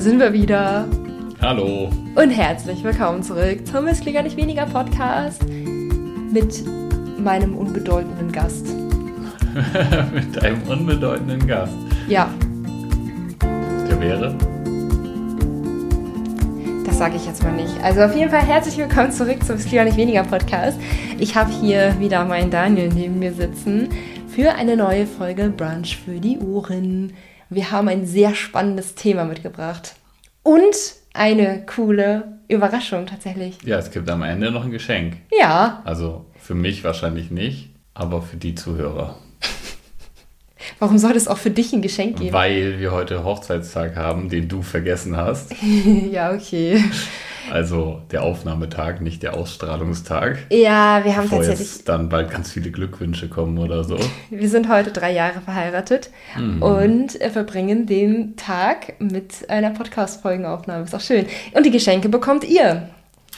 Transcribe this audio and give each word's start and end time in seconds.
da 0.00 0.04
sind 0.04 0.18
wir 0.18 0.32
wieder. 0.32 0.86
Hallo. 1.42 1.90
Und 2.14 2.30
herzlich 2.30 2.82
willkommen 2.82 3.22
zurück 3.22 3.66
zum 3.66 3.84
Missklingern 3.84 4.24
nicht 4.24 4.38
weniger 4.38 4.64
Podcast 4.64 5.44
mit 6.32 6.64
meinem 7.18 7.54
unbedeutenden 7.54 8.32
Gast. 8.32 8.64
mit 10.14 10.42
einem 10.42 10.62
unbedeutenden 10.62 11.46
Gast. 11.46 11.74
Ja. 12.08 12.32
Der 13.42 14.00
wäre? 14.00 14.34
Das 16.86 16.96
sage 16.96 17.16
ich 17.16 17.26
jetzt 17.26 17.42
mal 17.42 17.52
nicht. 17.52 17.78
Also 17.82 18.00
auf 18.00 18.16
jeden 18.16 18.30
Fall 18.30 18.40
herzlich 18.40 18.78
willkommen 18.78 19.12
zurück 19.12 19.44
zum 19.44 19.56
Missklingern 19.56 19.84
nicht 19.84 19.98
weniger 19.98 20.24
Podcast. 20.24 20.80
Ich 21.18 21.36
habe 21.36 21.52
hier 21.52 21.94
wieder 22.00 22.24
meinen 22.24 22.50
Daniel 22.50 22.88
neben 22.88 23.18
mir 23.18 23.34
sitzen 23.34 23.90
für 24.28 24.54
eine 24.54 24.78
neue 24.78 25.06
Folge 25.06 25.50
Brunch 25.50 25.98
für 26.02 26.20
die 26.20 26.38
Ohren. 26.38 27.12
Wir 27.52 27.72
haben 27.72 27.88
ein 27.88 28.06
sehr 28.06 28.36
spannendes 28.36 28.94
Thema 28.94 29.24
mitgebracht. 29.24 29.96
Und 30.44 30.94
eine 31.12 31.66
coole 31.66 32.38
Überraschung 32.46 33.06
tatsächlich. 33.06 33.58
Ja, 33.64 33.76
es 33.76 33.90
gibt 33.90 34.08
am 34.08 34.22
Ende 34.22 34.52
noch 34.52 34.64
ein 34.64 34.70
Geschenk. 34.70 35.16
Ja. 35.36 35.82
Also 35.84 36.26
für 36.36 36.54
mich 36.54 36.84
wahrscheinlich 36.84 37.32
nicht, 37.32 37.70
aber 37.92 38.22
für 38.22 38.36
die 38.36 38.54
Zuhörer. 38.54 39.18
Warum 40.78 40.96
soll 40.98 41.16
es 41.16 41.26
auch 41.26 41.38
für 41.38 41.50
dich 41.50 41.72
ein 41.72 41.82
Geschenk 41.82 42.18
geben? 42.18 42.32
Weil 42.32 42.78
wir 42.78 42.92
heute 42.92 43.24
Hochzeitstag 43.24 43.96
haben, 43.96 44.28
den 44.28 44.46
du 44.48 44.62
vergessen 44.62 45.16
hast. 45.16 45.52
ja, 46.12 46.32
okay. 46.32 46.84
Also 47.52 48.02
der 48.10 48.22
Aufnahmetag, 48.22 49.00
nicht 49.00 49.22
der 49.22 49.34
Ausstrahlungstag. 49.36 50.38
Ja, 50.50 51.04
wir 51.04 51.16
haben 51.16 51.24
Bevor 51.24 51.38
tatsächlich. 51.38 51.68
Jetzt 51.76 51.88
dann 51.88 52.08
bald 52.08 52.30
ganz 52.30 52.50
viele 52.52 52.70
Glückwünsche 52.70 53.28
kommen 53.28 53.58
oder 53.58 53.84
so. 53.84 53.98
Wir 54.30 54.48
sind 54.48 54.68
heute 54.68 54.90
drei 54.92 55.12
Jahre 55.12 55.40
verheiratet 55.40 56.10
Mhm. 56.36 56.62
und 56.62 57.12
verbringen 57.32 57.86
den 57.86 58.36
Tag 58.36 58.94
mit 59.00 59.48
einer 59.50 59.70
Podcast-Folgenaufnahme. 59.70 60.84
Ist 60.84 60.94
auch 60.94 61.00
schön. 61.00 61.26
Und 61.54 61.64
die 61.66 61.70
Geschenke 61.70 62.08
bekommt 62.08 62.44
ihr. 62.44 62.88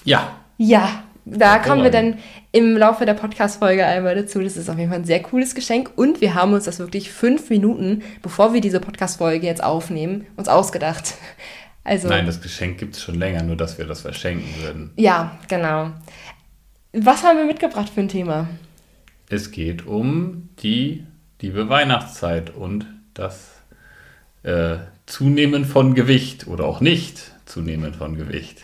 Ja, 0.05 0.33
Ja, 0.59 1.05
da 1.25 1.53
Hervorragend. 1.55 1.65
kommen 1.67 1.83
wir 1.85 1.91
dann 1.91 2.19
im 2.51 2.77
Laufe 2.77 3.07
der 3.07 3.15
Podcast-Folge 3.15 3.87
einmal 3.87 4.15
dazu. 4.17 4.41
Das 4.43 4.57
ist 4.57 4.69
auf 4.69 4.77
jeden 4.77 4.91
Fall 4.91 4.99
ein 5.01 5.05
sehr 5.05 5.23
cooles 5.23 5.55
Geschenk. 5.55 5.91
Und 5.97 6.21
wir 6.21 6.35
haben 6.35 6.53
uns 6.53 6.65
das 6.65 6.79
wirklich 6.81 7.13
fünf 7.13 7.49
Minuten, 7.51 8.03
bevor 8.23 8.53
wir 8.53 8.61
diese 8.61 8.81
Podcast-Folge 8.81 9.47
jetzt 9.47 9.63
aufnehmen, 9.63 10.27
uns 10.37 10.49
ausgedacht. 10.49 11.15
Also, 11.85 12.09
nein, 12.09 12.27
das 12.27 12.41
Geschenk 12.41 12.79
gibt 12.79 12.97
es 12.97 13.03
schon 13.03 13.17
länger, 13.17 13.43
nur 13.43 13.57
dass 13.57 13.79
wir 13.79 13.87
das 13.87 14.03
verschenken 14.03 14.49
würden. 14.63 14.91
ja, 14.97 15.39
genau. 15.49 15.91
Was 16.93 17.25
haben 17.25 17.39
wir 17.39 17.47
mitgebracht 17.47 17.89
für 17.89 18.01
ein 18.01 18.09
Thema? 18.09 18.49
Es 19.31 19.51
geht 19.51 19.87
um 19.87 20.51
die 20.63 21.07
liebe 21.41 21.69
Weihnachtszeit 21.69 22.51
und 22.51 22.87
das 23.15 23.53
äh, 24.43 24.77
Zunehmen 25.07 25.65
von 25.65 25.95
Gewicht 25.95 26.47
oder 26.47 26.67
auch 26.67 26.81
nicht 26.81 27.33
Zunehmen 27.47 27.95
von 27.95 28.15
Gewicht. 28.15 28.63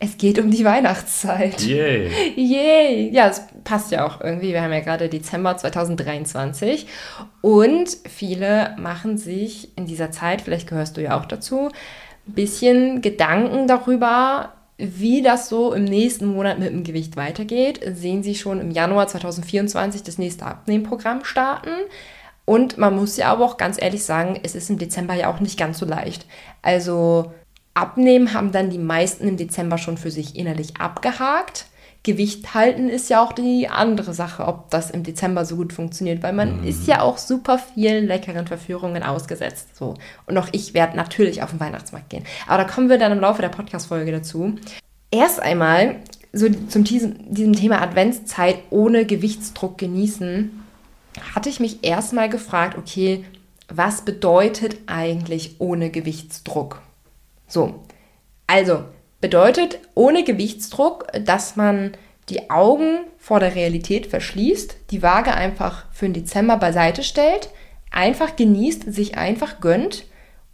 Es 0.00 0.16
geht 0.16 0.38
um 0.38 0.52
die 0.52 0.64
Weihnachtszeit. 0.64 1.60
Yay! 1.62 2.10
Yay! 2.36 3.10
Ja, 3.12 3.28
es 3.28 3.42
passt 3.64 3.90
ja 3.90 4.06
auch 4.06 4.20
irgendwie. 4.20 4.52
Wir 4.52 4.62
haben 4.62 4.72
ja 4.72 4.80
gerade 4.80 5.08
Dezember 5.08 5.56
2023 5.56 6.86
und 7.40 7.88
viele 8.08 8.76
machen 8.78 9.18
sich 9.18 9.76
in 9.76 9.86
dieser 9.86 10.12
Zeit, 10.12 10.42
vielleicht 10.42 10.68
gehörst 10.68 10.96
du 10.96 11.02
ja 11.02 11.18
auch 11.18 11.26
dazu, 11.26 11.70
ein 12.28 12.34
bisschen 12.34 13.02
Gedanken 13.02 13.66
darüber, 13.66 14.52
wie 14.76 15.22
das 15.22 15.48
so 15.48 15.72
im 15.72 15.84
nächsten 15.84 16.26
Monat 16.26 16.58
mit 16.58 16.70
dem 16.70 16.84
Gewicht 16.84 17.16
weitergeht. 17.16 17.80
Sehen 17.94 18.22
sie 18.22 18.34
schon 18.34 18.60
im 18.60 18.70
Januar 18.70 19.08
2024 19.08 20.04
das 20.04 20.18
nächste 20.18 20.46
Abnehmprogramm 20.46 21.24
starten. 21.24 21.70
Und 22.44 22.78
man 22.78 22.94
muss 22.94 23.16
ja 23.16 23.30
aber 23.30 23.44
auch 23.44 23.56
ganz 23.56 23.80
ehrlich 23.80 24.04
sagen, 24.04 24.38
es 24.42 24.54
ist 24.54 24.70
im 24.70 24.78
Dezember 24.78 25.14
ja 25.14 25.30
auch 25.30 25.40
nicht 25.40 25.58
ganz 25.58 25.78
so 25.78 25.84
leicht. 25.84 26.26
Also 26.62 27.32
abnehmen 27.74 28.32
haben 28.32 28.52
dann 28.52 28.70
die 28.70 28.78
meisten 28.78 29.28
im 29.28 29.36
Dezember 29.36 29.78
schon 29.78 29.98
für 29.98 30.10
sich 30.10 30.36
innerlich 30.36 30.80
abgehakt. 30.80 31.66
Gewicht 32.08 32.54
halten 32.54 32.88
ist 32.88 33.10
ja 33.10 33.22
auch 33.22 33.32
die 33.32 33.68
andere 33.68 34.14
Sache, 34.14 34.46
ob 34.46 34.70
das 34.70 34.90
im 34.90 35.02
Dezember 35.02 35.44
so 35.44 35.56
gut 35.56 35.74
funktioniert, 35.74 36.22
weil 36.22 36.32
man 36.32 36.64
ist 36.64 36.86
ja 36.86 37.02
auch 37.02 37.18
super 37.18 37.58
vielen 37.58 38.06
leckeren 38.06 38.46
Verführungen 38.46 39.02
ausgesetzt. 39.02 39.76
So. 39.76 39.92
Und 40.24 40.38
auch 40.38 40.48
ich 40.52 40.72
werde 40.72 40.96
natürlich 40.96 41.42
auf 41.42 41.50
den 41.50 41.60
Weihnachtsmarkt 41.60 42.08
gehen. 42.08 42.24
Aber 42.46 42.64
da 42.64 42.68
kommen 42.68 42.88
wir 42.88 42.96
dann 42.96 43.12
im 43.12 43.20
Laufe 43.20 43.42
der 43.42 43.50
Podcast-Folge 43.50 44.10
dazu. 44.10 44.54
Erst 45.10 45.42
einmal 45.42 45.96
so 46.32 46.48
zum 46.68 46.84
diesem, 46.84 47.34
diesem 47.34 47.52
Thema 47.52 47.82
Adventszeit 47.82 48.56
ohne 48.70 49.04
Gewichtsdruck 49.04 49.76
genießen, 49.76 50.64
hatte 51.34 51.50
ich 51.50 51.60
mich 51.60 51.84
erstmal 51.84 52.30
gefragt, 52.30 52.78
okay, 52.78 53.22
was 53.68 54.02
bedeutet 54.02 54.78
eigentlich 54.86 55.56
ohne 55.58 55.90
Gewichtsdruck? 55.90 56.80
So, 57.46 57.84
also 58.46 58.84
bedeutet 59.20 59.80
ohne 59.94 60.24
Gewichtsdruck, 60.24 61.06
dass 61.24 61.56
man 61.56 61.92
die 62.28 62.50
Augen 62.50 63.00
vor 63.18 63.40
der 63.40 63.54
Realität 63.54 64.06
verschließt, 64.06 64.76
die 64.90 65.02
Waage 65.02 65.34
einfach 65.34 65.86
für 65.92 66.06
den 66.06 66.14
Dezember 66.14 66.56
beiseite 66.56 67.02
stellt, 67.02 67.48
einfach 67.90 68.36
genießt, 68.36 68.92
sich 68.92 69.16
einfach 69.16 69.60
gönnt 69.60 70.04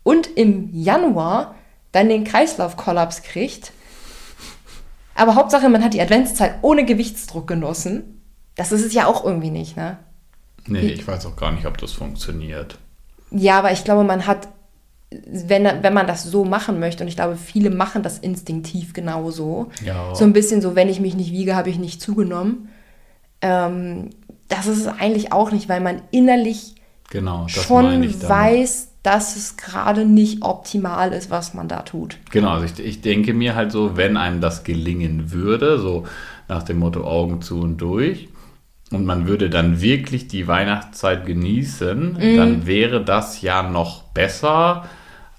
und 0.02 0.26
im 0.36 0.70
Januar 0.72 1.54
dann 1.92 2.08
den 2.08 2.24
Kreislaufkollaps 2.24 3.22
kriegt. 3.22 3.72
Aber 5.14 5.34
Hauptsache, 5.34 5.68
man 5.68 5.84
hat 5.84 5.94
die 5.94 6.00
Adventszeit 6.00 6.56
ohne 6.62 6.84
Gewichtsdruck 6.84 7.46
genossen. 7.46 8.20
Das 8.56 8.72
ist 8.72 8.84
es 8.84 8.94
ja 8.94 9.06
auch 9.06 9.24
irgendwie 9.24 9.50
nicht, 9.50 9.76
ne? 9.76 9.98
Nee, 10.66 10.88
ich 10.88 11.06
weiß 11.06 11.26
auch 11.26 11.36
gar 11.36 11.52
nicht, 11.52 11.66
ob 11.66 11.78
das 11.78 11.92
funktioniert. 11.92 12.78
Ja, 13.30 13.58
aber 13.58 13.72
ich 13.72 13.84
glaube, 13.84 14.04
man 14.04 14.26
hat, 14.26 14.48
wenn, 15.26 15.64
wenn 15.82 15.94
man 15.94 16.06
das 16.06 16.24
so 16.24 16.44
machen 16.44 16.80
möchte, 16.80 17.02
und 17.04 17.08
ich 17.08 17.16
glaube, 17.16 17.36
viele 17.36 17.70
machen 17.70 18.02
das 18.02 18.18
instinktiv 18.18 18.92
genauso, 18.92 19.70
Ja. 19.84 20.14
so 20.14 20.24
ein 20.24 20.32
bisschen 20.32 20.60
so, 20.62 20.74
wenn 20.74 20.88
ich 20.88 21.00
mich 21.00 21.14
nicht 21.14 21.32
wiege, 21.32 21.56
habe 21.56 21.70
ich 21.70 21.78
nicht 21.78 22.00
zugenommen. 22.00 22.68
Ähm, 23.40 24.10
das 24.48 24.66
ist 24.66 24.78
es 24.80 24.86
eigentlich 24.86 25.32
auch 25.32 25.50
nicht, 25.52 25.68
weil 25.68 25.80
man 25.80 26.02
innerlich 26.10 26.74
Genau, 27.10 27.46
schon 27.48 28.02
weiß, 28.28 28.88
dass 29.02 29.36
es 29.36 29.56
gerade 29.56 30.06
nicht 30.06 30.42
optimal 30.42 31.12
ist, 31.12 31.30
was 31.30 31.54
man 31.54 31.68
da 31.68 31.82
tut. 31.82 32.16
Genau, 32.30 32.50
also 32.50 32.64
ich, 32.64 32.84
ich 32.84 33.00
denke 33.02 33.34
mir 33.34 33.54
halt 33.54 33.70
so, 33.70 33.96
wenn 33.96 34.16
einem 34.16 34.40
das 34.40 34.64
gelingen 34.64 35.30
würde, 35.30 35.78
so 35.78 36.04
nach 36.48 36.62
dem 36.62 36.78
Motto 36.78 37.04
Augen 37.04 37.42
zu 37.42 37.60
und 37.60 37.78
durch, 37.78 38.28
und 38.90 39.04
man 39.06 39.26
würde 39.26 39.50
dann 39.50 39.80
wirklich 39.80 40.28
die 40.28 40.46
Weihnachtszeit 40.46 41.26
genießen, 41.26 42.12
Mhm. 42.14 42.36
dann 42.36 42.66
wäre 42.66 43.04
das 43.04 43.42
ja 43.42 43.62
noch 43.62 44.04
besser, 44.04 44.84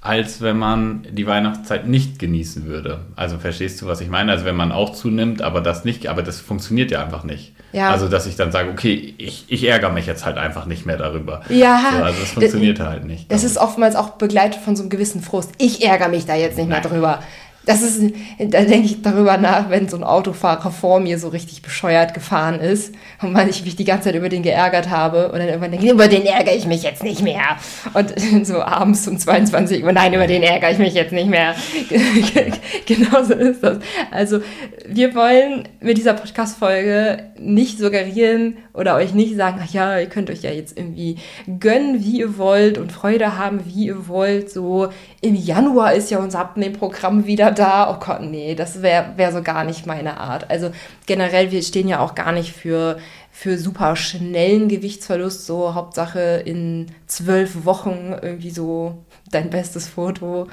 als 0.06 0.42
wenn 0.42 0.58
man 0.58 1.08
die 1.10 1.26
Weihnachtszeit 1.26 1.88
nicht 1.88 2.20
genießen 2.20 2.66
würde. 2.66 3.00
Also 3.16 3.40
verstehst 3.40 3.82
du, 3.82 3.88
was 3.88 4.02
ich 4.02 4.10
meine? 4.10 4.32
Also 4.32 4.46
wenn 4.46 4.56
man 4.56 4.72
auch 4.72 4.92
zunimmt, 4.94 5.42
aber 5.42 5.62
das 5.62 5.84
nicht, 5.84 6.08
aber 6.08 6.22
das 6.22 6.40
funktioniert 6.40 6.92
ja 6.92 7.04
einfach 7.04 7.24
nicht. 7.24 7.54
Ja. 7.74 7.90
Also 7.90 8.08
dass 8.08 8.28
ich 8.28 8.36
dann 8.36 8.52
sage, 8.52 8.70
okay, 8.70 9.16
ich, 9.18 9.46
ich 9.48 9.68
ärgere 9.68 9.92
mich 9.92 10.06
jetzt 10.06 10.24
halt 10.24 10.38
einfach 10.38 10.68
nicht 10.68 10.86
mehr 10.86 10.98
darüber. 10.98 11.42
Ja, 11.50 11.82
so, 11.92 12.04
also 12.04 12.20
das 12.20 12.32
funktioniert 12.32 12.80
halt 12.80 13.06
nicht. 13.06 13.32
Das 13.32 13.44
ist 13.44 13.58
oftmals 13.58 13.96
auch 13.96 14.10
begleitet 14.12 14.62
von 14.62 14.76
so 14.76 14.84
einem 14.84 14.92
gewissen 14.92 15.22
Frust. 15.22 15.54
Ich 15.58 15.84
ärgere 15.84 16.10
mich 16.10 16.28
da 16.28 16.36
jetzt 16.36 16.58
nicht 16.58 16.70
mehr 16.70 16.82
Nein. 16.82 16.92
drüber. 16.92 17.20
Das 17.66 17.82
ist, 17.82 18.14
da 18.38 18.62
denke 18.62 18.86
ich 18.86 19.02
darüber 19.02 19.38
nach, 19.38 19.70
wenn 19.70 19.90
so 19.90 19.98
ein 19.98 20.04
Autofahrer 20.04 20.72
vor 20.72 21.00
mir 21.00 21.18
so 21.20 21.30
richtig 21.30 21.62
bescheuert 21.62 22.14
gefahren 22.14 22.60
ist 22.60 22.94
und 23.22 23.34
man 23.34 23.50
ich 23.50 23.64
mich 23.66 23.76
die 23.76 23.86
ganze 23.86 24.06
Zeit 24.06 24.16
über 24.16 24.30
den 24.30 24.44
geärgert 24.44 24.90
habe 24.90 25.32
und 25.32 25.40
dann 25.40 25.48
irgendwann 25.48 25.72
denke 25.72 25.86
ich, 25.86 25.92
über 25.92 26.08
den 26.08 26.26
ärgere 26.26 26.56
ich 26.56 26.68
mich 26.68 26.84
jetzt 26.84 27.04
nicht 27.04 27.22
mehr. 27.22 27.58
Und 27.94 28.14
so 28.46 28.62
abends 28.62 29.08
um 29.08 29.18
22 29.18 29.84
Uhr, 29.84 29.92
nein, 29.92 30.14
über 30.14 30.28
den 30.28 30.44
ärgere 30.44 30.72
ich 30.72 30.78
mich 30.78 30.94
jetzt 30.94 31.12
nicht 31.12 31.30
mehr. 31.30 31.56
Genauso 32.86 33.34
ist 33.34 33.64
das. 33.64 33.80
Also 34.12 34.40
wir 34.88 35.16
wollen 35.16 35.68
mit 35.80 35.98
dieser 35.98 36.14
Podcast-Folge 36.14 37.32
nicht 37.40 37.80
suggerieren 37.80 38.58
oder 38.74 38.96
euch 38.96 39.14
nicht 39.14 39.36
sagen, 39.36 39.60
ach 39.64 39.72
ja, 39.74 40.00
ihr 40.00 40.08
könnt 40.08 40.30
euch 40.30 40.42
ja 40.42 40.52
jetzt 40.52 40.78
irgendwie 40.78 41.18
gönnen, 41.60 42.04
wie 42.04 42.20
ihr 42.20 42.38
wollt 42.38 42.78
und 42.78 42.92
Freude 42.92 43.38
haben, 43.38 43.62
wie 43.66 43.88
ihr 43.88 44.08
wollt. 44.08 44.52
So 44.52 44.90
im 45.22 45.36
Januar 45.36 45.94
ist 45.94 46.12
ja 46.12 46.20
unser 46.20 46.40
Abnehmprogramm 46.40 47.26
wieder 47.26 47.52
da. 47.56 47.90
Oh 47.92 48.00
Gott, 48.04 48.22
nee, 48.22 48.54
das 48.56 48.82
wäre 48.82 49.14
wär 49.16 49.32
so 49.32 49.42
gar 49.42 49.64
nicht 49.64 49.86
meine 49.86 50.18
Art. 50.20 50.50
Also 50.50 50.72
generell, 51.06 51.52
wir 51.52 51.62
stehen 51.64 51.88
ja 51.88 52.00
auch 52.00 52.14
gar 52.16 52.32
nicht 52.32 52.54
für, 52.54 52.98
für 53.32 53.58
super 53.58 53.96
schnellen 53.96 54.68
Gewichtsverlust. 54.68 55.46
So 55.46 55.74
Hauptsache 55.74 56.42
in 56.46 56.88
zwölf 57.08 57.66
Wochen 57.66 58.14
irgendwie 58.22 58.52
so 58.52 59.04
dein 59.32 59.50
bestes 59.50 59.88
Foto. 59.88 60.48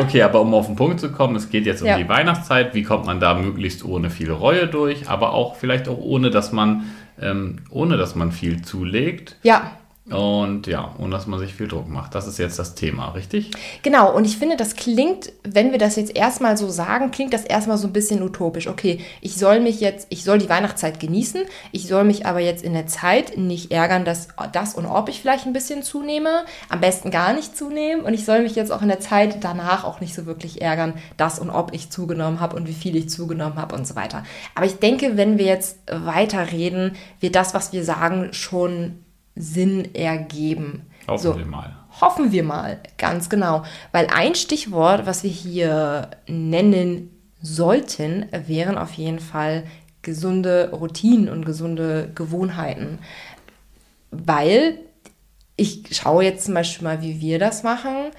Okay, 0.00 0.22
aber 0.22 0.40
um 0.40 0.52
auf 0.54 0.66
den 0.66 0.76
Punkt 0.76 0.98
zu 1.00 1.12
kommen, 1.12 1.36
es 1.36 1.48
geht 1.50 1.64
jetzt 1.66 1.80
um 1.82 1.88
Ja. 1.88 1.96
die 1.96 2.08
Weihnachtszeit. 2.08 2.74
Wie 2.74 2.82
kommt 2.82 3.06
man 3.06 3.20
da 3.20 3.34
möglichst 3.34 3.84
ohne 3.84 4.10
viel 4.10 4.30
Reue 4.32 4.66
durch, 4.66 5.08
aber 5.08 5.32
auch 5.32 5.56
vielleicht 5.56 5.88
auch 5.88 5.98
ohne, 5.98 6.30
dass 6.30 6.50
man, 6.52 6.84
ähm, 7.20 7.56
ohne 7.70 7.96
dass 7.96 8.14
man 8.16 8.32
viel 8.32 8.62
zulegt. 8.62 9.36
Ja, 9.42 9.70
Und 10.10 10.66
ja, 10.66 10.94
ohne 10.98 11.10
dass 11.10 11.26
man 11.26 11.38
sich 11.38 11.54
viel 11.54 11.68
Druck 11.68 11.88
macht. 11.88 12.14
Das 12.14 12.26
ist 12.26 12.38
jetzt 12.38 12.58
das 12.58 12.74
Thema, 12.74 13.10
richtig? 13.10 13.50
Genau, 13.82 14.14
und 14.14 14.24
ich 14.24 14.38
finde, 14.38 14.56
das 14.56 14.74
klingt, 14.74 15.32
wenn 15.44 15.70
wir 15.70 15.78
das 15.78 15.96
jetzt 15.96 16.16
erstmal 16.16 16.56
so 16.56 16.68
sagen, 16.68 17.12
klingt 17.12 17.32
das 17.32 17.44
erstmal 17.44 17.78
so 17.78 17.86
ein 17.86 17.92
bisschen 17.92 18.22
utopisch. 18.22 18.66
Okay, 18.66 19.00
ich 19.20 19.36
soll 19.36 19.60
mich 19.60 19.80
jetzt, 19.80 20.08
ich 20.10 20.24
soll 20.24 20.38
die 20.38 20.48
Weihnachtszeit 20.48 20.98
genießen, 20.98 21.42
ich 21.70 21.86
soll 21.86 22.04
mich 22.04 22.26
aber 22.26 22.40
jetzt 22.40 22.64
in 22.64 22.72
der 22.72 22.88
Zeit 22.88 23.36
nicht 23.36 23.70
ärgern, 23.70 24.04
dass 24.04 24.28
das 24.52 24.74
und 24.74 24.86
ob 24.86 25.08
ich 25.08 25.20
vielleicht 25.20 25.46
ein 25.46 25.52
bisschen 25.52 25.82
zunehme, 25.82 26.44
am 26.68 26.80
besten 26.80 27.10
gar 27.10 27.32
nicht 27.32 27.56
zunehmen 27.56 28.04
und 28.04 28.12
ich 28.12 28.24
soll 28.24 28.42
mich 28.42 28.56
jetzt 28.56 28.72
auch 28.72 28.82
in 28.82 28.88
der 28.88 29.00
Zeit 29.00 29.44
danach 29.44 29.84
auch 29.84 30.00
nicht 30.00 30.14
so 30.14 30.26
wirklich 30.26 30.60
ärgern, 30.60 30.94
dass 31.16 31.38
und 31.38 31.50
ob 31.50 31.72
ich 31.72 31.90
zugenommen 31.90 32.40
habe 32.40 32.56
und 32.56 32.66
wie 32.66 32.74
viel 32.74 32.96
ich 32.96 33.08
zugenommen 33.08 33.56
habe 33.56 33.76
und 33.76 33.86
so 33.86 33.94
weiter. 33.94 34.24
Aber 34.54 34.66
ich 34.66 34.78
denke, 34.78 35.16
wenn 35.16 35.38
wir 35.38 35.46
jetzt 35.46 35.78
weiterreden, 35.90 36.96
wird 37.20 37.36
das, 37.36 37.54
was 37.54 37.72
wir 37.72 37.84
sagen, 37.84 38.32
schon 38.32 38.98
Sinn 39.34 39.94
ergeben. 39.94 40.86
Hoffen 41.06 41.22
so, 41.22 41.38
wir 41.38 41.46
mal. 41.46 41.76
Hoffen 42.00 42.32
wir 42.32 42.44
mal, 42.44 42.80
ganz 42.98 43.28
genau. 43.28 43.64
Weil 43.92 44.08
ein 44.14 44.34
Stichwort, 44.34 45.06
was 45.06 45.24
wir 45.24 45.30
hier 45.30 46.10
nennen 46.28 47.10
sollten, 47.42 48.26
wären 48.46 48.78
auf 48.78 48.92
jeden 48.92 49.18
Fall 49.18 49.64
gesunde 50.02 50.70
Routinen 50.72 51.28
und 51.28 51.44
gesunde 51.44 52.10
Gewohnheiten. 52.14 52.98
Weil 54.10 54.78
ich 55.56 55.84
schaue 55.90 56.24
jetzt 56.24 56.46
zum 56.46 56.54
Beispiel 56.54 56.84
mal, 56.84 57.02
wie 57.02 57.20
wir 57.20 57.38
das 57.38 57.62
machen. 57.62 58.10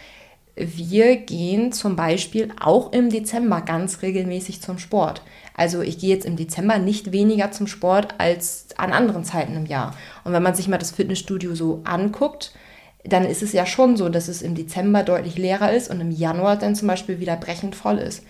Wir 0.62 1.18
gehen 1.18 1.72
zum 1.72 1.96
Beispiel 1.96 2.50
auch 2.60 2.94
im 2.94 3.10
Dezember 3.10 3.62
ganz 3.62 4.02
regelmäßig 4.02 4.62
zum 4.62 4.78
Sport. 4.78 5.22
Also 5.56 5.82
ich 5.82 5.98
gehe 5.98 6.10
jetzt 6.10 6.26
im 6.26 6.36
Dezember 6.36 6.78
nicht 6.78 7.12
weniger 7.12 7.52
zum 7.52 7.68
Sport 7.68 8.16
als 8.18 8.68
an 8.78 8.94
anderen 8.94 9.24
Zeiten 9.24 9.56
im 9.56 9.66
Jahr. 9.66 9.96
Und 10.24 10.34
wenn 10.34 10.44
man 10.44 10.56
sich 10.56 10.68
mal 10.68 10.78
das 10.78 10.92
Fitnessstudio 10.92 11.56
so 11.56 11.82
anguckt, 11.84 12.54
dann 13.04 13.26
ist 13.26 13.42
es 13.42 13.54
ja 13.54 13.66
schon 13.66 13.98
so, 13.98 14.10
dass 14.10 14.28
es 14.28 14.42
im 14.42 14.56
Dezember 14.56 15.04
deutlich 15.04 15.38
leerer 15.38 15.74
ist 15.74 15.90
und 15.90 16.00
im 16.02 16.12
Januar 16.12 16.58
dann 16.58 16.76
zum 16.76 16.88
Beispiel 16.88 17.20
wieder 17.20 17.36
brechend 17.36 17.76
voll 17.76 17.98
ist. 17.98 18.24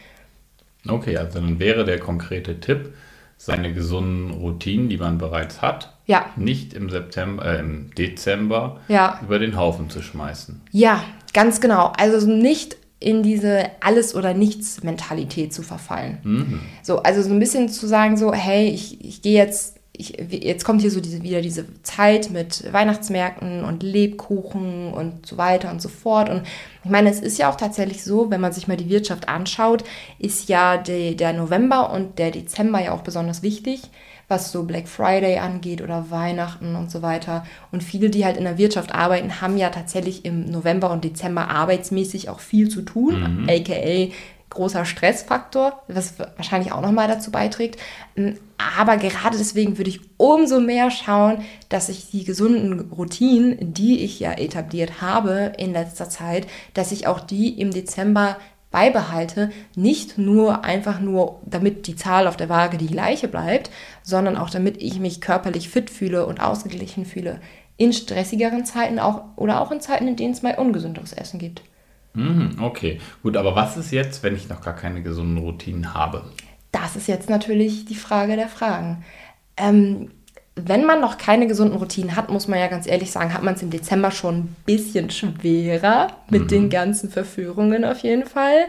Okay, 0.87 1.17
also 1.17 1.39
dann 1.39 1.59
wäre 1.59 1.85
der 1.85 1.99
konkrete 1.99 2.59
Tipp, 2.59 2.93
seine 3.37 3.73
gesunden 3.73 4.29
Routinen, 4.29 4.87
die 4.87 4.97
man 4.97 5.17
bereits 5.17 5.63
hat, 5.63 5.93
ja. 6.05 6.27
nicht 6.35 6.75
im 6.75 6.91
September, 6.91 7.43
äh, 7.43 7.59
im 7.59 7.89
Dezember 7.95 8.79
ja. 8.87 9.19
über 9.23 9.39
den 9.39 9.57
Haufen 9.57 9.89
zu 9.89 10.03
schmeißen. 10.03 10.61
Ja, 10.71 11.03
ganz 11.33 11.61
genau. 11.61 11.93
Also 11.97 12.27
nicht 12.27 12.77
in 12.99 13.23
diese 13.23 13.65
Alles- 13.81 14.15
oder 14.15 14.33
Nichts-Mentalität 14.33 15.53
zu 15.53 15.63
verfallen. 15.63 16.19
Mhm. 16.23 16.59
So, 16.83 17.01
also 17.01 17.23
so 17.23 17.31
ein 17.31 17.39
bisschen 17.39 17.67
zu 17.67 17.87
sagen, 17.87 18.15
so, 18.15 18.31
hey, 18.31 18.69
ich, 18.69 19.03
ich 19.03 19.23
gehe 19.23 19.37
jetzt, 19.37 19.77
ich, 19.91 20.19
jetzt 20.29 20.63
kommt 20.63 20.81
hier 20.81 20.91
so 20.91 21.01
diese, 21.01 21.23
wieder 21.23 21.41
diese 21.41 21.65
Zeit 21.81 22.29
mit 22.29 22.71
Weihnachtsmärkten 22.71 23.63
und 23.63 23.81
Lebkuchen 23.81 24.93
und 24.93 25.25
so 25.25 25.37
weiter 25.37 25.71
und 25.71 25.81
so 25.81 25.89
fort. 25.89 26.29
Und 26.29 26.43
ich 26.83 26.91
meine, 26.91 27.09
es 27.09 27.19
ist 27.19 27.39
ja 27.39 27.49
auch 27.49 27.55
tatsächlich 27.55 28.03
so, 28.03 28.29
wenn 28.29 28.39
man 28.39 28.53
sich 28.53 28.67
mal 28.67 28.77
die 28.77 28.89
Wirtschaft 28.89 29.27
anschaut, 29.27 29.83
ist 30.19 30.47
ja 30.47 30.77
die, 30.77 31.15
der 31.15 31.33
November 31.33 31.91
und 31.91 32.19
der 32.19 32.29
Dezember 32.29 32.83
ja 32.83 32.91
auch 32.91 33.01
besonders 33.01 33.41
wichtig 33.41 33.89
was 34.31 34.51
so 34.51 34.63
Black 34.63 34.87
Friday 34.87 35.37
angeht 35.37 35.81
oder 35.81 36.09
Weihnachten 36.09 36.75
und 36.75 36.89
so 36.89 37.03
weiter. 37.03 37.45
Und 37.71 37.83
viele, 37.83 38.09
die 38.09 38.25
halt 38.25 38.37
in 38.37 38.45
der 38.45 38.57
Wirtschaft 38.57 38.95
arbeiten, 38.95 39.41
haben 39.41 39.57
ja 39.57 39.69
tatsächlich 39.69 40.25
im 40.25 40.49
November 40.49 40.89
und 40.89 41.03
Dezember 41.03 41.49
arbeitsmäßig 41.49 42.29
auch 42.29 42.39
viel 42.39 42.69
zu 42.69 42.81
tun, 42.81 43.43
mhm. 43.43 43.49
aka 43.49 44.11
großer 44.49 44.83
Stressfaktor, 44.85 45.81
was 45.87 46.19
wahrscheinlich 46.19 46.73
auch 46.73 46.81
nochmal 46.81 47.07
dazu 47.07 47.31
beiträgt. 47.31 47.79
Aber 48.77 48.97
gerade 48.97 49.37
deswegen 49.37 49.77
würde 49.77 49.89
ich 49.89 50.01
umso 50.17 50.59
mehr 50.59 50.91
schauen, 50.91 51.43
dass 51.69 51.89
ich 51.89 52.09
die 52.11 52.25
gesunden 52.25 52.91
Routinen, 52.91 53.73
die 53.73 54.03
ich 54.03 54.19
ja 54.19 54.33
etabliert 54.33 55.01
habe 55.01 55.53
in 55.57 55.71
letzter 55.71 56.09
Zeit, 56.09 56.47
dass 56.73 56.91
ich 56.91 57.07
auch 57.07 57.21
die 57.21 57.59
im 57.61 57.71
Dezember 57.71 58.37
beibehalte, 58.71 59.51
nicht 59.75 60.17
nur 60.17 60.63
einfach 60.63 60.99
nur, 60.99 61.41
damit 61.45 61.87
die 61.87 61.95
Zahl 61.95 62.27
auf 62.27 62.37
der 62.37 62.49
Waage 62.49 62.77
die 62.77 62.87
gleiche 62.87 63.27
bleibt, 63.27 63.69
sondern 64.01 64.37
auch 64.37 64.49
damit 64.49 64.81
ich 64.81 64.99
mich 64.99 65.21
körperlich 65.21 65.69
fit 65.69 65.89
fühle 65.89 66.25
und 66.25 66.39
ausgeglichen 66.39 67.05
fühle. 67.05 67.39
In 67.77 67.93
stressigeren 67.93 68.65
Zeiten 68.65 68.99
auch 68.99 69.23
oder 69.35 69.61
auch 69.61 69.71
in 69.71 69.81
Zeiten, 69.81 70.07
in 70.07 70.15
denen 70.15 70.33
es 70.33 70.41
mal 70.41 70.55
ungesünderes 70.55 71.13
Essen 71.13 71.39
gibt. 71.39 71.61
Mhm, 72.13 72.57
okay, 72.61 72.99
gut, 73.23 73.37
aber 73.37 73.55
was 73.55 73.77
ist 73.77 73.91
jetzt, 73.91 74.23
wenn 74.23 74.35
ich 74.35 74.49
noch 74.49 74.61
gar 74.61 74.75
keine 74.75 75.01
gesunden 75.01 75.37
Routinen 75.37 75.93
habe? 75.93 76.23
Das 76.71 76.95
ist 76.95 77.07
jetzt 77.07 77.29
natürlich 77.29 77.85
die 77.85 77.95
Frage 77.95 78.35
der 78.35 78.47
Fragen. 78.47 79.03
Ähm, 79.57 80.11
wenn 80.55 80.85
man 80.85 80.99
noch 80.99 81.17
keine 81.17 81.47
gesunden 81.47 81.77
Routinen 81.77 82.15
hat, 82.15 82.29
muss 82.29 82.47
man 82.47 82.59
ja 82.59 82.67
ganz 82.67 82.85
ehrlich 82.85 83.11
sagen, 83.11 83.33
hat 83.33 83.43
man 83.43 83.55
es 83.55 83.61
im 83.61 83.69
Dezember 83.69 84.11
schon 84.11 84.35
ein 84.35 84.55
bisschen 84.65 85.09
schwerer 85.09 86.07
mit 86.29 86.43
mhm. 86.43 86.47
den 86.47 86.69
ganzen 86.69 87.09
Verführungen 87.09 87.85
auf 87.85 87.99
jeden 87.99 88.25
Fall. 88.25 88.67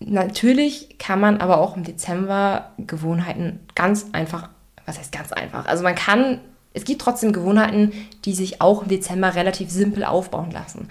Natürlich 0.00 0.98
kann 0.98 1.20
man 1.20 1.38
aber 1.38 1.60
auch 1.60 1.76
im 1.76 1.84
Dezember 1.84 2.72
Gewohnheiten 2.78 3.60
ganz 3.74 4.06
einfach, 4.12 4.48
was 4.86 4.98
heißt 4.98 5.12
ganz 5.12 5.32
einfach? 5.32 5.66
Also 5.66 5.84
man 5.84 5.94
kann, 5.94 6.40
es 6.72 6.84
gibt 6.84 7.02
trotzdem 7.02 7.32
Gewohnheiten, 7.32 7.92
die 8.24 8.32
sich 8.32 8.60
auch 8.60 8.82
im 8.82 8.88
Dezember 8.88 9.34
relativ 9.34 9.70
simpel 9.70 10.04
aufbauen 10.04 10.50
lassen. 10.50 10.88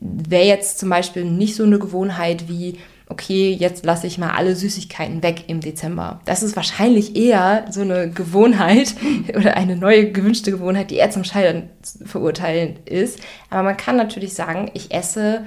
Wäre 0.00 0.46
jetzt 0.46 0.78
zum 0.78 0.90
Beispiel 0.90 1.24
nicht 1.24 1.54
so 1.54 1.62
eine 1.62 1.78
Gewohnheit 1.78 2.48
wie, 2.48 2.78
okay, 3.10 3.52
jetzt 3.52 3.84
lasse 3.84 4.06
ich 4.06 4.18
mal 4.18 4.30
alle 4.30 4.56
Süßigkeiten 4.56 5.22
weg 5.22 5.44
im 5.48 5.60
Dezember. 5.60 6.20
Das 6.24 6.42
ist 6.42 6.56
wahrscheinlich 6.56 7.16
eher 7.16 7.66
so 7.70 7.82
eine 7.82 8.08
Gewohnheit 8.10 8.94
oder 9.36 9.56
eine 9.56 9.76
neue 9.76 10.12
gewünschte 10.12 10.52
Gewohnheit, 10.52 10.90
die 10.90 10.96
eher 10.96 11.10
zum 11.10 11.24
Scheitern 11.24 11.70
verurteilen 12.04 12.78
ist. 12.86 13.18
Aber 13.50 13.64
man 13.64 13.76
kann 13.76 13.96
natürlich 13.96 14.34
sagen, 14.34 14.70
ich 14.74 14.94
esse 14.94 15.44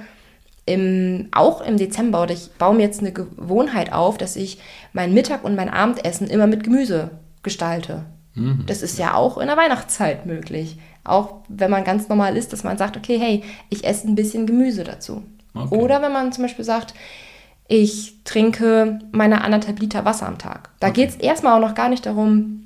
im, 0.66 1.28
auch 1.32 1.60
im 1.62 1.76
Dezember 1.76 2.22
oder 2.22 2.34
ich 2.34 2.50
baue 2.52 2.74
mir 2.74 2.82
jetzt 2.82 3.00
eine 3.00 3.12
Gewohnheit 3.12 3.92
auf, 3.92 4.18
dass 4.18 4.36
ich 4.36 4.58
mein 4.92 5.12
Mittag- 5.12 5.44
und 5.44 5.56
mein 5.56 5.68
Abendessen 5.70 6.28
immer 6.28 6.46
mit 6.46 6.64
Gemüse 6.64 7.10
gestalte. 7.42 8.04
Mhm. 8.34 8.64
Das 8.66 8.82
ist 8.82 8.98
ja 8.98 9.14
auch 9.14 9.38
in 9.38 9.46
der 9.46 9.56
Weihnachtszeit 9.56 10.26
möglich. 10.26 10.78
Auch 11.02 11.42
wenn 11.48 11.70
man 11.70 11.84
ganz 11.84 12.08
normal 12.08 12.36
ist, 12.36 12.52
dass 12.52 12.64
man 12.64 12.78
sagt, 12.78 12.96
okay, 12.96 13.18
hey, 13.18 13.42
ich 13.68 13.84
esse 13.84 14.06
ein 14.06 14.14
bisschen 14.14 14.46
Gemüse 14.46 14.84
dazu. 14.84 15.22
Okay. 15.54 15.74
Oder 15.74 16.02
wenn 16.02 16.12
man 16.12 16.32
zum 16.32 16.44
Beispiel 16.44 16.64
sagt, 16.64 16.94
ich 17.68 18.22
trinke 18.24 18.98
meine 19.12 19.42
anderthalb 19.42 19.80
Liter 19.80 20.04
Wasser 20.04 20.26
am 20.26 20.38
Tag. 20.38 20.70
Da 20.80 20.88
okay. 20.88 21.02
geht 21.02 21.10
es 21.10 21.16
erstmal 21.16 21.56
auch 21.56 21.66
noch 21.66 21.74
gar 21.74 21.88
nicht 21.88 22.04
darum, 22.06 22.64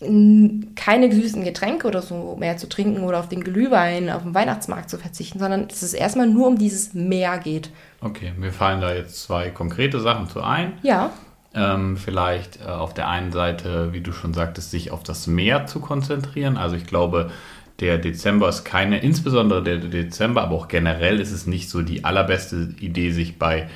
keine 0.00 1.12
süßen 1.12 1.44
Getränke 1.44 1.86
oder 1.86 2.02
so 2.02 2.36
mehr 2.38 2.56
zu 2.56 2.68
trinken 2.68 3.04
oder 3.04 3.20
auf 3.20 3.28
den 3.28 3.42
Glühwein 3.42 4.10
auf 4.10 4.22
dem 4.22 4.34
Weihnachtsmarkt 4.34 4.90
zu 4.90 4.98
verzichten, 4.98 5.38
sondern 5.38 5.68
dass 5.68 5.82
es 5.82 5.94
erstmal 5.94 6.26
nur 6.26 6.48
um 6.48 6.58
dieses 6.58 6.94
Mehr 6.94 7.38
geht. 7.38 7.70
Okay, 8.00 8.32
mir 8.36 8.52
fallen 8.52 8.80
da 8.80 8.92
jetzt 8.92 9.22
zwei 9.22 9.50
konkrete 9.50 10.00
Sachen 10.00 10.28
zu 10.28 10.42
ein. 10.42 10.72
Ja. 10.82 11.10
Ähm, 11.54 11.96
vielleicht 11.96 12.60
äh, 12.60 12.68
auf 12.68 12.92
der 12.92 13.08
einen 13.08 13.30
Seite, 13.30 13.92
wie 13.92 14.00
du 14.00 14.12
schon 14.12 14.34
sagtest, 14.34 14.72
sich 14.72 14.90
auf 14.90 15.04
das 15.04 15.26
Meer 15.28 15.66
zu 15.66 15.78
konzentrieren. 15.78 16.56
Also 16.56 16.74
ich 16.74 16.86
glaube, 16.86 17.30
der 17.80 17.98
Dezember 17.98 18.48
ist 18.48 18.64
keine, 18.64 18.98
insbesondere 18.98 19.62
der 19.62 19.78
Dezember, 19.78 20.42
aber 20.42 20.56
auch 20.56 20.68
generell 20.68 21.20
ist 21.20 21.32
es 21.32 21.46
nicht 21.46 21.70
so 21.70 21.82
die 21.82 22.04
allerbeste 22.04 22.74
Idee, 22.80 23.12
sich 23.12 23.38
bei 23.38 23.68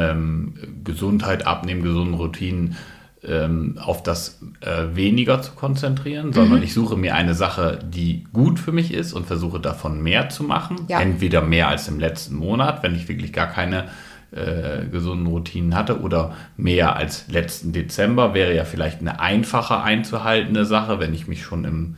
ähm, 0.00 0.54
Gesundheit, 0.84 1.46
Abnehmen, 1.46 1.82
gesunden 1.82 2.14
Routinen 2.14 2.76
ähm, 3.24 3.78
auf 3.82 4.02
das 4.02 4.40
äh, 4.60 4.94
weniger 4.94 5.42
zu 5.42 5.52
konzentrieren, 5.52 6.32
sondern 6.32 6.58
mhm. 6.58 6.64
ich 6.64 6.74
suche 6.74 6.96
mir 6.96 7.14
eine 7.14 7.34
Sache, 7.34 7.78
die 7.82 8.24
gut 8.32 8.58
für 8.58 8.72
mich 8.72 8.92
ist 8.92 9.12
und 9.12 9.26
versuche 9.26 9.60
davon 9.60 10.02
mehr 10.02 10.28
zu 10.28 10.44
machen. 10.44 10.76
Ja. 10.88 11.00
Entweder 11.00 11.42
mehr 11.42 11.68
als 11.68 11.88
im 11.88 11.98
letzten 11.98 12.36
Monat, 12.36 12.82
wenn 12.82 12.94
ich 12.94 13.08
wirklich 13.08 13.32
gar 13.32 13.48
keine 13.48 13.86
äh, 14.32 14.86
gesunden 14.86 15.26
Routinen 15.26 15.74
hatte 15.74 16.00
oder 16.00 16.34
mehr 16.56 16.96
als 16.96 17.28
letzten 17.28 17.72
Dezember 17.72 18.34
wäre 18.34 18.54
ja 18.54 18.64
vielleicht 18.64 19.00
eine 19.00 19.20
einfacher 19.20 19.82
einzuhaltende 19.82 20.64
Sache, 20.64 21.00
wenn 21.00 21.14
ich 21.14 21.26
mich 21.26 21.42
schon 21.42 21.64
im 21.64 21.96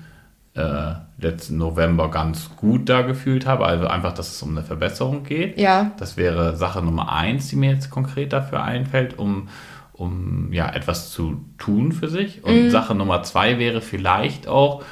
äh, 0.58 0.94
letzten 1.20 1.56
November 1.56 2.10
ganz 2.10 2.50
gut 2.56 2.88
da 2.88 3.02
gefühlt 3.02 3.46
habe. 3.46 3.64
Also 3.64 3.86
einfach, 3.86 4.12
dass 4.12 4.32
es 4.32 4.42
um 4.42 4.50
eine 4.50 4.62
Verbesserung 4.64 5.24
geht. 5.24 5.58
Ja. 5.58 5.92
Das 5.98 6.16
wäre 6.16 6.56
Sache 6.56 6.82
Nummer 6.82 7.12
eins, 7.12 7.48
die 7.48 7.56
mir 7.56 7.70
jetzt 7.70 7.90
konkret 7.90 8.32
dafür 8.32 8.62
einfällt, 8.62 9.18
um, 9.18 9.48
um 9.92 10.52
ja 10.52 10.68
etwas 10.72 11.10
zu 11.10 11.44
tun 11.58 11.92
für 11.92 12.08
sich. 12.08 12.44
Und 12.44 12.66
mhm. 12.66 12.70
Sache 12.70 12.94
Nummer 12.94 13.22
zwei 13.22 13.58
wäre 13.58 13.80
vielleicht 13.80 14.48
auch 14.48 14.82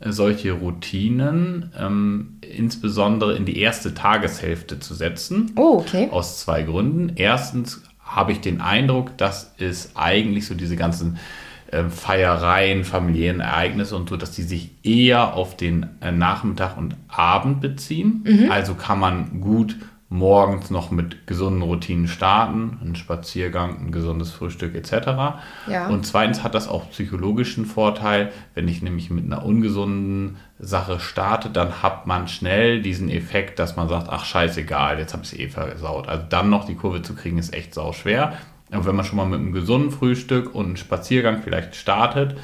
solche 0.00 0.52
Routinen 0.52 1.72
ähm, 1.78 2.38
insbesondere 2.42 3.34
in 3.34 3.46
die 3.46 3.58
erste 3.58 3.94
Tageshälfte 3.94 4.78
zu 4.78 4.94
setzen. 4.94 5.52
Oh, 5.56 5.78
okay. 5.78 6.08
Aus 6.10 6.40
zwei 6.40 6.62
Gründen. 6.62 7.12
Erstens 7.16 7.82
habe 7.98 8.32
ich 8.32 8.40
den 8.40 8.60
Eindruck, 8.60 9.16
dass 9.18 9.54
es 9.58 9.96
eigentlich 9.96 10.46
so 10.46 10.54
diese 10.54 10.76
ganzen 10.76 11.14
äh, 11.14 11.45
Feiereien, 11.90 12.84
familiären 12.84 13.40
Ereignisse 13.40 13.96
und 13.96 14.08
so, 14.08 14.16
dass 14.16 14.32
die 14.32 14.42
sich 14.42 14.70
eher 14.82 15.34
auf 15.34 15.56
den 15.56 15.86
äh, 16.00 16.12
Nachmittag 16.12 16.76
und 16.76 16.96
Abend 17.08 17.60
beziehen. 17.60 18.24
Mhm. 18.24 18.50
Also 18.50 18.74
kann 18.74 19.00
man 19.00 19.40
gut 19.40 19.76
morgens 20.08 20.70
noch 20.70 20.92
mit 20.92 21.26
gesunden 21.26 21.62
Routinen 21.62 22.06
starten, 22.06 22.78
ein 22.80 22.94
Spaziergang, 22.94 23.78
ein 23.80 23.92
gesundes 23.92 24.30
Frühstück 24.30 24.74
etc. 24.76 25.38
Ja. 25.68 25.88
Und 25.88 26.06
zweitens 26.06 26.44
hat 26.44 26.54
das 26.54 26.68
auch 26.68 26.90
psychologischen 26.90 27.66
Vorteil, 27.66 28.30
wenn 28.54 28.68
ich 28.68 28.82
nämlich 28.82 29.10
mit 29.10 29.24
einer 29.24 29.44
ungesunden 29.44 30.36
Sache 30.60 31.00
starte, 31.00 31.50
dann 31.50 31.82
hat 31.82 32.06
man 32.06 32.28
schnell 32.28 32.80
diesen 32.82 33.10
Effekt, 33.10 33.58
dass 33.58 33.74
man 33.74 33.88
sagt, 33.88 34.08
ach 34.08 34.24
scheißegal, 34.24 34.98
jetzt 34.98 35.12
habe 35.12 35.24
ich 35.24 35.32
es 35.32 35.38
eh 35.38 35.48
versaut. 35.48 36.08
Also 36.08 36.24
dann 36.28 36.50
noch 36.50 36.66
die 36.66 36.76
Kurve 36.76 37.02
zu 37.02 37.14
kriegen, 37.14 37.38
ist 37.38 37.52
echt 37.52 37.74
sau 37.74 37.92
schwer. 37.92 38.34
Aber 38.70 38.86
wenn 38.86 38.96
man 38.96 39.04
schon 39.04 39.16
mal 39.16 39.26
mit 39.26 39.40
einem 39.40 39.52
gesunden 39.52 39.90
Frühstück 39.90 40.54
und 40.54 40.66
einem 40.66 40.76
Spaziergang 40.76 41.42
vielleicht 41.42 41.76
startet, 41.76 42.36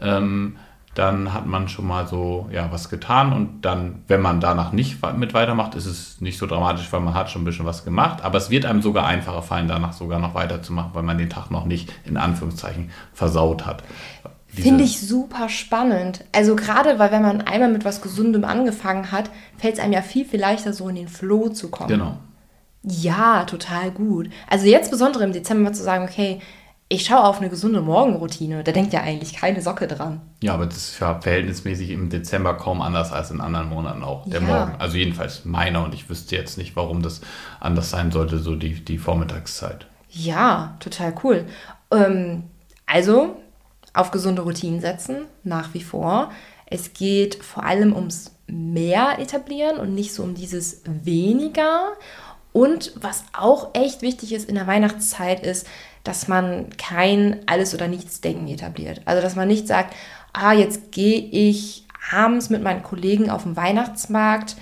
ähm, 0.00 0.56
dann 0.94 1.32
hat 1.34 1.46
man 1.46 1.68
schon 1.68 1.86
mal 1.86 2.06
so 2.06 2.48
ja 2.52 2.70
was 2.70 2.88
getan 2.88 3.32
und 3.32 3.62
dann, 3.62 4.04
wenn 4.06 4.20
man 4.20 4.40
danach 4.40 4.72
nicht 4.72 4.98
mit 5.16 5.34
weitermacht, 5.34 5.74
ist 5.74 5.86
es 5.86 6.20
nicht 6.20 6.38
so 6.38 6.46
dramatisch, 6.46 6.92
weil 6.92 7.00
man 7.00 7.14
hat 7.14 7.30
schon 7.30 7.42
ein 7.42 7.44
bisschen 7.44 7.66
was 7.66 7.84
gemacht, 7.84 8.22
aber 8.22 8.38
es 8.38 8.50
wird 8.50 8.64
einem 8.64 8.80
sogar 8.80 9.06
einfacher 9.06 9.42
fallen, 9.42 9.66
danach 9.66 9.92
sogar 9.92 10.20
noch 10.20 10.34
weiterzumachen, 10.34 10.90
weil 10.94 11.02
man 11.02 11.18
den 11.18 11.30
Tag 11.30 11.50
noch 11.50 11.64
nicht 11.64 11.92
in 12.04 12.16
Anführungszeichen 12.16 12.90
versaut 13.12 13.66
hat. 13.66 13.82
Finde 14.46 14.84
ich 14.84 15.00
super 15.00 15.48
spannend. 15.48 16.24
Also 16.30 16.54
gerade, 16.54 17.00
weil 17.00 17.10
wenn 17.10 17.22
man 17.22 17.40
einmal 17.40 17.72
mit 17.72 17.84
was 17.84 18.00
Gesundem 18.00 18.44
angefangen 18.44 19.10
hat, 19.10 19.30
fällt 19.58 19.74
es 19.74 19.80
einem 19.80 19.92
ja 19.92 20.02
viel, 20.02 20.24
viel 20.24 20.38
leichter, 20.38 20.72
so 20.72 20.88
in 20.88 20.94
den 20.94 21.08
Flow 21.08 21.48
zu 21.48 21.70
kommen. 21.70 21.88
Genau. 21.88 22.18
Ja, 22.84 23.44
total 23.44 23.90
gut. 23.90 24.28
Also 24.48 24.66
jetzt 24.66 24.90
besonders 24.90 25.22
im 25.22 25.32
Dezember 25.32 25.72
zu 25.72 25.82
sagen, 25.82 26.04
okay, 26.04 26.40
ich 26.88 27.06
schaue 27.06 27.24
auf 27.24 27.40
eine 27.40 27.48
gesunde 27.48 27.80
Morgenroutine. 27.80 28.62
Da 28.62 28.72
denkt 28.72 28.92
ja 28.92 29.00
eigentlich 29.00 29.34
keine 29.34 29.62
Socke 29.62 29.88
dran. 29.88 30.20
Ja, 30.42 30.54
aber 30.54 30.66
das 30.66 30.76
ist 30.76 31.00
ja 31.00 31.18
verhältnismäßig 31.18 31.90
im 31.90 32.10
Dezember 32.10 32.54
kaum 32.54 32.82
anders 32.82 33.10
als 33.10 33.30
in 33.30 33.40
anderen 33.40 33.70
Monaten 33.70 34.04
auch. 34.04 34.28
Der 34.28 34.42
Ja. 34.42 34.46
Morgen. 34.46 34.74
Also 34.78 34.98
jedenfalls 34.98 35.44
meiner 35.46 35.82
und 35.82 35.94
ich 35.94 36.08
wüsste 36.10 36.36
jetzt 36.36 36.58
nicht, 36.58 36.76
warum 36.76 37.02
das 37.02 37.22
anders 37.58 37.88
sein 37.90 38.12
sollte, 38.12 38.38
so 38.38 38.54
die, 38.54 38.84
die 38.84 38.98
Vormittagszeit. 38.98 39.86
Ja, 40.10 40.76
total 40.78 41.14
cool. 41.24 41.46
Ähm, 41.90 42.44
also 42.86 43.36
auf 43.94 44.10
gesunde 44.10 44.42
Routinen 44.42 44.80
setzen, 44.80 45.24
nach 45.42 45.72
wie 45.72 45.82
vor. 45.82 46.30
Es 46.66 46.92
geht 46.92 47.42
vor 47.42 47.64
allem 47.64 47.94
ums 47.94 48.32
mehr 48.46 49.18
etablieren 49.18 49.78
und 49.78 49.94
nicht 49.94 50.12
so 50.12 50.22
um 50.22 50.34
dieses 50.34 50.82
weniger. 50.84 51.92
Und 52.54 52.92
was 52.94 53.24
auch 53.32 53.70
echt 53.74 54.00
wichtig 54.00 54.32
ist 54.32 54.48
in 54.48 54.54
der 54.54 54.68
Weihnachtszeit 54.68 55.44
ist, 55.44 55.66
dass 56.04 56.28
man 56.28 56.68
kein 56.78 57.40
Alles- 57.46 57.74
oder 57.74 57.88
Nichts-Denken 57.88 58.46
etabliert. 58.46 59.02
Also 59.06 59.20
dass 59.20 59.34
man 59.34 59.48
nicht 59.48 59.66
sagt, 59.66 59.92
ah, 60.32 60.52
jetzt 60.52 60.92
gehe 60.92 61.18
ich 61.18 61.84
abends 62.12 62.50
mit 62.50 62.62
meinen 62.62 62.84
Kollegen 62.84 63.28
auf 63.28 63.42
den 63.42 63.56
Weihnachtsmarkt, 63.56 64.54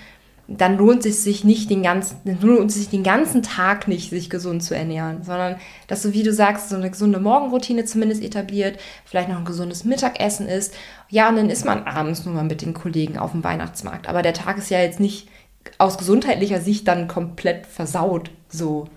dann 0.47 0.75
lohnt 0.75 1.05
es 1.05 1.23
sich 1.23 1.43
nicht 1.43 1.69
den 1.69 1.83
ganzen, 1.83 2.17
lohnt 2.41 2.71
es 2.71 2.77
sich 2.77 2.89
den 2.89 3.03
ganzen 3.03 3.43
Tag 3.43 3.87
nicht, 3.87 4.09
sich 4.09 4.27
gesund 4.27 4.63
zu 4.63 4.75
ernähren, 4.75 5.23
sondern 5.23 5.57
dass 5.87 6.01
so 6.01 6.13
wie 6.13 6.23
du 6.23 6.33
sagst, 6.33 6.69
so 6.69 6.75
eine 6.75 6.89
gesunde 6.89 7.19
Morgenroutine 7.19 7.85
zumindest 7.85 8.23
etabliert, 8.23 8.79
vielleicht 9.05 9.29
noch 9.29 9.37
ein 9.37 9.45
gesundes 9.45 9.85
Mittagessen 9.85 10.47
ist. 10.47 10.73
Ja, 11.09 11.29
und 11.29 11.35
dann 11.35 11.51
ist 11.51 11.63
man 11.63 11.83
abends 11.83 12.25
nur 12.25 12.33
mal 12.33 12.43
mit 12.43 12.63
den 12.63 12.73
Kollegen 12.73 13.19
auf 13.19 13.33
dem 13.33 13.43
Weihnachtsmarkt. 13.43 14.09
Aber 14.09 14.23
der 14.23 14.33
Tag 14.33 14.57
ist 14.57 14.71
ja 14.71 14.79
jetzt 14.79 14.99
nicht 14.99 15.27
aus 15.77 15.97
gesundheitlicher 15.97 16.61
Sicht 16.61 16.87
dann 16.87 17.07
komplett 17.07 17.65
versaut. 17.65 18.31
So. 18.49 18.87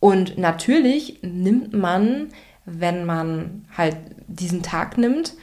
Und 0.00 0.38
natürlich 0.38 1.18
nimmt 1.22 1.72
man, 1.72 2.28
wenn 2.64 3.04
man 3.04 3.64
halt 3.76 3.96
diesen 4.26 4.62
Tag 4.62 4.98
nimmt, 4.98 5.34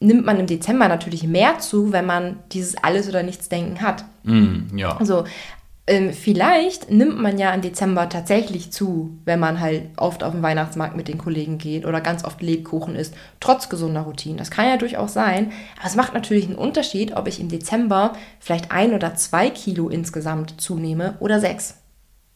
nimmt 0.00 0.26
man 0.26 0.38
im 0.38 0.46
Dezember 0.46 0.88
natürlich 0.88 1.24
mehr 1.24 1.58
zu, 1.58 1.92
wenn 1.92 2.06
man 2.06 2.36
dieses 2.52 2.76
Alles- 2.76 3.08
oder 3.08 3.22
Nichts-Denken 3.22 3.80
hat. 3.80 4.04
Mm, 4.24 4.76
ja. 4.76 4.96
Also 4.96 5.24
ähm, 5.88 6.12
vielleicht 6.12 6.90
nimmt 6.90 7.20
man 7.20 7.38
ja 7.38 7.52
im 7.54 7.60
Dezember 7.62 8.08
tatsächlich 8.08 8.72
zu, 8.72 9.16
wenn 9.24 9.38
man 9.38 9.60
halt 9.60 9.82
oft 9.96 10.24
auf 10.24 10.32
den 10.32 10.42
Weihnachtsmarkt 10.42 10.96
mit 10.96 11.06
den 11.08 11.18
Kollegen 11.18 11.58
geht 11.58 11.86
oder 11.86 12.00
ganz 12.00 12.24
oft 12.24 12.42
Lebkuchen 12.42 12.96
isst, 12.96 13.14
trotz 13.40 13.68
gesunder 13.68 14.00
Routinen. 14.02 14.36
Das 14.38 14.50
kann 14.50 14.66
ja 14.66 14.76
durchaus 14.78 15.12
sein. 15.12 15.52
Aber 15.78 15.86
es 15.86 15.94
macht 15.94 16.12
natürlich 16.14 16.46
einen 16.46 16.56
Unterschied, 16.56 17.16
ob 17.16 17.28
ich 17.28 17.40
im 17.40 17.48
Dezember 17.48 18.14
vielleicht 18.40 18.72
ein 18.72 18.94
oder 18.94 19.14
zwei 19.14 19.48
Kilo 19.50 19.88
insgesamt 19.88 20.60
zunehme 20.60 21.14
oder 21.20 21.38
sechs 21.40 21.76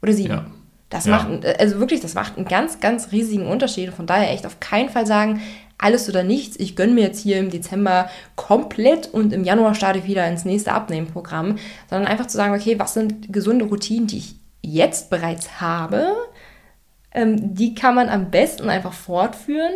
oder 0.03 0.13
sieben. 0.13 0.35
Ja. 0.35 0.47
Das 0.89 1.07
Ja. 1.07 1.17
macht, 1.17 1.27
einen- 1.29 1.45
also 1.59 1.79
wirklich, 1.79 2.01
das 2.01 2.15
macht 2.15 2.37
einen 2.37 2.47
ganz, 2.49 2.81
ganz 2.81 3.13
riesigen 3.13 3.47
Unterschied. 3.47 3.91
Von 3.93 4.07
daher 4.07 4.31
echt 4.33 4.47
auf 4.47 4.59
keinen 4.61 4.89
Fall 4.89 5.07
sagen, 5.07 5.41
alles 5.81 6.09
oder 6.09 6.23
nichts. 6.23 6.59
Ich 6.59 6.77
gönne 6.77 6.93
mir 6.93 7.05
jetzt 7.05 7.21
hier 7.21 7.39
im 7.39 7.51
Dezember 7.51 8.09
komplett 8.37 9.09
und 9.13 9.33
im 9.33 9.45
Januar 9.45 9.75
starte 9.75 10.01
ich 10.01 10.07
wieder 10.07 10.27
ins 10.27 10.45
nächste 10.45 10.73
Abnehmprogramm, 10.73 11.57
sondern 11.89 12.11
einfach 12.11 12.27
zu 12.27 12.37
sagen, 12.37 12.55
okay, 12.55 12.79
was 12.79 12.95
sind 12.95 13.33
gesunde 13.33 13.65
Routinen, 13.65 14.07
die 14.07 14.19
ich 14.19 14.37
jetzt 14.63 15.11
bereits 15.11 15.61
habe? 15.61 16.15
Ähm, 17.13 17.55
die 17.55 17.75
kann 17.75 17.95
man 17.95 18.09
am 18.09 18.31
besten 18.31 18.69
einfach 18.69 18.93
fortführen. 18.93 19.73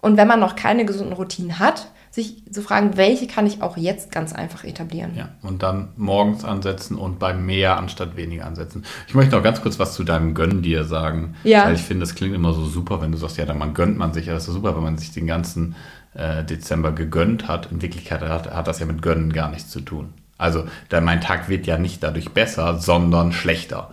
Und 0.00 0.16
wenn 0.16 0.28
man 0.28 0.40
noch 0.40 0.54
keine 0.54 0.84
gesunden 0.84 1.14
Routinen 1.14 1.58
hat, 1.58 1.88
sich 2.10 2.42
zu 2.50 2.62
fragen, 2.62 2.96
welche 2.96 3.26
kann 3.26 3.46
ich 3.46 3.62
auch 3.62 3.76
jetzt 3.76 4.10
ganz 4.10 4.32
einfach 4.32 4.64
etablieren. 4.64 5.12
Ja, 5.16 5.28
und 5.42 5.62
dann 5.62 5.88
morgens 5.96 6.44
ansetzen 6.44 6.96
und 6.96 7.18
bei 7.18 7.34
mehr 7.34 7.76
anstatt 7.76 8.16
weniger 8.16 8.46
ansetzen. 8.46 8.84
Ich 9.06 9.14
möchte 9.14 9.36
noch 9.36 9.42
ganz 9.42 9.60
kurz 9.60 9.78
was 9.78 9.94
zu 9.94 10.04
deinem 10.04 10.34
Gönn 10.34 10.62
dir 10.62 10.84
sagen. 10.84 11.34
Ja. 11.44 11.66
Weil 11.66 11.74
ich 11.74 11.82
finde, 11.82 12.00
das 12.00 12.14
klingt 12.14 12.34
immer 12.34 12.52
so 12.52 12.64
super, 12.64 13.00
wenn 13.00 13.12
du 13.12 13.18
sagst, 13.18 13.36
ja, 13.36 13.44
dann 13.44 13.58
man 13.58 13.74
gönnt 13.74 13.98
man 13.98 14.12
sich. 14.12 14.26
Ja, 14.26 14.34
das 14.34 14.48
ist 14.48 14.54
super, 14.54 14.74
wenn 14.76 14.82
man 14.82 14.98
sich 14.98 15.12
den 15.12 15.26
ganzen 15.26 15.76
äh, 16.14 16.44
Dezember 16.44 16.92
gegönnt 16.92 17.48
hat. 17.48 17.70
In 17.70 17.82
Wirklichkeit 17.82 18.22
hat, 18.22 18.52
hat 18.52 18.66
das 18.66 18.80
ja 18.80 18.86
mit 18.86 19.02
Gönnen 19.02 19.32
gar 19.32 19.50
nichts 19.50 19.70
zu 19.70 19.80
tun. 19.80 20.12
Also, 20.38 20.64
mein 21.02 21.20
Tag 21.20 21.48
wird 21.48 21.66
ja 21.66 21.78
nicht 21.78 22.02
dadurch 22.02 22.30
besser, 22.30 22.78
sondern 22.78 23.32
schlechter. 23.32 23.90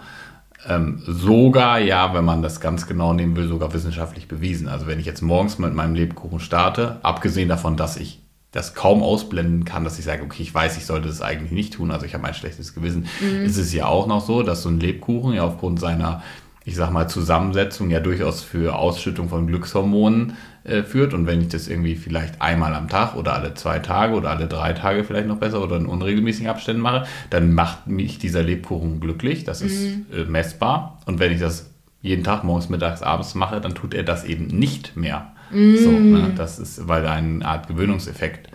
Ähm, 0.67 1.01
sogar, 1.05 1.79
ja, 1.79 2.13
wenn 2.13 2.25
man 2.25 2.41
das 2.41 2.59
ganz 2.59 2.87
genau 2.87 3.13
nehmen 3.13 3.35
will, 3.35 3.47
sogar 3.47 3.73
wissenschaftlich 3.73 4.27
bewiesen. 4.27 4.67
Also 4.67 4.87
wenn 4.87 4.99
ich 4.99 5.05
jetzt 5.05 5.21
morgens 5.21 5.59
mit 5.59 5.73
meinem 5.73 5.95
Lebkuchen 5.95 6.39
starte, 6.39 6.99
abgesehen 7.03 7.49
davon, 7.49 7.77
dass 7.77 7.97
ich 7.97 8.21
das 8.51 8.73
kaum 8.73 9.03
ausblenden 9.03 9.65
kann, 9.65 9.83
dass 9.83 9.99
ich 9.99 10.05
sage, 10.05 10.23
okay, 10.23 10.41
ich 10.41 10.53
weiß, 10.53 10.77
ich 10.77 10.85
sollte 10.85 11.09
das 11.09 11.21
eigentlich 11.21 11.51
nicht 11.51 11.73
tun, 11.73 11.91
also 11.91 12.05
ich 12.05 12.13
habe 12.13 12.25
ein 12.25 12.33
schlechtes 12.33 12.73
Gewissen, 12.73 13.05
ist 13.43 13.57
es 13.57 13.73
ja 13.73 13.85
auch 13.85 14.07
noch 14.07 14.25
so, 14.25 14.43
dass 14.43 14.63
so 14.63 14.69
ein 14.69 14.79
Lebkuchen 14.79 15.33
ja 15.33 15.43
aufgrund 15.43 15.79
seiner, 15.79 16.23
ich 16.65 16.75
sag 16.75 16.91
mal, 16.91 17.07
Zusammensetzung 17.07 17.91
ja 17.91 17.99
durchaus 17.99 18.41
für 18.41 18.75
Ausschüttung 18.75 19.29
von 19.29 19.45
Glückshormonen 19.45 20.33
äh, 20.63 20.81
führt. 20.81 21.13
Und 21.13 21.27
wenn 21.27 21.41
ich 21.41 21.49
das 21.49 21.67
irgendwie 21.67 21.95
vielleicht 21.95 22.41
einmal 22.41 22.73
am 22.73 22.89
Tag 22.89 23.15
oder 23.15 23.33
alle 23.33 23.53
zwei 23.53 23.77
Tage 23.79 24.15
oder 24.15 24.31
alle 24.31 24.47
drei 24.47 24.73
Tage 24.73 25.03
vielleicht 25.03 25.27
noch 25.27 25.37
besser 25.37 25.61
oder 25.61 25.77
in 25.77 25.85
unregelmäßigen 25.85 26.49
Abständen 26.49 26.81
mache, 26.81 27.05
dann 27.29 27.53
macht 27.53 27.85
mich 27.85 28.17
dieser 28.17 28.41
Lebkuchen 28.41 28.99
glücklich. 28.99 29.43
Das 29.43 29.61
ist 29.61 29.83
äh, 30.11 30.25
messbar. 30.27 30.99
Und 31.05 31.19
wenn 31.19 31.31
ich 31.31 31.39
das 31.39 31.69
jeden 32.01 32.23
Tag 32.23 32.43
morgens, 32.43 32.69
mittags, 32.69 33.03
abends 33.03 33.35
mache, 33.35 33.61
dann 33.61 33.75
tut 33.75 33.93
er 33.93 34.03
das 34.03 34.23
eben 34.23 34.47
nicht 34.47 34.95
mehr. 34.95 35.31
So, 35.51 35.91
ne? 35.91 36.33
Das 36.35 36.57
ist, 36.57 36.87
weil 36.87 37.03
da 37.03 37.13
eine 37.13 37.45
Art 37.45 37.67
Gewöhnungseffekt 37.67 38.49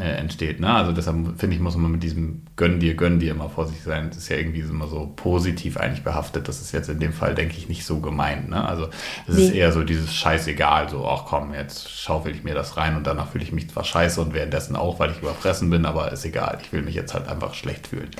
äh, 0.00 0.16
entsteht. 0.16 0.60
Ne? 0.60 0.72
Also 0.72 0.92
deshalb 0.92 1.16
finde 1.38 1.54
ich, 1.56 1.60
muss 1.62 1.76
man 1.76 1.92
mit 1.92 2.02
diesem 2.02 2.42
Gönn 2.56 2.80
dir, 2.80 2.94
gönn 2.94 3.20
dir 3.20 3.32
immer 3.32 3.48
vorsichtig 3.48 3.84
sein. 3.84 4.08
Das 4.08 4.18
ist 4.18 4.28
ja 4.28 4.36
irgendwie 4.36 4.60
immer 4.60 4.86
so 4.86 5.12
positiv 5.16 5.76
eigentlich 5.76 6.02
behaftet. 6.02 6.48
Das 6.48 6.60
ist 6.60 6.72
jetzt 6.72 6.88
in 6.88 6.98
dem 7.00 7.12
Fall, 7.12 7.34
denke 7.34 7.56
ich, 7.56 7.68
nicht 7.68 7.84
so 7.84 8.00
gemeint. 8.00 8.48
Ne? 8.50 8.66
Also 8.66 8.88
es 9.28 9.36
ist 9.36 9.50
Nee. 9.52 9.58
eher 9.58 9.72
so 9.72 9.82
dieses 9.84 10.14
Scheißegal, 10.14 10.88
so, 10.88 11.06
ach 11.06 11.24
komm, 11.26 11.54
jetzt 11.54 11.90
schaufel 11.90 12.34
ich 12.34 12.42
mir 12.44 12.54
das 12.54 12.76
rein 12.76 12.96
und 12.96 13.06
danach 13.06 13.28
fühle 13.28 13.44
ich 13.44 13.52
mich 13.52 13.70
zwar 13.70 13.84
scheiße 13.84 14.20
und 14.20 14.34
währenddessen 14.34 14.76
auch, 14.76 14.98
weil 14.98 15.10
ich 15.10 15.18
überfressen 15.18 15.70
bin, 15.70 15.84
aber 15.86 16.10
ist 16.12 16.24
egal. 16.24 16.58
Ich 16.62 16.72
will 16.72 16.82
mich 16.82 16.94
jetzt 16.94 17.14
halt 17.14 17.28
einfach 17.28 17.54
schlecht 17.54 17.86
fühlen. 17.88 18.10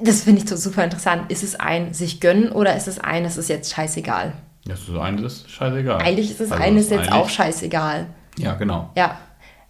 Das 0.00 0.22
finde 0.22 0.42
ich 0.42 0.48
so 0.48 0.56
super 0.56 0.84
interessant. 0.84 1.30
Ist 1.30 1.42
es 1.42 1.54
ein 1.54 1.94
sich 1.94 2.20
gönnen 2.20 2.50
oder 2.52 2.76
ist 2.76 2.88
es 2.88 2.98
ein, 2.98 3.24
es 3.24 3.36
ist 3.36 3.48
jetzt 3.48 3.72
scheißegal? 3.72 4.32
Das 4.64 4.80
ist 4.80 4.86
so 4.86 4.98
eines 5.00 5.22
ist 5.22 5.50
scheißegal. 5.50 6.00
Eigentlich 6.02 6.30
ist 6.32 6.40
es 6.40 6.50
Also 6.50 6.62
eines 6.62 6.86
ist 6.86 6.90
jetzt 6.90 7.12
auch 7.12 7.28
scheißegal. 7.28 8.06
Ja, 8.38 8.54
genau. 8.54 8.90
Ja, 8.96 9.16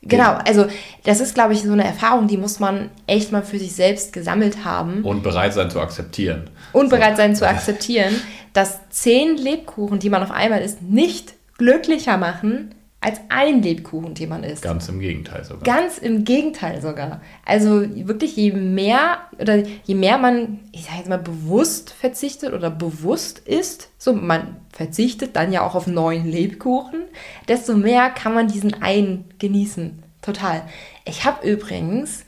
genau. 0.03 0.39
Also 0.47 0.67
das 1.05 1.21
ist, 1.21 1.35
glaube 1.35 1.53
ich, 1.55 1.63
so 1.63 1.73
eine 1.73 1.85
Erfahrung, 1.85 2.29
die 2.29 2.37
muss 2.37 2.61
man 2.61 2.91
echt 3.07 3.33
mal 3.33 3.43
für 3.43 3.59
sich 3.59 3.75
selbst 3.75 4.13
gesammelt 4.13 4.65
haben 4.65 5.03
Und 5.05 5.23
bereit 5.23 5.55
sein 5.55 5.71
zu 5.71 5.81
akzeptieren. 5.81 6.51
und 6.73 6.91
bereit 6.91 7.17
sein 7.17 7.35
zu 7.35 7.49
akzeptieren, 7.49 8.15
dass 8.53 8.79
zehn 8.91 9.37
Lebkuchen, 9.37 9.99
die 9.99 10.11
man 10.11 10.23
auf 10.23 10.31
einmal 10.31 10.63
isst, 10.63 10.83
nicht 10.83 11.35
glücklicher 11.59 12.17
machen 12.17 12.75
als 13.01 13.21
ein 13.29 13.63
Lebkuchen, 13.63 14.15
den 14.15 14.31
man 14.31 14.43
isst. 14.43 14.63
Ganz 14.63 14.89
im 14.89 14.99
Gegenteil 14.99 15.45
sogar. 15.45 15.63
Ganz 15.63 15.99
im 15.99 16.25
Gegenteil 16.25 16.81
sogar. 16.83 17.21
Also 17.45 17.83
wirklich 18.07 18.35
je 18.37 18.53
mehr 18.53 19.19
oder 19.39 19.63
je 19.85 19.95
mehr 19.95 20.19
man, 20.19 20.61
ich 20.73 20.85
sage 20.87 20.99
jetzt 20.99 21.09
mal, 21.09 21.19
bewusst 21.19 21.91
verzichtet 21.93 22.53
oder 22.53 22.71
bewusst 22.71 23.39
isst, 23.41 23.91
so 23.99 24.13
man 24.13 24.57
verzichtet 24.73 25.37
dann 25.37 25.53
ja 25.53 25.63
auch 25.65 25.75
auf 25.75 25.87
neuen 25.87 26.27
Lebkuchen, 26.27 27.03
desto 27.49 27.77
mehr 27.77 28.11
kann 28.11 28.35
man 28.35 28.49
diesen 28.49 28.83
einen 28.83 29.25
genießen. 29.39 30.03
Total. 30.23 30.63
Ich 31.05 31.25
habe 31.25 31.47
übrigens, 31.49 32.25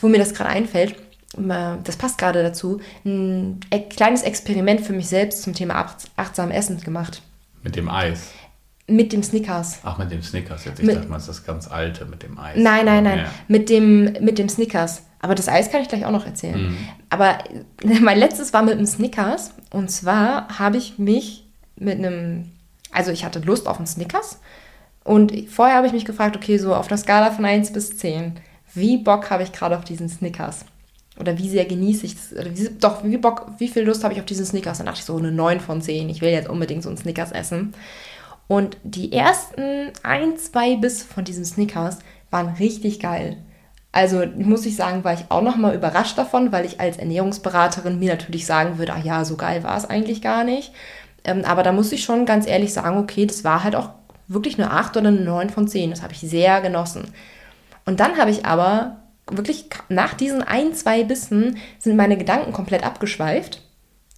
wo 0.00 0.08
mir 0.08 0.18
das 0.18 0.34
gerade 0.34 0.50
einfällt, 0.50 0.92
äh, 1.36 1.76
das 1.84 1.96
passt 1.96 2.18
gerade 2.18 2.42
dazu, 2.42 2.80
ein 3.04 3.60
e- 3.70 3.80
kleines 3.80 4.22
Experiment 4.22 4.80
für 4.80 4.92
mich 4.94 5.06
selbst 5.06 5.42
zum 5.42 5.54
Thema 5.54 5.74
acht- 5.76 6.10
achtsam 6.16 6.50
Essen 6.50 6.80
gemacht. 6.80 7.22
Mit 7.62 7.76
dem 7.76 7.88
Eis. 7.88 8.30
Mit 8.88 9.12
dem 9.12 9.22
Snickers. 9.22 9.80
Ach, 9.82 9.98
mit 9.98 10.10
dem 10.12 10.22
Snickers 10.22 10.64
jetzt. 10.64 10.78
Ich 10.78 10.86
Mit- 10.86 10.96
dachte 10.96 11.08
mal, 11.08 11.16
das 11.16 11.28
ist 11.28 11.38
das 11.40 11.44
ganz 11.44 11.68
alte 11.68 12.04
mit 12.04 12.22
dem 12.22 12.38
Eis. 12.38 12.56
Nein, 12.56 12.84
nein, 12.84 13.02
nein. 13.04 13.18
ja. 13.18 13.24
Mit 13.48 13.68
dem, 13.68 14.04
mit 14.20 14.38
dem 14.38 14.48
Snickers. 14.48 15.02
Aber 15.20 15.34
das 15.34 15.48
Eis 15.48 15.70
kann 15.72 15.82
ich 15.82 15.88
gleich 15.88 16.04
auch 16.06 16.12
noch 16.12 16.24
erzählen. 16.24 16.68
Mhm. 16.70 16.76
Aber 17.10 17.38
mein 18.00 18.18
letztes 18.18 18.52
war 18.52 18.62
mit 18.62 18.74
einem 18.74 18.86
Snickers. 18.86 19.52
Und 19.70 19.90
zwar 19.90 20.58
habe 20.58 20.76
ich 20.76 20.98
mich 20.98 21.46
mit 21.76 21.98
einem, 21.98 22.52
also 22.92 23.10
ich 23.10 23.24
hatte 23.24 23.40
Lust 23.40 23.66
auf 23.66 23.78
einen 23.78 23.86
Snickers. 23.88 24.38
Und 25.02 25.32
vorher 25.48 25.76
habe 25.76 25.86
ich 25.88 25.92
mich 25.92 26.04
gefragt, 26.04 26.36
okay, 26.36 26.58
so 26.58 26.74
auf 26.74 26.88
einer 26.88 26.98
Skala 26.98 27.30
von 27.30 27.44
1 27.44 27.72
bis 27.72 27.96
10, 27.96 28.34
wie 28.74 28.98
Bock 28.98 29.30
habe 29.30 29.42
ich 29.42 29.52
gerade 29.52 29.76
auf 29.76 29.84
diesen 29.84 30.08
Snickers? 30.08 30.64
Oder 31.18 31.38
wie 31.38 31.48
sehr 31.48 31.64
genieße 31.64 32.06
ich 32.06 32.14
das? 32.14 32.32
Oder 32.32 32.56
wie, 32.56 32.68
doch, 32.78 33.02
wie 33.04 33.16
Bock, 33.16 33.46
wie 33.58 33.68
viel 33.68 33.84
Lust 33.84 34.04
habe 34.04 34.14
ich 34.14 34.20
auf 34.20 34.26
diesen 34.26 34.44
Snickers? 34.44 34.78
Dann 34.78 34.86
dachte 34.86 34.98
ich 35.00 35.04
so 35.06 35.16
eine 35.16 35.32
9 35.32 35.60
von 35.60 35.80
10. 35.80 36.08
Ich 36.08 36.20
will 36.20 36.30
jetzt 36.30 36.48
unbedingt 36.48 36.82
so 36.82 36.88
einen 36.88 36.98
Snickers 36.98 37.32
essen. 37.32 37.72
Und 38.48 38.76
die 38.84 39.12
ersten 39.12 39.90
ein, 40.02 40.36
zwei 40.36 40.76
Biss 40.76 41.02
von 41.02 41.24
diesen 41.24 41.44
Snickers 41.44 41.98
waren 42.30 42.54
richtig 42.54 43.00
geil. 43.00 43.36
Also 43.92 44.24
muss 44.36 44.66
ich 44.66 44.76
sagen, 44.76 45.04
war 45.04 45.14
ich 45.14 45.24
auch 45.30 45.42
nochmal 45.42 45.74
überrascht 45.74 46.18
davon, 46.18 46.52
weil 46.52 46.66
ich 46.66 46.80
als 46.80 46.98
Ernährungsberaterin 46.98 47.98
mir 47.98 48.12
natürlich 48.12 48.44
sagen 48.46 48.78
würde, 48.78 48.92
ach 48.94 49.02
ja, 49.02 49.24
so 49.24 49.36
geil 49.36 49.64
war 49.64 49.76
es 49.76 49.86
eigentlich 49.86 50.20
gar 50.20 50.44
nicht. 50.44 50.72
Ähm, 51.24 51.44
aber 51.44 51.62
da 51.62 51.72
muss 51.72 51.92
ich 51.92 52.04
schon 52.04 52.26
ganz 52.26 52.46
ehrlich 52.46 52.72
sagen, 52.72 52.98
okay, 52.98 53.26
das 53.26 53.42
war 53.42 53.64
halt 53.64 53.74
auch 53.74 53.90
wirklich 54.28 54.58
eine 54.58 54.70
8 54.70 54.96
oder 54.96 55.08
eine 55.08 55.20
9 55.20 55.50
von 55.50 55.66
10. 55.66 55.90
Das 55.90 56.02
habe 56.02 56.12
ich 56.12 56.20
sehr 56.20 56.60
genossen. 56.60 57.08
Und 57.84 58.00
dann 58.00 58.18
habe 58.18 58.30
ich 58.30 58.44
aber 58.44 58.98
wirklich 59.30 59.68
nach 59.88 60.14
diesen 60.14 60.42
ein, 60.42 60.74
zwei 60.74 61.02
Bissen 61.04 61.56
sind 61.78 61.96
meine 61.96 62.16
Gedanken 62.16 62.52
komplett 62.52 62.84
abgeschweift. 62.84 63.62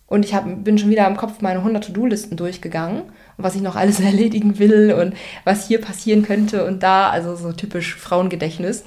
Und 0.09 0.25
ich 0.25 0.35
hab, 0.35 0.47
bin 0.65 0.79
schon 0.79 0.91
wieder 0.91 1.07
im 1.07 1.19
Kopf 1.19 1.43
meine 1.43 1.59
100 1.59 1.85
To-Do-Listen 1.85 2.37
durchgegangen 2.37 3.03
und 3.03 3.45
was 3.45 3.55
ich 3.55 3.61
noch 3.61 3.77
alles 3.77 4.01
erledigen 4.01 4.59
will 4.59 4.93
und 4.93 5.15
was 5.45 5.69
hier 5.69 5.81
passieren 5.81 6.23
könnte 6.23 6.65
und 6.65 6.83
da, 6.83 7.11
also 7.11 7.37
so 7.37 7.53
typisch 7.53 7.95
Frauengedächtnis. 7.95 8.85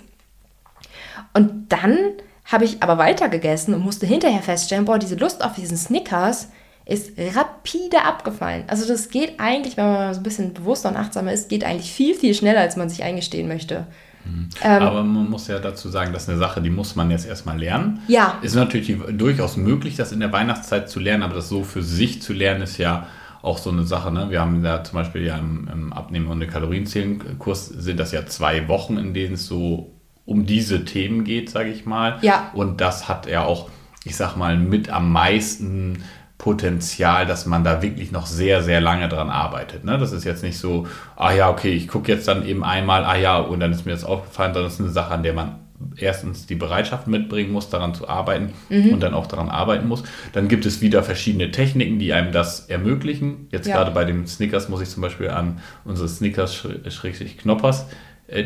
Und 1.34 1.72
dann 1.72 1.98
habe 2.46 2.66
ich 2.66 2.82
aber 2.84 2.98
weiter 2.98 3.30
gegessen 3.30 3.74
und 3.74 3.84
musste 3.84 4.06
hinterher 4.06 4.42
feststellen, 4.42 4.86
boah, 4.86 5.00
diese 5.00 5.16
Lust 5.16 5.44
auf 5.44 5.54
diesen 5.54 5.78
Snickers 5.78 6.50
ist 6.86 7.12
rapide 7.18 8.04
abgefallen. 8.04 8.64
Also 8.68 8.88
das 8.88 9.10
geht 9.10 9.40
eigentlich, 9.40 9.78
wenn 9.78 9.86
man 9.86 10.14
so 10.14 10.20
ein 10.20 10.24
bisschen 10.24 10.54
bewusster 10.54 10.90
und 10.90 10.98
achtsamer 10.98 11.32
ist, 11.32 11.48
geht 11.48 11.64
eigentlich 11.64 11.94
viel, 11.94 12.16
viel 12.16 12.34
schneller, 12.34 12.60
als 12.60 12.76
man 12.76 12.90
sich 12.90 13.04
eingestehen 13.04 13.48
möchte. 13.48 13.86
Mhm. 14.26 14.50
Ähm, 14.64 14.82
Aber 14.84 15.04
man 15.04 15.30
muss 15.30 15.48
ja 15.48 15.60
dazu 15.60 15.90
sagen, 15.90 16.14
das 16.14 16.24
ist 16.24 16.30
eine 16.30 16.38
Sache, 16.38 16.62
die 16.62 16.70
muss 16.70 16.96
man 16.96 17.12
jetzt 17.12 17.28
erstmal 17.28 17.60
lernen. 17.60 18.00
Ja. 18.08 18.38
Ist 18.42 18.56
natürlich 18.56 18.96
durchaus 19.18 19.58
möglich, 19.58 19.96
das 19.96 20.12
in 20.12 20.20
der 20.20 20.32
Weihnachtszeit 20.32 20.90
zu 20.90 21.00
lernen, 21.00 21.24
aber 21.24 21.36
das 21.36 21.50
so 21.50 21.64
für 21.64 21.84
sich 21.84 22.22
zu 22.22 22.34
lernen, 22.34 22.62
ist 22.62 22.78
ja 22.78 23.08
auch 23.42 23.58
so 23.58 23.72
eine 23.72 23.84
Sache. 23.84 24.12
Ne? 24.12 24.30
Wir 24.30 24.42
haben 24.42 24.64
ja 24.64 24.84
zum 24.84 24.96
Beispiel 24.96 25.26
ja 25.26 25.38
im, 25.38 25.68
im 25.72 25.94
Abnehmen- 25.94 26.28
und 26.28 26.46
Kalorienzählen-Kurs 26.48 27.68
sind 27.68 28.00
das 28.00 28.12
ja 28.12 28.26
zwei 28.26 28.68
Wochen, 28.68 28.98
in 28.98 29.14
denen 29.14 29.34
es 29.34 29.48
so 29.48 29.92
um 30.26 30.46
diese 30.46 30.86
Themen 30.86 31.24
geht, 31.24 31.50
sage 31.50 31.70
ich 31.70 31.86
mal. 31.86 32.20
Ja. 32.22 32.52
Und 32.54 32.82
das 32.82 33.10
hat 33.10 33.28
ja 33.28 33.44
auch, 33.44 33.70
ich 34.04 34.16
sag 34.16 34.36
mal, 34.36 34.58
mit 34.58 34.90
am 34.90 35.12
meisten 35.12 36.04
Potenzial, 36.42 37.28
dass 37.28 37.46
man 37.46 37.64
da 37.64 37.84
wirklich 37.84 38.12
noch 38.12 38.26
sehr, 38.26 38.64
sehr 38.64 38.82
lange 38.82 39.08
dran 39.08 39.30
arbeitet. 39.30 39.84
Ne? 39.84 40.00
Das 40.00 40.12
ist 40.12 40.24
jetzt 40.24 40.42
nicht 40.42 40.58
so, 40.58 40.88
ah 41.16 41.32
ja, 41.32 41.52
okay, 41.52 41.72
ich 41.72 41.88
gucke 41.88 42.12
jetzt 42.12 42.28
dann 42.28 42.44
eben 42.48 42.64
einmal, 42.64 43.06
ah 43.06 43.16
ja, 43.16 43.38
und 43.38 43.60
dann 43.60 43.72
ist 43.72 43.86
mir 43.86 43.92
das 43.92 44.04
aufgefallen, 44.04 44.52
sondern 44.52 44.72
das 44.72 44.74
ist 44.74 44.80
eine 44.80 44.90
Sache, 44.90 45.14
an 45.14 45.22
der 45.22 45.34
man 45.34 45.60
erstens 45.98 46.48
die 46.48 46.56
Bereitschaft 46.56 47.06
mitbringen 47.06 47.52
muss, 47.52 47.70
daran 47.70 47.94
zu 47.94 48.10
arbeiten 48.10 48.54
mhm. 48.70 48.90
und 48.92 49.02
dann 49.02 49.14
auch 49.14 49.28
daran 49.28 49.50
arbeiten 49.50 49.88
muss. 49.88 50.02
Dann 50.34 50.48
gibt 50.48 50.66
es 50.66 50.82
wieder 50.82 51.04
verschiedene 51.04 51.52
Techniken, 51.52 52.00
die 52.00 52.12
einem 52.12 52.32
das 52.32 52.62
ermöglichen. 52.62 53.48
Jetzt 53.52 53.68
ja. 53.68 53.76
gerade 53.76 53.92
bei 53.92 54.04
den 54.04 54.26
Snickers 54.26 54.68
muss 54.68 54.82
ich 54.82 54.90
zum 54.90 55.04
Beispiel 55.04 55.30
an 55.30 55.60
unsere 55.86 56.10
Snickers-Knoppers 56.10 57.86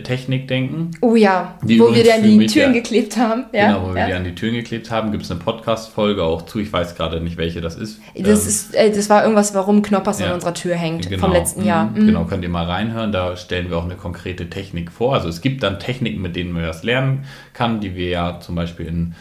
Technik 0.03 0.47
denken. 0.47 0.91
Oh 1.01 1.15
ja, 1.15 1.59
die 1.61 1.79
wo 1.79 1.93
wir 1.93 2.03
die 2.03 2.11
an 2.11 2.23
die 2.23 2.47
Türen 2.47 2.73
ja, 2.73 2.81
geklebt 2.81 3.17
haben. 3.17 3.45
Ja, 3.53 3.67
genau, 3.67 3.87
wo 3.87 3.93
wir 3.93 4.01
ja. 4.01 4.07
die 4.07 4.13
an 4.13 4.23
die 4.23 4.33
Türen 4.33 4.55
geklebt 4.55 4.89
haben. 4.89 5.11
Gibt 5.11 5.23
es 5.25 5.31
eine 5.31 5.39
Podcast-Folge 5.39 6.23
auch 6.23 6.41
zu. 6.43 6.57
Ich 6.57 6.73
weiß 6.73 6.95
gerade 6.95 7.21
nicht, 7.21 7.37
welche 7.37 7.61
das 7.61 7.75
ist. 7.75 7.99
Das, 8.15 8.41
ähm, 8.41 8.47
ist, 8.47 8.73
äh, 8.73 8.89
das 8.89 9.11
war 9.11 9.21
irgendwas, 9.21 9.53
warum 9.53 9.83
Knoppers 9.83 10.21
an 10.23 10.31
unserer 10.31 10.55
Tür 10.55 10.75
hängt 10.75 11.07
genau, 11.07 11.21
vom 11.21 11.33
letzten 11.33 11.63
Jahr. 11.63 11.85
Mhm. 11.85 12.07
Genau, 12.07 12.25
könnt 12.25 12.43
ihr 12.43 12.49
mal 12.49 12.65
reinhören. 12.65 13.11
Da 13.11 13.37
stellen 13.37 13.69
wir 13.69 13.77
auch 13.77 13.85
eine 13.85 13.95
konkrete 13.95 14.49
Technik 14.49 14.91
vor. 14.91 15.13
Also 15.13 15.29
es 15.29 15.41
gibt 15.41 15.61
dann 15.61 15.79
Techniken, 15.79 16.19
mit 16.19 16.35
denen 16.35 16.51
man 16.51 16.63
das 16.63 16.81
lernen 16.81 17.25
kann, 17.53 17.79
die 17.79 17.95
wir 17.95 18.09
ja 18.09 18.39
zum 18.39 18.55
Beispiel 18.55 18.87
in 18.87 19.13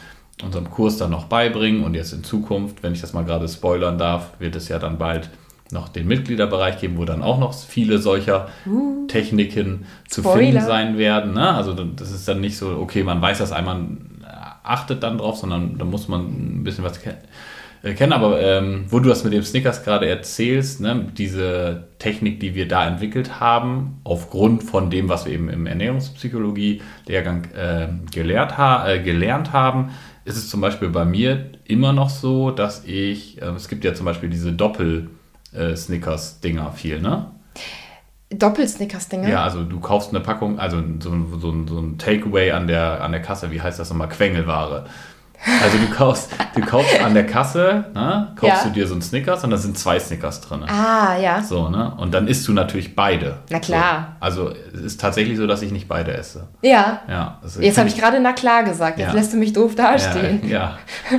unserem 0.42 0.70
Kurs 0.70 0.96
dann 0.96 1.10
noch 1.10 1.24
beibringen. 1.26 1.84
Und 1.84 1.92
jetzt 1.92 2.14
in 2.14 2.24
Zukunft, 2.24 2.82
wenn 2.82 2.94
ich 2.94 3.02
das 3.02 3.12
mal 3.12 3.24
gerade 3.24 3.46
spoilern 3.48 3.98
darf, 3.98 4.30
wird 4.38 4.56
es 4.56 4.68
ja 4.68 4.78
dann 4.78 4.96
bald 4.96 5.28
noch 5.74 5.90
den 5.90 6.06
Mitgliederbereich 6.06 6.80
geben, 6.80 6.96
wo 6.96 7.04
dann 7.04 7.22
auch 7.22 7.38
noch 7.38 7.52
viele 7.52 7.98
solcher 7.98 8.48
uh, 8.66 9.06
Techniken 9.08 9.84
zu 10.08 10.22
Spoiler. 10.22 10.38
finden 10.38 10.60
sein 10.62 10.96
werden. 10.96 11.34
Ne? 11.34 11.50
Also 11.50 11.74
das 11.74 12.10
ist 12.10 12.26
dann 12.26 12.40
nicht 12.40 12.56
so, 12.56 12.78
okay, 12.78 13.02
man 13.02 13.20
weiß 13.20 13.38
das 13.38 13.52
einmal, 13.52 13.80
achtet 14.62 15.02
dann 15.02 15.18
drauf, 15.18 15.36
sondern 15.36 15.76
da 15.76 15.84
muss 15.84 16.08
man 16.08 16.22
ein 16.60 16.64
bisschen 16.64 16.84
was 16.84 16.98
äh, 17.82 17.92
kennen. 17.92 18.14
Aber 18.14 18.40
ähm, 18.40 18.84
wo 18.88 18.98
du 19.00 19.10
das 19.10 19.24
mit 19.24 19.34
dem 19.34 19.42
Snickers 19.42 19.84
gerade 19.84 20.08
erzählst, 20.08 20.80
ne, 20.80 21.06
diese 21.18 21.88
Technik, 21.98 22.40
die 22.40 22.54
wir 22.54 22.66
da 22.66 22.86
entwickelt 22.86 23.40
haben, 23.40 24.00
aufgrund 24.04 24.62
von 24.62 24.88
dem, 24.88 25.10
was 25.10 25.26
wir 25.26 25.34
eben 25.34 25.50
im 25.50 25.66
Ernährungspsychologie-Lehrgang 25.66 27.44
äh, 27.54 27.88
gelehrt, 28.10 28.56
ha 28.56 28.88
äh, 28.88 29.00
gelernt 29.00 29.52
haben, 29.52 29.90
ist 30.24 30.38
es 30.38 30.48
zum 30.48 30.62
Beispiel 30.62 30.88
bei 30.88 31.04
mir 31.04 31.50
immer 31.64 31.92
noch 31.92 32.08
so, 32.08 32.50
dass 32.50 32.84
ich, 32.86 33.42
äh, 33.42 33.46
es 33.50 33.68
gibt 33.68 33.84
ja 33.84 33.92
zum 33.92 34.06
Beispiel 34.06 34.30
diese 34.30 34.52
Doppel- 34.52 35.10
äh, 35.54 35.76
Snickers-Dinger 35.76 36.72
viel, 36.72 37.00
ne? 37.00 37.26
Doppel-Snickers-Dinger? 38.30 39.28
Ja, 39.28 39.44
also 39.44 39.64
du 39.64 39.80
kaufst 39.80 40.10
eine 40.10 40.20
Packung, 40.20 40.58
also 40.58 40.82
so, 41.00 41.10
so, 41.38 41.66
so 41.66 41.78
ein 41.78 41.98
Takeaway 41.98 42.50
an 42.52 42.66
der, 42.66 43.02
an 43.02 43.12
der 43.12 43.22
Kasse, 43.22 43.50
wie 43.50 43.60
heißt 43.60 43.78
das 43.78 43.90
nochmal? 43.90 44.08
Quengelware. 44.08 44.86
Also 45.62 45.76
du 45.76 45.86
kaufst, 45.88 46.30
du 46.54 46.62
kaufst 46.62 46.98
an 47.00 47.12
der 47.12 47.26
Kasse, 47.26 47.84
ne, 47.94 48.32
kaufst 48.36 48.64
ja. 48.64 48.68
du 48.68 48.70
dir 48.70 48.86
so 48.86 48.94
einen 48.94 49.02
Snickers 49.02 49.44
und 49.44 49.50
da 49.50 49.58
sind 49.58 49.76
zwei 49.76 49.98
Snickers 49.98 50.40
drin. 50.40 50.64
Ah, 50.64 51.18
ja. 51.18 51.42
So, 51.42 51.68
ne? 51.68 51.92
Und 51.98 52.14
dann 52.14 52.28
isst 52.28 52.48
du 52.48 52.52
natürlich 52.52 52.96
beide. 52.96 53.38
Na 53.50 53.58
klar. 53.58 54.16
So. 54.20 54.24
Also 54.24 54.54
es 54.72 54.80
ist 54.80 55.00
tatsächlich 55.00 55.36
so, 55.36 55.46
dass 55.46 55.60
ich 55.60 55.70
nicht 55.70 55.86
beide 55.86 56.14
esse. 56.14 56.48
Ja. 56.62 57.00
Ja. 57.08 57.38
Also 57.42 57.60
Jetzt 57.60 57.76
habe 57.76 57.88
ich 57.88 57.98
gerade 57.98 58.20
na 58.20 58.32
klar 58.32 58.64
gesagt, 58.64 58.98
jetzt 58.98 59.08
ja. 59.08 59.14
lässt 59.14 59.34
du 59.34 59.36
mich 59.36 59.52
doof 59.52 59.74
dastehen. 59.74 60.48
Ja. 60.48 60.78
ja. 61.10 61.18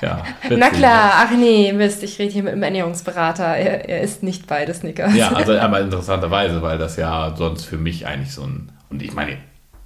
Ja, 0.00 0.22
Na 0.50 0.70
klar, 0.70 1.12
ach 1.16 1.30
nee, 1.30 1.72
Mist, 1.72 2.02
ich 2.02 2.18
rede 2.18 2.32
hier 2.32 2.42
mit 2.42 2.52
einem 2.52 2.62
Ernährungsberater. 2.62 3.44
Er, 3.44 3.88
er 3.88 4.02
isst 4.02 4.22
nicht 4.22 4.46
beide 4.46 4.74
Snickers. 4.74 5.14
Ja, 5.14 5.28
also 5.34 5.58
aber 5.58 5.80
interessanterweise, 5.80 6.62
weil 6.62 6.78
das 6.78 6.96
ja 6.96 7.34
sonst 7.36 7.64
für 7.64 7.78
mich 7.78 8.06
eigentlich 8.06 8.32
so 8.32 8.42
ein. 8.42 8.72
Und 8.90 9.02
ich 9.02 9.14
meine, 9.14 9.38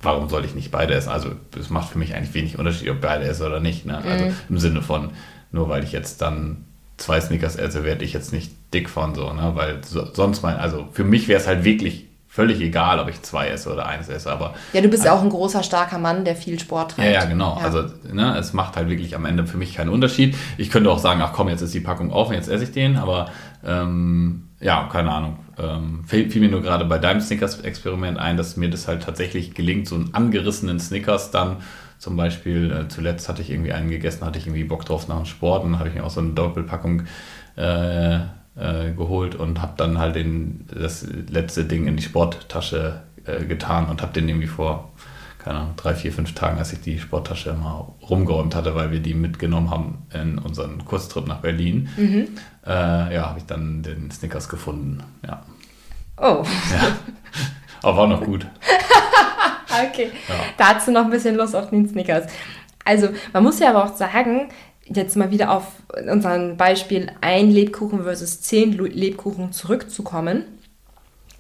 warum 0.03 0.29
soll 0.29 0.45
ich 0.45 0.55
nicht 0.55 0.71
beide 0.71 0.95
essen? 0.95 1.11
Also, 1.11 1.31
es 1.59 1.71
macht 1.71 1.91
für 1.91 1.99
mich 1.99 2.15
eigentlich 2.15 2.35
wenig 2.35 2.59
Unterschied, 2.59 2.91
ob 2.91 3.01
beide 3.01 3.25
esse 3.25 3.47
oder 3.47 3.61
nicht. 3.61 3.87
Ne? 3.87 3.99
Also 3.99 4.25
mhm. 4.25 4.35
im 4.49 4.59
Sinne 4.59 4.83
von, 4.83 5.11
nur 5.53 5.69
weil 5.69 5.85
ich 5.85 5.93
jetzt 5.93 6.23
dann 6.23 6.65
zwei 6.97 7.21
Snickers 7.21 7.57
esse, 7.57 7.85
werde 7.85 8.05
ich 8.05 8.13
jetzt 8.13 8.33
nicht 8.33 8.53
dick 8.75 8.89
von 8.89 9.15
so, 9.15 9.33
ne? 9.33 9.53
Weil 9.55 9.83
so, 9.85 10.07
sonst 10.13 10.43
mein, 10.43 10.57
also 10.57 10.89
für 10.93 11.05
mich 11.05 11.29
wäre 11.29 11.41
es 11.41 11.47
halt 11.47 11.65
wirklich 11.65 12.08
völlig 12.39 12.61
egal, 12.61 13.01
ob 13.01 13.09
ich 13.09 13.21
zwei 13.23 13.49
esse 13.49 13.73
oder 13.73 13.87
eins 13.87 14.09
esse. 14.09 14.31
Aber 14.31 14.55
ja, 14.73 14.81
du 14.81 14.87
bist 14.87 15.05
ja 15.05 15.11
also, 15.11 15.23
auch 15.23 15.25
ein 15.25 15.31
großer, 15.31 15.65
starker 15.65 15.99
Mann, 15.99 16.25
der 16.25 16.37
viel 16.37 16.57
Sport 16.61 16.93
treibt. 16.93 17.09
Ja, 17.09 17.23
ja, 17.23 17.25
genau. 17.25 17.57
Ja. 17.59 17.65
Also 17.65 17.83
ne, 18.13 18.39
es 18.39 18.53
macht 18.53 18.77
halt 18.77 18.89
wirklich 18.89 19.17
am 19.17 19.25
Ende 19.25 19.45
für 19.45 19.57
mich 19.57 19.75
keinen 19.75 19.89
Unterschied. 19.89 20.37
Ich 20.57 20.71
könnte 20.71 20.89
auch 20.89 21.01
sagen, 21.01 21.21
ach 21.21 21.33
komm, 21.33 21.49
jetzt 21.49 21.63
ist 21.63 21.75
die 21.75 21.81
Packung 21.81 22.13
offen, 22.13 22.35
jetzt 22.35 22.49
esse 22.49 22.63
ich 22.63 22.71
den, 22.71 22.97
aber 22.97 23.29
ähm, 23.67 24.45
ja, 24.61 24.89
keine 24.93 25.11
Ahnung. 25.11 25.39
Ähm, 25.59 26.05
fiel, 26.07 26.31
fiel, 26.31 26.43
mir 26.43 26.49
nur 26.49 26.63
gerade 26.63 26.85
bei 26.85 26.99
deinem 26.99 27.21
Snickers-Experiment 27.21 28.21
ein, 28.21 28.37
dass 28.37 28.57
mir 28.57 28.71
das 28.71 28.87
halt 28.87 29.03
tatsächlich 29.03 29.55
gelingt, 29.55 29.89
so 29.89 29.97
einen 29.97 30.15
angerissenen 30.15 30.79
Snickers 30.79 31.33
dann 31.33 31.57
zum 31.99 32.17
Beispiel, 32.17 32.71
äh, 32.71 32.87
zuletzt 32.87 33.29
hatte 33.29 33.43
ich 33.43 33.51
irgendwie 33.51 33.73
einen 33.73 33.91
gegessen, 33.91 34.25
hatte 34.25 34.39
ich 34.39 34.47
irgendwie 34.47 34.63
Bock 34.63 34.85
drauf 34.85 35.09
nach 35.09 35.17
dem 35.17 35.27
Sport 35.27 35.65
und 35.65 35.73
dann 35.73 35.81
habe 35.81 35.89
ich 35.89 35.97
mir 35.97 36.05
auch 36.05 36.11
so 36.11 36.21
eine 36.21 36.31
Doppelpackung 36.31 37.03
äh, 37.57 38.21
äh, 38.59 38.93
geholt 38.93 39.35
und 39.35 39.63
habe 39.63 39.75
dann 39.77 39.99
halt 39.99 40.17
den, 40.17 40.67
das 40.73 41.07
letzte 41.29 41.65
Ding 41.65 41.87
in 41.87 41.97
die 41.97 42.03
Sporttasche 42.03 43.03
äh, 43.25 43.45
getan 43.45 43.87
und 43.87 44.03
habe 44.03 44.13
den 44.13 44.29
irgendwie 44.29 44.49
vor, 44.49 44.93
keine 45.39 45.59
Ahnung, 45.59 45.75
drei, 45.77 45.95
vier, 45.95 46.13
fünf 46.13 46.35
Tagen, 46.35 46.59
als 46.59 46.73
ich 46.73 46.81
die 46.81 46.99
Sporttasche 46.99 47.55
mal 47.55 47.87
rumgeräumt 48.09 48.55
hatte, 48.55 48.75
weil 48.75 48.91
wir 48.91 49.01
die 49.01 49.15
mitgenommen 49.15 49.71
haben 49.71 50.07
in 50.13 50.39
unseren 50.39 50.85
Kurztrip 50.85 51.27
nach 51.27 51.39
Berlin, 51.39 51.89
mhm. 51.97 52.29
äh, 52.67 53.15
ja, 53.15 53.29
habe 53.29 53.39
ich 53.39 53.47
dann 53.47 53.83
den 53.83 54.11
Snickers 54.11 54.49
gefunden. 54.49 55.03
Ja. 55.27 55.43
Oh. 56.17 56.45
Ja. 56.73 56.97
Aber 57.81 57.97
war 57.97 58.07
noch 58.09 58.25
gut. 58.25 58.45
okay. 59.89 60.11
Ja. 60.29 60.35
Da 60.57 60.75
hast 60.75 60.89
du 60.89 60.93
noch 60.93 61.05
ein 61.05 61.11
bisschen 61.11 61.37
Lust 61.37 61.55
auf 61.55 61.71
den 61.71 61.89
Snickers. 61.89 62.27
Also, 62.85 63.11
man 63.33 63.45
muss 63.45 63.61
ja 63.61 63.71
aber 63.71 63.85
auch 63.85 63.95
sagen, 63.95 64.49
jetzt 64.89 65.17
mal 65.17 65.31
wieder 65.31 65.51
auf 65.51 65.65
unser 66.11 66.55
Beispiel 66.55 67.11
ein 67.21 67.51
Lebkuchen 67.51 68.03
versus 68.03 68.41
zehn 68.41 68.73
Lebkuchen 68.73 69.53
zurückzukommen. 69.53 70.45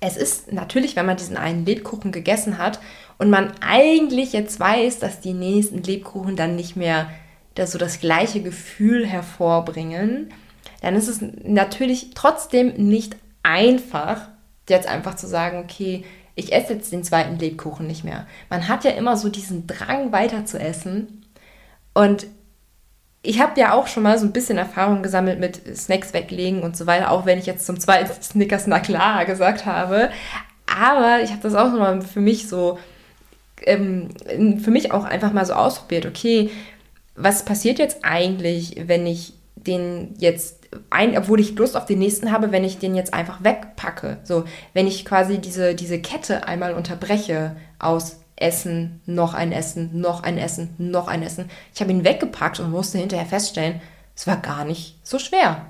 Es 0.01 0.17
ist 0.17 0.53
natürlich, 0.53 0.97
wenn 0.97 1.07
man 1.07 1.17
diesen 1.17 1.37
einen 1.37 1.67
Lebkuchen 1.67 2.13
gegessen 2.13 2.59
hat 2.59 2.79
und 3.19 3.31
man 3.31 3.53
eigentlich 3.61 4.33
jetzt 4.33 4.61
weiß, 4.61 5.01
dass 5.01 5.21
die 5.21 5.33
nächsten 5.33 5.83
Lebkuchen 5.83 6.37
dann 6.37 6.55
nicht 6.55 6.77
mehr 6.77 7.11
das, 7.55 7.73
so 7.73 7.79
das 7.79 7.99
gleiche 7.99 8.41
Gefühl 8.41 9.07
hervorbringen, 9.07 10.33
dann 10.81 10.95
ist 10.95 11.09
es 11.09 11.21
natürlich 11.43 12.11
trotzdem 12.15 12.75
nicht 12.77 13.17
einfach, 13.43 14.29
jetzt 14.69 14.87
einfach 14.87 15.17
zu 15.17 15.27
sagen, 15.27 15.59
okay, 15.59 16.05
ich 16.37 16.53
esse 16.53 16.75
jetzt 16.75 16.93
den 16.93 17.03
zweiten 17.03 17.37
Lebkuchen 17.37 17.89
nicht 17.89 18.05
mehr. 18.05 18.27
Man 18.49 18.69
hat 18.69 18.85
ja 18.85 18.93
immer 18.93 19.17
so 19.17 19.29
diesen 19.29 19.67
Drang 19.67 20.13
weiter 20.13 20.45
zu 20.45 20.61
essen. 20.61 21.25
Und 21.95 22.29
ich 23.29 23.41
habe 23.43 23.61
ja 23.61 23.75
auch 23.75 23.89
schon 23.89 24.05
mal 24.05 24.19
so 24.19 24.25
ein 24.25 24.33
bisschen 24.33 24.57
Erfahrung 24.57 25.03
gesammelt 25.03 25.39
mit 25.39 25.61
Snacks 25.77 26.15
weglegen 26.15 26.63
und 26.63 26.79
so 26.79 26.87
weiter, 26.87 27.11
auch 27.11 27.27
wenn 27.27 27.39
ich 27.39 27.45
jetzt 27.45 27.67
zum 27.67 27.79
zweiten 27.79 28.11
Snickers 28.23 28.67
na 28.67 28.81
klar 28.81 29.27
gesagt 29.27 29.67
habe. 29.67 30.09
Aber 30.67 31.21
ich 31.23 31.31
habe 31.31 31.43
das 31.43 31.55
auch 31.55 31.71
nochmal 31.71 32.01
für 32.01 32.23
mich 32.23 32.49
so, 32.49 32.79
ähm, 33.67 34.09
für 34.63 34.71
mich 34.71 34.93
auch 34.93 35.05
einfach 35.05 35.35
mal 35.35 35.45
so 35.45 35.53
ausprobiert. 35.53 36.07
Okay, 36.07 36.49
was 37.17 37.45
passiert 37.45 37.79
jetzt 37.79 37.99
eigentlich, 38.03 38.85
wenn 38.87 39.07
ich 39.07 39.35
den 39.57 40.15
jetzt, 40.17 40.67
ein, 40.89 41.19
obwohl 41.19 41.41
ich 41.41 41.55
Lust 41.55 41.77
auf 41.77 41.85
den 41.85 41.99
nächsten 41.99 42.33
habe, 42.33 42.51
wenn 42.51 42.65
ich 42.65 42.79
den 42.79 42.95
jetzt 42.95 43.13
einfach 43.13 43.45
wegpacke? 43.45 44.21
So, 44.25 44.45
wenn 44.73 44.87
ich 44.87 45.05
quasi 45.05 45.37
diese, 45.37 45.75
diese 45.75 46.01
Kette 46.01 46.49
einmal 46.49 46.73
unterbreche 46.73 47.57
aus 47.79 48.21
Essen, 48.41 49.01
noch 49.07 49.35
ein 49.35 49.53
Essen, 49.53 50.01
noch 50.01 50.23
ein 50.23 50.39
Essen, 50.39 50.75
noch 50.79 51.09
ein 51.09 51.23
Essen. 51.23 51.51
Ich 51.75 51.81
habe 51.81 51.91
ihn 51.91 52.05
weggepackt 52.05 52.61
und 52.61 52.71
musste 52.71 52.99
hinterher 52.99 53.27
feststellen, 53.27 53.81
es 54.15 54.27
war 54.27 54.37
gar 54.37 54.65
nicht 54.65 54.99
so 55.03 55.19
schwer. 55.19 55.67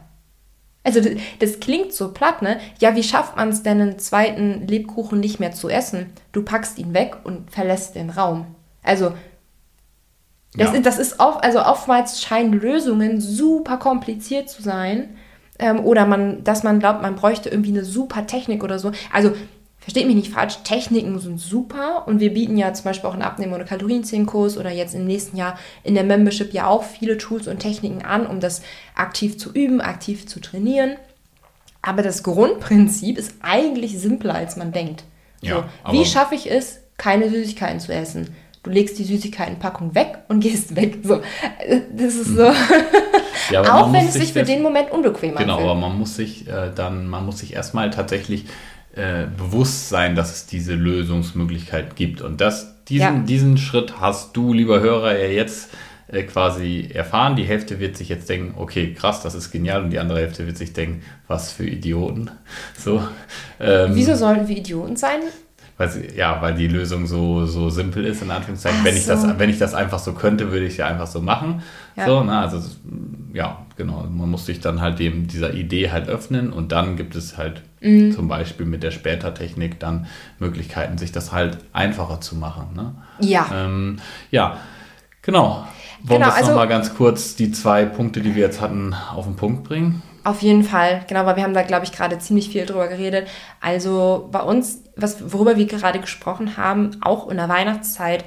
Also 0.85 1.01
das, 1.01 1.13
das 1.41 1.61
klingt 1.61 1.93
so 1.93 2.13
platt, 2.13 2.41
ne? 2.41 2.59
Ja, 2.81 2.97
wie 2.97 3.03
schafft 3.03 3.37
man 3.37 3.51
es 3.51 3.63
denn, 3.63 3.81
einen 3.81 3.99
zweiten 3.99 4.67
Lebkuchen 4.67 5.21
nicht 5.21 5.39
mehr 5.39 5.53
zu 5.53 5.69
essen? 5.69 6.07
Du 6.33 6.43
packst 6.43 6.79
ihn 6.79 6.95
weg 6.95 7.17
und 7.25 7.51
verlässt 7.51 7.95
den 7.95 8.11
Raum. 8.11 8.55
Also 8.83 9.13
das, 10.55 10.73
ja. 10.73 10.81
das 10.81 10.99
ist 10.99 11.21
oft, 11.21 11.45
also 11.45 11.61
oftmals 11.61 12.23
scheinen 12.23 12.53
Lösungen 12.53 13.21
super 13.21 13.77
kompliziert 13.77 14.49
zu 14.49 14.63
sein. 14.63 15.17
Ähm, 15.59 15.85
oder 15.85 16.07
man, 16.07 16.45
dass 16.45 16.63
man 16.63 16.79
glaubt, 16.79 17.03
man 17.03 17.17
bräuchte 17.17 17.51
irgendwie 17.51 17.71
eine 17.71 17.85
super 17.85 18.27
Technik 18.27 18.65
oder 18.65 18.79
so. 18.79 18.93
Also 19.13 19.33
versteht 19.89 20.07
mich 20.07 20.17
nicht 20.17 20.35
falsch, 20.35 20.59
Techniken 20.65 21.19
sind 21.19 21.41
super 21.41 22.03
und 22.07 22.21
wir 22.21 22.35
bieten 22.35 22.59
ja 22.59 22.75
zum 22.75 22.85
Beispiel 22.85 23.09
auch 23.09 23.15
einen 23.15 23.23
Abnehmen- 23.23 23.55
oder 23.55 23.65
Kalorienzählenkurs 23.65 24.59
oder 24.59 24.71
jetzt 24.71 24.95
im 24.95 25.07
nächsten 25.07 25.39
Jahr 25.39 25.59
in 25.83 25.95
der 25.95 26.05
Membership 26.05 26.53
ja 26.53 26.67
auch 26.67 26.85
viele 26.85 27.17
Tools 27.17 27.49
und 27.49 27.61
Techniken 27.61 28.05
an, 28.05 28.27
um 28.27 28.39
das 28.39 28.61
aktiv 28.95 29.39
zu 29.39 29.51
üben, 29.51 29.81
aktiv 29.81 30.27
zu 30.27 30.41
trainieren. 30.41 30.97
Aber 31.81 32.03
das 32.03 32.23
Grundprinzip 32.23 33.17
ist 33.17 33.37
eigentlich 33.41 33.99
simpler, 33.99 34.35
als 34.35 34.57
man 34.57 34.73
denkt. 34.73 35.05
Ja, 35.41 35.71
so, 35.87 35.93
wie 35.95 36.05
schaffe 36.05 36.35
ich 36.35 36.51
es, 36.51 36.81
keine 36.99 37.31
Süßigkeiten 37.31 37.81
zu 37.81 37.95
essen? 37.95 38.37
Du 38.63 38.69
legst 38.69 38.99
die 38.99 39.05
Süßigkeitenpackung 39.05 39.95
weg 39.95 40.19
und 40.29 40.41
gehst 40.41 40.77
weg. 40.77 40.99
So, 41.03 41.23
das 41.97 42.15
ist 42.15 42.37
so. 42.37 42.53
Ja, 43.51 43.63
auch 43.63 43.91
wenn 43.95 44.07
es 44.07 44.13
sich 44.13 44.35
für 44.35 44.43
den 44.43 44.61
Moment 44.61 44.91
unbequem 44.91 45.31
anfühlt. 45.31 45.49
Genau, 45.49 45.59
aber 45.71 45.75
man 45.75 45.99
muss 45.99 46.17
sich 46.17 46.47
äh, 46.47 46.71
dann, 46.75 47.07
man 47.07 47.25
muss 47.25 47.39
sich 47.39 47.55
erstmal 47.55 47.89
tatsächlich 47.89 48.45
äh, 48.99 49.27
bewusst 49.37 49.89
sein, 49.89 50.15
dass 50.15 50.35
es 50.35 50.47
diese 50.47 50.75
Lösungsmöglichkeit 50.75 51.97
gibt. 51.97 52.21
Und 52.21 52.41
das, 52.41 52.85
diesen, 52.87 53.01
ja. 53.01 53.23
diesen 53.23 53.57
Schritt 53.57 54.01
hast 54.01 54.37
du, 54.37 54.53
lieber 54.53 54.81
Hörer, 54.81 55.17
ja 55.17 55.29
jetzt 55.29 55.71
äh, 56.09 56.25
quasi 56.25 56.89
erfahren. 56.93 57.37
Die 57.37 57.45
Hälfte 57.45 57.79
wird 57.81 57.97
sich 57.97 58.09
jetzt 58.09 58.29
denken, 58.29 58.55
okay, 58.57 58.95
krass, 58.95 59.23
das 59.23 59.35
ist 59.35 59.51
genial. 59.51 59.85
Und 59.85 59.91
die 59.91 59.99
andere 59.99 60.19
Hälfte 60.21 60.47
wird 60.47 60.57
sich 60.57 60.73
denken, 60.73 61.03
was 61.27 61.53
für 61.53 61.67
Idioten. 61.67 62.31
So, 62.77 63.03
ähm, 63.61 63.91
Wieso 63.95 64.15
sollten 64.15 64.49
wir 64.49 64.57
Idioten 64.57 64.97
sein? 64.97 65.21
Weil, 65.77 65.91
ja, 66.17 66.43
weil 66.43 66.55
die 66.55 66.67
Lösung 66.67 67.07
so, 67.07 67.47
so 67.47 67.71
simpel 67.71 68.05
ist, 68.05 68.23
in 68.23 68.31
Anführungszeichen. 68.33 68.85
wenn, 68.85 68.95
so. 68.95 68.99
ich 68.99 69.07
das, 69.07 69.39
wenn 69.39 69.51
ich 69.51 69.59
das 69.59 69.75
einfach 69.75 70.01
so 70.01 70.13
könnte, 70.13 70.51
würde 70.51 70.67
ich 70.67 70.73
es 70.73 70.79
ja 70.79 70.87
einfach 70.87 71.07
so 71.07 71.21
machen. 71.21 71.63
Ja. 71.97 72.07
So, 72.07 72.25
na, 72.25 72.43
also, 72.43 72.61
ja, 73.33 73.65
genau. 73.79 74.05
Man 74.11 74.31
muss 74.31 74.45
sich 74.45 74.61
dann 74.61 74.83
halt 74.83 74.99
dem, 74.99 75.27
dieser 75.27 75.55
Idee 75.55 75.91
halt 75.91 76.09
öffnen 76.09 76.53
und 76.53 76.73
dann 76.73 76.97
gibt 76.97 77.17
es 77.17 77.39
halt 77.39 77.63
mhm. 77.81 78.13
zum 78.13 78.29
Beispiel 78.29 78.67
mit 78.67 78.83
der 78.83 78.91
Später-Technik 78.91 79.81
dann 79.81 80.07
Möglichkeiten, 80.39 80.99
sich 80.99 81.13
das 81.13 81.33
halt 81.33 81.57
einfacher 81.73 82.21
zu 82.21 82.37
machen. 82.37 82.75
Ne? 82.75 82.95
Ja. 83.21 83.49
Ähm, 83.55 84.01
ja, 84.31 84.59
genau. 85.23 85.65
Wollen 86.03 86.21
genau, 86.21 86.27
wir 86.27 86.35
also, 86.35 86.51
nochmal 86.51 86.69
ganz 86.69 86.95
kurz 86.95 87.35
die 87.37 87.51
zwei 87.51 87.87
Punkte, 87.87 88.21
die 88.21 88.35
wir 88.35 88.43
jetzt 88.43 88.61
hatten, 88.61 88.95
auf 88.95 89.25
den 89.25 89.37
Punkt 89.37 89.65
bringen? 89.65 90.03
Auf 90.25 90.43
jeden 90.43 90.63
Fall, 90.63 91.05
genau, 91.09 91.25
weil 91.25 91.37
wir 91.37 91.43
haben 91.43 91.55
da, 91.55 91.63
glaube 91.63 91.87
ich, 91.87 91.93
gerade 91.93 92.19
ziemlich 92.19 92.51
viel 92.51 92.67
drüber 92.67 92.89
geredet. 92.89 93.29
Also 93.61 94.29
bei 94.31 94.41
uns, 94.41 94.83
was, 94.95 95.33
worüber 95.33 95.57
wir 95.57 95.67
gerade 95.67 96.01
gesprochen 96.01 96.57
haben, 96.57 96.91
auch 97.01 97.29
in 97.29 97.39
der 97.39 97.49
Weihnachtszeit 97.49 98.25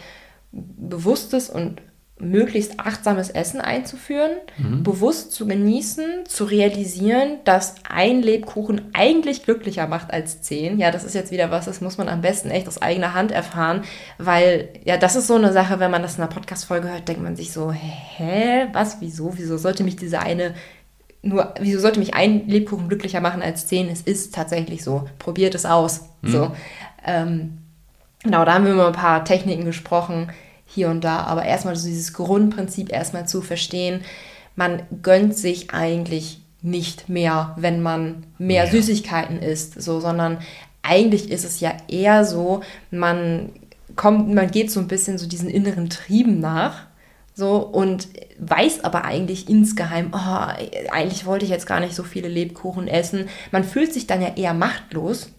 bewusstes 0.52 1.50
und 1.50 1.82
möglichst 2.22 2.80
achtsames 2.80 3.30
Essen 3.30 3.60
einzuführen, 3.60 4.32
mhm. 4.58 4.84
bewusst 4.84 5.34
zu 5.34 5.48
genießen, 5.48 6.26
zu 6.26 6.46
realisieren, 6.46 7.38
dass 7.44 7.76
ein 7.90 8.22
Lebkuchen 8.22 8.82
eigentlich 8.94 9.44
glücklicher 9.44 9.88
macht 9.88 10.14
als 10.14 10.42
zehn. 10.42 10.78
Ja, 10.78 10.92
das 10.92 11.04
ist 11.04 11.16
jetzt 11.16 11.32
wieder 11.32 11.52
was, 11.52 11.66
das 11.66 11.82
muss 11.82 11.98
man 11.98 12.08
am 12.08 12.22
besten 12.22 12.52
echt 12.52 12.68
aus 12.68 12.82
eigener 12.82 13.14
Hand 13.14 13.32
erfahren, 13.32 13.84
weil 14.18 14.70
ja, 14.86 14.98
das 14.98 15.16
ist 15.16 15.28
so 15.28 15.36
eine 15.36 15.52
Sache, 15.52 15.80
wenn 15.80 15.92
man 15.92 16.04
das 16.04 16.16
in 16.16 16.24
einer 16.24 16.32
Podcast-Folge 16.32 16.90
hört, 16.90 17.08
denkt 17.08 17.24
man 17.24 17.36
sich 17.36 17.52
so, 17.52 17.72
hä, 17.72 18.68
was, 18.72 19.02
wieso, 19.02 19.38
wieso 19.38 19.58
sollte 19.58 19.84
mich 19.84 19.96
diese 19.96 20.20
eine 20.20 20.54
nur, 21.24 21.54
wieso 21.60 21.80
sollte 21.80 22.00
mich 22.00 22.16
ein 22.16 22.48
Lebkuchen 22.48 22.88
glücklicher 22.88 23.22
machen 23.22 23.42
als 23.42 23.68
zehn? 23.68 23.90
Es 23.90 24.02
ist 24.02 24.34
tatsächlich 24.34 24.84
so. 24.84 25.08
Probiert 25.20 25.54
es 25.54 25.66
aus. 25.66 26.10
Mhm. 26.22 26.30
So. 26.30 26.52
Ähm, 27.06 27.58
genau, 28.24 28.44
da 28.44 28.56
haben 28.56 28.66
wir 28.66 28.74
über 28.74 28.88
ein 28.88 28.94
paar 28.94 29.24
Techniken 29.24 29.66
gesprochen, 29.66 30.32
hier 30.74 30.90
und 30.90 31.04
da. 31.04 31.20
Aber 31.24 31.46
erstmal 31.46 31.76
so 31.76 31.88
dieses 31.88 32.14
Grundprinzip 32.14 32.92
erstmal 32.92 33.28
zu 33.28 33.42
verstehen. 33.42 34.02
Man 34.56 34.84
gönnt 35.02 35.38
sich 35.38 35.74
eigentlich 35.74 36.42
nicht 36.62 37.10
mehr, 37.10 37.56
wenn 37.58 37.82
man 37.82 38.26
mehr 38.38 38.66
ja. 38.66 38.72
Süßigkeiten 38.72 39.40
isst, 39.40 39.82
so, 39.82 40.00
sondern 40.00 40.38
eigentlich 40.84 41.32
ist 41.32 41.46
es 41.46 41.60
ja 41.60 41.74
eher 41.88 42.26
so, 42.26 42.62
man 42.92 43.50
kommt, 43.96 44.34
man 44.34 44.52
geht 44.52 44.72
so 44.72 44.80
ein 44.80 44.88
bisschen 44.88 45.18
so 45.18 45.28
diesen 45.28 45.50
inneren 45.50 45.90
Trieben 45.90 46.40
nach 46.40 46.86
so, 47.34 47.58
und 47.58 48.10
weiß 48.40 48.84
aber 48.84 49.06
eigentlich 49.06 49.50
insgeheim, 49.50 50.12
oh, 50.14 50.48
eigentlich 50.92 51.26
wollte 51.26 51.46
ich 51.46 51.52
jetzt 51.52 51.66
gar 51.66 51.80
nicht 51.80 51.96
so 51.96 52.04
viele 52.04 52.28
Lebkuchen 52.28 52.88
essen. 52.88 53.30
Man 53.52 53.64
fühlt 53.64 53.94
sich 53.94 54.06
dann 54.06 54.22
ja 54.22 54.36
eher 54.36 54.54
machtlos 54.54 55.30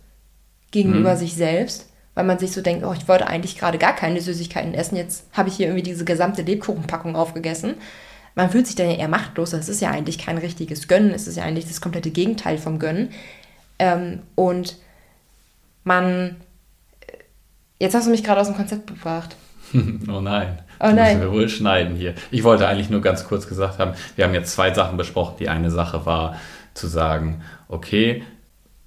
gegenüber 0.71 1.15
mhm. 1.15 1.19
sich 1.19 1.35
selbst, 1.35 1.87
weil 2.15 2.25
man 2.25 2.39
sich 2.39 2.53
so 2.53 2.61
denkt, 2.61 2.85
oh, 2.85 2.93
ich 2.93 3.09
wollte 3.09 3.27
eigentlich 3.27 3.59
gerade 3.59 3.79
gar 3.79 3.95
keine 3.95 4.21
Süßigkeiten 4.21 4.75
essen, 4.75 4.97
jetzt 4.97 5.27
habe 5.33 5.49
ich 5.49 5.57
hier 5.57 5.67
irgendwie 5.67 5.83
diese 5.83 6.05
gesamte 6.05 6.43
Lebkuchenpackung 6.43 7.17
aufgegessen. 7.17 7.75
Man 8.35 8.51
fühlt 8.51 8.67
sich 8.67 8.77
dann 8.77 8.91
ja 8.91 8.97
eher 8.97 9.09
machtlos. 9.09 9.51
Das 9.51 9.69
ist 9.69 9.81
ja 9.81 9.91
eigentlich 9.91 10.19
kein 10.19 10.39
richtiges 10.39 10.89
Gönnen, 10.89 11.11
es 11.11 11.27
ist 11.27 11.37
ja 11.37 11.45
eigentlich 11.45 11.67
das 11.67 11.81
komplette 11.81 12.11
Gegenteil 12.11 12.59
vom 12.59 12.79
Gönnen. 12.79 13.11
Ähm, 13.79 14.21
und 14.35 14.77
man. 15.85 16.37
Jetzt 17.79 17.95
hast 17.95 18.07
du 18.07 18.11
mich 18.11 18.23
gerade 18.23 18.41
aus 18.41 18.47
dem 18.47 18.57
Konzept 18.57 18.87
gebracht. 18.87 19.37
oh 19.75 20.21
nein. 20.21 20.59
Oh 20.79 20.87
nein. 20.87 21.19
müssen 21.19 21.21
wir 21.21 21.33
wohl 21.33 21.49
schneiden 21.49 21.97
hier. 21.97 22.15
Ich 22.31 22.45
wollte 22.45 22.69
eigentlich 22.69 22.91
nur 22.91 23.01
ganz 23.01 23.25
kurz 23.27 23.49
gesagt 23.49 23.79
haben, 23.79 23.95
wir 24.17 24.25
haben 24.25 24.35
jetzt 24.35 24.53
zwei 24.53 24.73
Sachen 24.73 24.97
besprochen. 24.97 25.37
Die 25.41 25.49
eine 25.49 25.71
Sache 25.71 26.07
war 26.07 26.37
zu 26.75 26.87
sagen, 26.87 27.43
okay, 27.69 28.23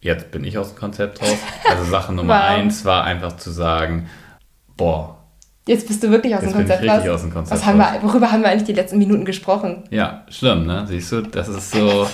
jetzt 0.05 0.29
bin 0.29 0.43
ich 0.43 0.57
aus 0.57 0.69
dem 0.69 0.79
Konzept 0.79 1.21
raus. 1.21 1.37
Also 1.67 1.83
Sache 1.83 2.13
Nummer 2.13 2.35
wow. 2.35 2.49
eins 2.49 2.85
war 2.85 3.03
einfach 3.03 3.37
zu 3.37 3.49
sagen, 3.49 4.07
boah, 4.77 5.14
Jetzt 5.67 5.87
bist 5.87 6.03
du 6.03 6.11
wirklich 6.11 6.35
aus, 6.35 6.41
dem 6.41 6.53
Konzept, 6.53 6.81
bin 6.81 6.89
ich 6.89 6.95
richtig 6.95 7.11
aus 7.11 7.21
dem 7.21 7.33
Konzept 7.33 7.59
Was 7.59 7.65
haben 7.65 7.79
wir, 7.79 7.97
worüber 8.03 8.31
haben 8.31 8.43
wir 8.43 8.49
eigentlich 8.49 8.65
die 8.65 8.73
letzten 8.73 8.99
Minuten 8.99 9.25
gesprochen? 9.25 9.81
Ja, 9.89 10.23
schlimm, 10.29 10.67
ne? 10.67 10.85
Siehst 10.87 11.11
du, 11.11 11.21
das 11.21 11.47
ist 11.47 11.71
so. 11.71 12.07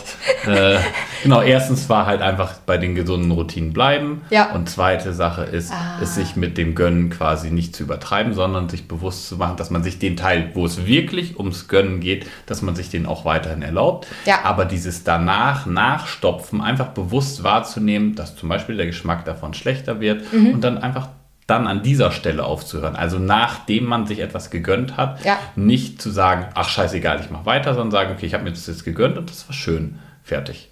äh, 0.48 0.78
genau, 1.22 1.42
erstens 1.42 1.90
war 1.90 2.06
halt 2.06 2.22
einfach 2.22 2.60
bei 2.66 2.78
den 2.78 2.96
gesunden 2.96 3.30
Routinen 3.30 3.74
bleiben. 3.74 4.22
Ja. 4.30 4.54
Und 4.54 4.70
zweite 4.70 5.12
Sache 5.12 5.44
ist, 5.44 5.74
ah. 5.74 6.00
es 6.02 6.16
sich 6.16 6.38
mit 6.38 6.58
dem 6.58 6.76
Gönnen 6.76 7.10
quasi 7.10 7.52
nicht 7.52 7.76
zu 7.76 7.84
übertreiben, 7.84 8.34
sondern 8.34 8.70
sich 8.70 8.88
bewusst 8.88 9.28
zu 9.28 9.36
machen, 9.36 9.58
dass 9.58 9.70
man 9.70 9.84
sich 9.84 10.00
den 10.00 10.16
Teil, 10.16 10.52
wo 10.54 10.66
es 10.66 10.86
wirklich 10.86 11.38
ums 11.38 11.68
Gönnen 11.68 12.00
geht, 12.00 12.28
dass 12.46 12.62
man 12.62 12.76
sich 12.78 12.90
den 12.90 13.06
auch 13.06 13.26
weiterhin 13.26 13.64
erlaubt. 13.64 14.08
Ja. 14.26 14.46
Aber 14.46 14.64
dieses 14.64 15.04
danach, 15.04 15.66
nachstopfen, 15.66 16.62
einfach 16.62 16.88
bewusst 16.88 17.44
wahrzunehmen, 17.44 18.16
dass 18.16 18.38
zum 18.38 18.48
Beispiel 18.48 18.78
der 18.78 18.86
Geschmack 18.86 19.26
davon 19.26 19.54
schlechter 19.54 20.00
wird 20.00 20.32
mhm. 20.32 20.54
und 20.54 20.64
dann 20.64 20.78
einfach 20.78 21.10
dann 21.52 21.68
an 21.68 21.84
dieser 21.84 22.12
Stelle 22.12 22.46
aufzuhören. 22.46 22.96
Also 22.96 23.20
nachdem 23.20 23.86
man 23.86 24.08
sich 24.08 24.20
etwas 24.20 24.50
gegönnt 24.50 24.96
hat, 24.96 25.24
ja. 25.26 25.38
nicht 25.56 26.02
zu 26.02 26.10
sagen, 26.10 26.46
ach 26.56 26.70
scheißegal, 26.70 27.20
ich 27.20 27.30
mache 27.30 27.46
weiter, 27.46 27.74
sondern 27.74 27.92
sagen, 27.92 28.14
okay, 28.16 28.26
ich 28.26 28.34
habe 28.34 28.46
mir 28.46 28.52
das 28.52 28.66
jetzt 28.68 28.86
gegönnt 28.86 29.18
und 29.18 29.30
das 29.30 29.48
war 29.48 29.54
schön, 29.54 30.00
fertig. 30.24 30.70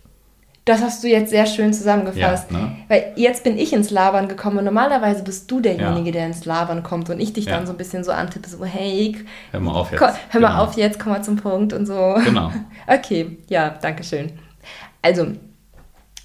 Das 0.63 0.81
hast 0.81 1.03
du 1.03 1.07
jetzt 1.07 1.31
sehr 1.31 1.45
schön 1.47 1.73
zusammengefasst. 1.73 2.51
Ja, 2.51 2.57
ne? 2.57 2.75
Weil 2.87 3.13
jetzt 3.15 3.43
bin 3.43 3.57
ich 3.57 3.73
ins 3.73 3.89
Labern 3.89 4.27
gekommen 4.27 4.59
und 4.59 4.65
normalerweise 4.65 5.23
bist 5.23 5.49
du 5.51 5.59
derjenige, 5.59 6.07
ja. 6.07 6.11
der 6.11 6.27
ins 6.27 6.45
Labern 6.45 6.83
kommt 6.83 7.09
und 7.09 7.19
ich 7.19 7.33
dich 7.33 7.45
dann 7.45 7.65
so 7.65 7.73
ein 7.73 7.77
bisschen 7.77 8.03
so 8.03 8.11
antippe, 8.11 8.47
so 8.47 8.63
hey, 8.63 9.17
hör 9.51 9.59
mal 9.59 9.73
auf 9.73 9.91
jetzt. 9.91 9.99
Komm, 9.99 10.09
hör 10.09 10.41
genau. 10.41 10.47
mal 10.53 10.59
auf 10.59 10.77
jetzt, 10.77 10.99
komm 10.99 11.11
mal 11.11 11.23
zum 11.23 11.37
Punkt 11.37 11.73
und 11.73 11.85
so. 11.85 12.15
Genau. 12.23 12.51
Okay, 12.87 13.37
ja, 13.49 13.69
danke 13.81 14.03
schön. 14.03 14.31
Also, 15.01 15.27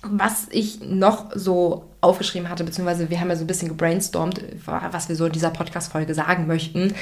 was 0.03 0.49
ich 0.51 0.81
noch 0.81 1.31
so 1.35 1.91
aufgeschrieben 2.05 2.49
hatte, 2.49 2.65
beziehungsweise 2.65 3.11
wir 3.11 3.21
haben 3.21 3.31
ja 3.31 3.37
so 3.37 3.45
ein 3.45 3.49
bisschen 3.49 3.69
gebrainstormt, 3.69 4.41
was 4.67 5.09
wir 5.09 5.17
so 5.17 5.27
in 5.27 5.33
dieser 5.33 5.51
Podcast-Folge 5.51 6.15
sagen 6.15 6.47
möchten. 6.47 6.95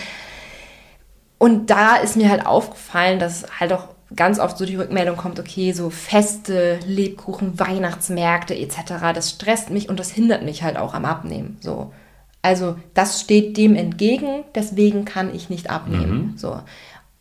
Und 1.38 1.70
da 1.70 1.96
ist 1.96 2.16
mir 2.16 2.30
halt 2.30 2.46
aufgefallen, 2.46 3.18
dass 3.18 3.44
halt 3.58 3.72
auch 3.72 3.88
ganz 4.14 4.38
oft 4.38 4.56
so 4.56 4.64
die 4.64 4.76
Rückmeldung 4.76 5.16
kommt, 5.16 5.40
okay, 5.40 5.72
so 5.72 5.90
Feste, 5.90 6.78
Lebkuchen, 6.86 7.58
Weihnachtsmärkte 7.58 8.54
etc., 8.54 9.12
das 9.14 9.30
stresst 9.30 9.70
mich 9.70 9.88
und 9.88 9.98
das 9.98 10.10
hindert 10.10 10.44
mich 10.44 10.62
halt 10.62 10.76
auch 10.76 10.94
am 10.94 11.04
Abnehmen. 11.04 11.56
So. 11.60 11.92
Also 12.42 12.76
das 12.94 13.20
steht 13.20 13.56
dem 13.56 13.74
entgegen, 13.74 14.44
deswegen 14.54 15.04
kann 15.04 15.34
ich 15.34 15.48
nicht 15.48 15.70
abnehmen. 15.70 16.32
Mhm. 16.32 16.38
So. 16.38 16.60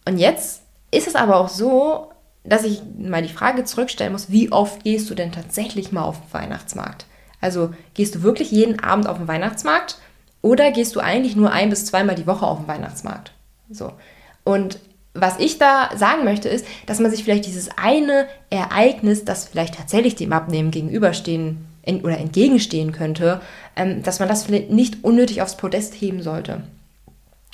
Und 0.07 0.17
jetzt 0.17 0.63
ist 0.91 1.07
es 1.07 1.15
aber 1.15 1.37
auch 1.37 1.49
so, 1.49 2.11
dass 2.43 2.63
ich 2.63 2.81
mal 2.97 3.21
die 3.21 3.29
Frage 3.29 3.63
zurückstellen 3.63 4.11
muss, 4.11 4.31
wie 4.31 4.51
oft 4.51 4.83
gehst 4.83 5.09
du 5.09 5.15
denn 5.15 5.31
tatsächlich 5.31 5.91
mal 5.91 6.03
auf 6.03 6.19
den 6.19 6.33
Weihnachtsmarkt? 6.33 7.05
Also 7.41 7.73
gehst 7.93 8.15
du 8.15 8.23
wirklich 8.23 8.51
jeden 8.51 8.79
Abend 8.79 9.07
auf 9.07 9.17
den 9.17 9.27
Weihnachtsmarkt 9.27 9.97
oder 10.41 10.71
gehst 10.71 10.95
du 10.95 10.99
eigentlich 10.99 11.35
nur 11.35 11.51
ein 11.51 11.69
bis 11.69 11.85
zweimal 11.85 12.15
die 12.15 12.27
Woche 12.27 12.45
auf 12.45 12.59
den 12.59 12.67
Weihnachtsmarkt? 12.67 13.33
So. 13.69 13.91
Und 14.43 14.79
was 15.13 15.39
ich 15.39 15.57
da 15.57 15.89
sagen 15.95 16.23
möchte, 16.23 16.47
ist, 16.47 16.65
dass 16.85 16.99
man 16.99 17.11
sich 17.11 17.23
vielleicht 17.23 17.45
dieses 17.45 17.69
eine 17.77 18.27
Ereignis, 18.49 19.25
das 19.25 19.47
vielleicht 19.47 19.75
tatsächlich 19.75 20.15
dem 20.15 20.31
Abnehmen 20.31 20.71
gegenüberstehen 20.71 21.65
oder 22.03 22.17
entgegenstehen 22.17 22.91
könnte, 22.91 23.41
ähm, 23.75 24.03
dass 24.03 24.19
man 24.19 24.29
das 24.29 24.43
vielleicht 24.43 24.69
nicht 24.69 25.03
unnötig 25.03 25.41
aufs 25.41 25.57
Podest 25.57 25.95
heben 25.95 26.21
sollte. 26.21 26.61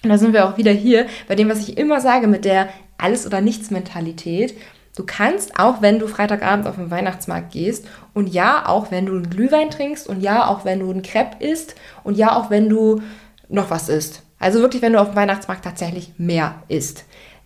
Und 0.04 0.10
da 0.10 0.18
sind 0.18 0.34
wir 0.34 0.48
auch 0.48 0.58
wieder 0.58 0.72
hier 0.72 1.08
bei 1.28 1.36
dem, 1.36 1.50
was 1.50 1.60
ich 1.60 1.78
immer 1.78 2.02
sage 2.02 2.28
mit 2.28 2.46
der 2.46 2.70
Alles- 2.98 3.26
oder 3.26 3.42
Nichts-Mentalität. 3.42 4.54
Du 4.98 5.04
kannst, 5.06 5.60
auch 5.60 5.84
wenn 5.84 6.00
du 6.00 6.08
Freitagabend 6.08 6.66
auf 6.66 6.74
den 6.74 6.90
Weihnachtsmarkt 6.90 7.52
gehst 7.52 7.86
und 8.16 8.34
ja, 8.34 8.68
auch 8.68 8.90
wenn 8.90 9.06
du 9.06 9.14
einen 9.14 9.30
Glühwein 9.30 9.70
trinkst 9.70 10.08
und 10.08 10.22
ja, 10.22 10.48
auch 10.48 10.66
wenn 10.66 10.80
du 10.80 10.90
einen 10.90 11.04
Crepe 11.04 11.46
isst 11.46 11.76
und 12.04 12.18
ja, 12.18 12.36
auch 12.36 12.50
wenn 12.50 12.68
du 12.68 13.04
noch 13.48 13.70
was 13.70 13.90
isst. 13.90 14.24
Also 14.40 14.60
wirklich, 14.60 14.82
wenn 14.82 14.94
du 14.94 15.00
auf 15.00 15.10
dem 15.10 15.16
Weihnachtsmarkt 15.16 15.64
tatsächlich 15.64 16.14
mehr 16.18 16.56
isst. 16.68 17.06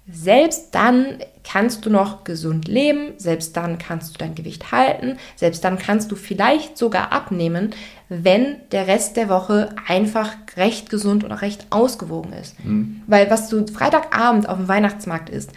Selbst 0.10 0.74
dann 0.74 1.18
kannst 1.44 1.86
du 1.86 1.90
noch 1.90 2.24
gesund 2.24 2.70
leben, 2.70 3.16
selbst 3.18 3.58
dann 3.58 3.78
kannst 3.78 4.14
du 4.14 4.18
dein 4.18 4.34
Gewicht 4.34 4.72
halten, 4.72 5.18
selbst 5.36 5.66
dann 5.66 5.78
kannst 5.78 6.10
du 6.10 6.16
vielleicht 6.16 6.78
sogar 6.78 7.12
abnehmen, 7.12 7.72
wenn 8.08 8.58
der 8.72 8.88
Rest 8.88 9.18
der 9.18 9.28
Woche 9.28 9.76
einfach 9.90 10.32
recht 10.56 10.90
gesund 10.90 11.26
oder 11.26 11.42
recht 11.42 11.68
ausgewogen 11.70 12.32
ist. 12.32 12.64
Mhm. 12.64 13.02
Weil 13.08 13.30
was 13.30 13.50
du 13.50 13.68
Freitagabend 13.68 14.48
auf 14.48 14.58
dem 14.58 14.70
Weihnachtsmarkt 14.70 15.30
isst, 15.30 15.52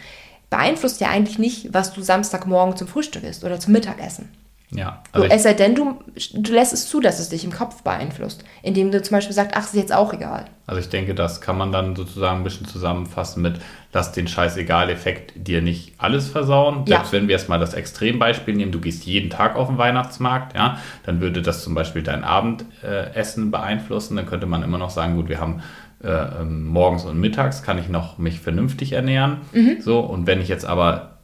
beeinflusst 0.49 1.01
ja 1.01 1.09
eigentlich 1.09 1.39
nicht, 1.39 1.73
was 1.73 1.93
du 1.93 2.01
Samstagmorgen 2.01 2.77
zum 2.77 2.87
Frühstück 2.87 3.23
isst 3.23 3.43
oder 3.43 3.59
zum 3.59 3.73
Mittagessen. 3.73 4.29
Ja. 4.71 5.03
Also 5.11 5.27
so, 5.27 5.33
es 5.33 5.43
sei 5.43 5.53
denn, 5.53 5.75
du, 5.75 5.99
du 6.33 6.53
lässt 6.53 6.73
es 6.73 6.89
zu, 6.89 6.99
dass 6.99 7.19
es 7.19 7.29
dich 7.29 7.45
im 7.45 7.51
Kopf 7.51 7.83
beeinflusst, 7.83 8.43
indem 8.63 8.91
du 8.91 9.01
zum 9.01 9.15
Beispiel 9.15 9.33
sagst, 9.33 9.55
ach, 9.55 9.65
ist 9.65 9.75
jetzt 9.75 9.93
auch 9.93 10.11
egal. 10.13 10.45
Also 10.67 10.81
ich 10.81 10.89
denke, 10.89 11.13
das 11.13 11.41
kann 11.41 11.57
man 11.57 11.71
dann 11.71 11.95
sozusagen 11.95 12.39
ein 12.39 12.43
bisschen 12.43 12.65
zusammenfassen 12.65 13.43
mit, 13.43 13.59
lass 13.93 14.11
den 14.11 14.27
Scheiß-Egal-Effekt 14.27 15.33
dir 15.35 15.61
nicht 15.61 15.93
alles 15.99 16.29
versauen. 16.29 16.85
Selbst 16.87 17.13
ja. 17.13 17.19
wenn 17.19 17.27
wir 17.27 17.35
jetzt 17.35 17.49
mal 17.49 17.59
das 17.59 17.75
Extrembeispiel 17.75 18.55
nehmen, 18.55 18.71
du 18.71 18.81
gehst 18.81 19.05
jeden 19.05 19.29
Tag 19.29 19.55
auf 19.55 19.67
den 19.67 19.77
Weihnachtsmarkt, 19.77 20.55
ja, 20.55 20.79
dann 21.05 21.21
würde 21.21 21.43
das 21.43 21.63
zum 21.63 21.75
Beispiel 21.75 22.01
dein 22.01 22.23
Abendessen 22.23 23.51
beeinflussen. 23.51 24.15
Dann 24.15 24.25
könnte 24.25 24.47
man 24.47 24.63
immer 24.63 24.79
noch 24.79 24.89
sagen, 24.89 25.15
gut, 25.15 25.29
wir 25.29 25.39
haben 25.39 25.61
äh, 26.03 26.07
ähm, 26.41 26.65
morgens 26.65 27.05
und 27.05 27.19
mittags 27.19 27.63
kann 27.63 27.77
ich 27.77 27.89
noch 27.89 28.17
mich 28.17 28.39
vernünftig 28.39 28.93
ernähren. 28.93 29.37
Mhm. 29.53 29.77
So, 29.79 29.99
und 29.99 30.27
wenn 30.27 30.41
ich 30.41 30.47
jetzt 30.47 30.65
aber 30.65 31.15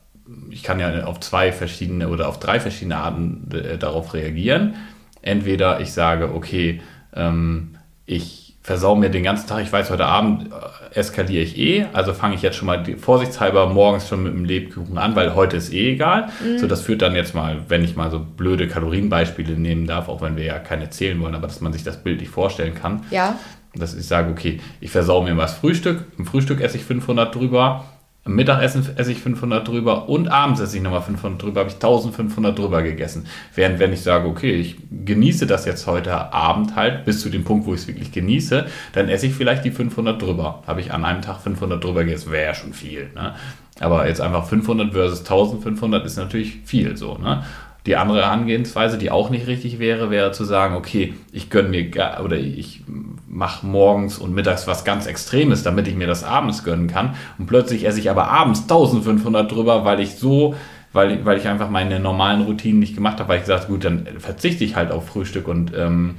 ich 0.49 0.63
kann 0.63 0.79
ja 0.79 1.03
auf 1.05 1.19
zwei 1.19 1.51
verschiedene 1.51 2.09
oder 2.09 2.27
auf 2.27 2.39
drei 2.39 2.59
verschiedene 2.59 2.97
Arten 2.97 3.49
äh, 3.51 3.77
darauf 3.77 4.13
reagieren. 4.13 4.75
Entweder 5.21 5.79
ich 5.79 5.93
sage, 5.93 6.33
okay, 6.33 6.81
ähm, 7.15 7.75
ich 8.05 8.55
versau 8.63 8.95
mir 8.95 9.09
den 9.09 9.23
ganzen 9.23 9.47
Tag, 9.47 9.63
ich 9.63 9.71
weiß, 9.71 9.89
heute 9.89 10.05
Abend 10.05 10.51
äh, 10.51 10.99
eskaliere 10.99 11.41
ich 11.41 11.57
eh, 11.57 11.85
also 11.93 12.13
fange 12.13 12.35
ich 12.35 12.41
jetzt 12.41 12.57
schon 12.57 12.67
mal 12.67 12.83
die, 12.83 12.95
vorsichtshalber 12.95 13.67
morgens 13.67 14.07
schon 14.07 14.23
mit 14.23 14.33
dem 14.33 14.45
Lebkuchen 14.45 14.97
an, 14.97 15.15
weil 15.15 15.33
heute 15.33 15.57
ist 15.57 15.73
eh 15.73 15.93
egal. 15.93 16.29
Mhm. 16.43 16.59
So, 16.59 16.67
das 16.67 16.81
führt 16.81 17.01
dann 17.01 17.15
jetzt 17.15 17.33
mal, 17.33 17.61
wenn 17.69 17.83
ich 17.83 17.95
mal 17.95 18.11
so 18.11 18.19
blöde 18.19 18.67
Kalorienbeispiele 18.67 19.53
nehmen 19.53 19.87
darf, 19.87 20.09
auch 20.09 20.21
wenn 20.21 20.37
wir 20.37 20.43
ja 20.43 20.59
keine 20.59 20.89
zählen 20.89 21.19
wollen, 21.19 21.35
aber 21.35 21.47
dass 21.47 21.61
man 21.61 21.73
sich 21.73 21.83
das 21.83 22.03
bildlich 22.03 22.29
vorstellen 22.29 22.75
kann. 22.75 23.03
Ja. 23.09 23.35
Dass 23.73 23.93
ich 23.93 24.05
sage, 24.05 24.31
okay, 24.31 24.59
ich 24.81 24.91
versau 24.91 25.23
mir 25.23 25.37
was 25.37 25.53
Frühstück, 25.53 26.05
im 26.17 26.25
Frühstück 26.25 26.59
esse 26.61 26.77
ich 26.77 26.83
500 26.83 27.33
drüber, 27.33 27.85
am 28.23 28.35
Mittagessen 28.35 28.87
esse 28.97 29.11
ich 29.11 29.19
500 29.19 29.67
drüber 29.67 30.07
und 30.07 30.27
abends 30.27 30.59
esse 30.59 30.77
ich 30.77 30.83
nochmal 30.83 31.01
500 31.01 31.41
drüber, 31.41 31.61
habe 31.61 31.69
ich 31.69 31.75
1500 31.75 32.57
drüber 32.57 32.83
gegessen. 32.83 33.25
Während 33.55 33.79
wenn 33.79 33.93
ich 33.93 34.01
sage, 34.01 34.27
okay, 34.27 34.53
ich 34.53 34.77
genieße 35.05 35.47
das 35.47 35.65
jetzt 35.65 35.87
heute 35.87 36.31
Abend 36.31 36.75
halt 36.75 37.03
bis 37.05 37.21
zu 37.21 37.29
dem 37.29 37.43
Punkt, 37.43 37.65
wo 37.65 37.73
ich 37.73 37.81
es 37.81 37.87
wirklich 37.87 38.11
genieße, 38.11 38.67
dann 38.93 39.09
esse 39.09 39.25
ich 39.25 39.33
vielleicht 39.33 39.65
die 39.65 39.71
500 39.71 40.21
drüber. 40.21 40.61
Habe 40.67 40.81
ich 40.81 40.93
an 40.93 41.03
einem 41.03 41.23
Tag 41.23 41.41
500 41.41 41.83
drüber 41.83 42.03
gegessen, 42.03 42.31
wäre 42.31 42.45
ja 42.45 42.53
schon 42.53 42.73
viel. 42.73 43.09
Ne? 43.15 43.33
Aber 43.79 44.07
jetzt 44.07 44.21
einfach 44.21 44.45
500 44.45 44.93
versus 44.93 45.21
1500 45.21 46.05
ist 46.05 46.17
natürlich 46.17 46.59
viel 46.63 46.97
so. 46.97 47.17
Ne? 47.17 47.43
Die 47.87 47.95
andere 47.95 48.21
Herangehensweise, 48.21 48.99
die 48.99 49.09
auch 49.09 49.31
nicht 49.31 49.47
richtig 49.47 49.79
wäre, 49.79 50.11
wäre 50.11 50.31
zu 50.31 50.45
sagen, 50.45 50.75
okay, 50.75 51.15
ich 51.31 51.49
gönne 51.49 51.69
mir 51.69 51.89
oder 52.23 52.37
ich 52.37 52.83
mache 53.31 53.65
morgens 53.65 54.17
und 54.17 54.33
mittags 54.33 54.67
was 54.67 54.83
ganz 54.83 55.05
Extremes, 55.05 55.63
damit 55.63 55.87
ich 55.87 55.95
mir 55.95 56.07
das 56.07 56.23
abends 56.23 56.63
gönnen 56.63 56.87
kann. 56.87 57.15
Und 57.37 57.47
plötzlich 57.47 57.85
esse 57.87 57.99
ich 57.99 58.09
aber 58.09 58.27
abends 58.27 58.63
1500 58.63 59.49
drüber, 59.49 59.85
weil 59.85 60.01
ich 60.01 60.15
so, 60.15 60.55
weil, 60.91 61.25
weil 61.25 61.37
ich 61.37 61.47
einfach 61.47 61.69
meine 61.69 61.99
normalen 61.99 62.41
Routinen 62.41 62.79
nicht 62.79 62.93
gemacht 62.93 63.19
habe, 63.19 63.29
weil 63.29 63.37
ich 63.37 63.43
gesagt 63.43 63.67
gut, 63.67 63.85
dann 63.85 64.05
verzichte 64.19 64.65
ich 64.65 64.75
halt 64.75 64.91
auf 64.91 65.07
Frühstück 65.07 65.47
und, 65.47 65.71
ähm, 65.75 66.15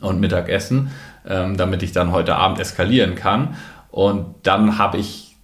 und 0.00 0.18
Mittagessen, 0.18 0.90
ähm, 1.26 1.56
damit 1.56 1.84
ich 1.84 1.92
dann 1.92 2.10
heute 2.10 2.34
Abend 2.34 2.58
eskalieren 2.58 3.14
kann. 3.14 3.54
Und 3.90 4.34
dann 4.42 4.76
habe 4.76 4.98
ich 4.98 5.36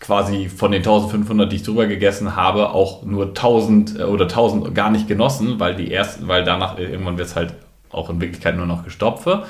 quasi 0.00 0.48
von 0.48 0.72
den 0.72 0.80
1500, 0.80 1.52
die 1.52 1.56
ich 1.56 1.62
drüber 1.62 1.86
gegessen 1.86 2.36
habe, 2.36 2.70
auch 2.70 3.02
nur 3.02 3.28
1000 3.28 4.00
äh, 4.00 4.02
oder 4.04 4.24
1000 4.24 4.74
gar 4.74 4.90
nicht 4.90 5.08
genossen, 5.08 5.60
weil 5.60 5.74
die 5.74 5.92
ersten, 5.92 6.26
weil 6.26 6.42
danach 6.44 6.78
irgendwann 6.78 7.18
wird 7.18 7.28
es 7.28 7.36
halt 7.36 7.54
auch 7.90 8.08
in 8.08 8.20
Wirklichkeit 8.20 8.56
nur 8.56 8.66
noch 8.66 8.84
Gestopfe. 8.84 9.44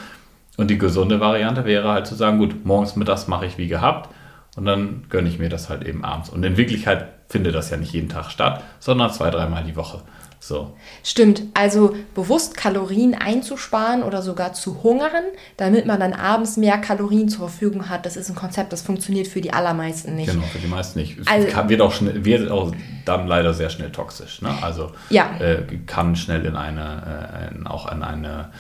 Und 0.57 0.71
die 0.71 0.79
gesunde 0.79 1.21
Variante 1.21 1.65
wäre 1.65 1.89
halt 1.89 2.07
zu 2.07 2.15
sagen, 2.15 2.39
gut, 2.39 2.65
morgens, 2.65 2.97
mittags 2.97 3.29
mache 3.29 3.47
ich 3.47 3.59
wie 3.59 3.69
gehabt 3.69 4.11
und 4.57 4.65
dann 4.65 5.05
gönne 5.11 5.29
ich 5.29 5.39
mir 5.39 5.49
das 5.49 5.69
halt 5.69 5.85
eben 5.85 6.05
abends. 6.05 6.31
Und 6.31 6.43
in 6.45 6.57
Wirklichkeit 6.57 7.09
findet 7.29 7.55
das 7.55 7.71
ja 7.71 7.77
nicht 7.77 7.93
jeden 7.93 8.09
Tag 8.09 8.31
statt, 8.31 8.63
sondern 8.79 9.13
zwei, 9.13 9.31
dreimal 9.31 9.65
die 9.65 9.77
Woche. 9.77 10.03
So. 10.39 10.77
Stimmt, 11.03 11.43
also 11.55 11.97
bewusst 12.15 12.57
Kalorien 12.57 13.15
einzusparen 13.15 14.05
oder 14.05 14.23
sogar 14.23 14.53
zu 14.53 14.83
hungern, 14.85 15.25
damit 15.57 15.87
man 15.87 15.99
dann 15.99 16.13
abends 16.13 16.57
mehr 16.57 16.79
Kalorien 16.79 17.29
zur 17.29 17.49
Verfügung 17.49 17.89
hat, 17.89 18.07
das 18.07 18.17
ist 18.17 18.29
ein 18.29 18.37
Konzept, 18.37 18.73
das 18.73 18.83
funktioniert 18.83 19.27
für 19.27 19.41
die 19.41 19.53
allermeisten 19.53 20.15
nicht. 20.15 20.31
Genau, 20.31 20.45
für 20.47 20.59
die 20.59 20.69
meisten 20.69 21.01
nicht. 21.01 21.19
Also, 21.27 21.49
kann, 21.49 21.69
wird, 21.69 21.81
auch 21.81 21.93
schnell, 21.93 22.25
wird 22.25 22.49
auch 22.49 22.71
dann 23.05 23.27
leider 23.27 23.55
sehr 23.55 23.71
schnell 23.71 23.91
toxisch. 23.91 24.41
Ne? 24.41 24.51
Also 24.63 24.93
ja. 25.11 25.31
äh, 25.41 25.65
kann 25.87 26.15
schnell 26.15 26.45
in 26.45 26.55
eine, 26.55 27.51
äh, 27.53 27.55
in, 27.57 27.67
auch 27.67 27.91
in 27.91 28.05
eine 28.05 28.51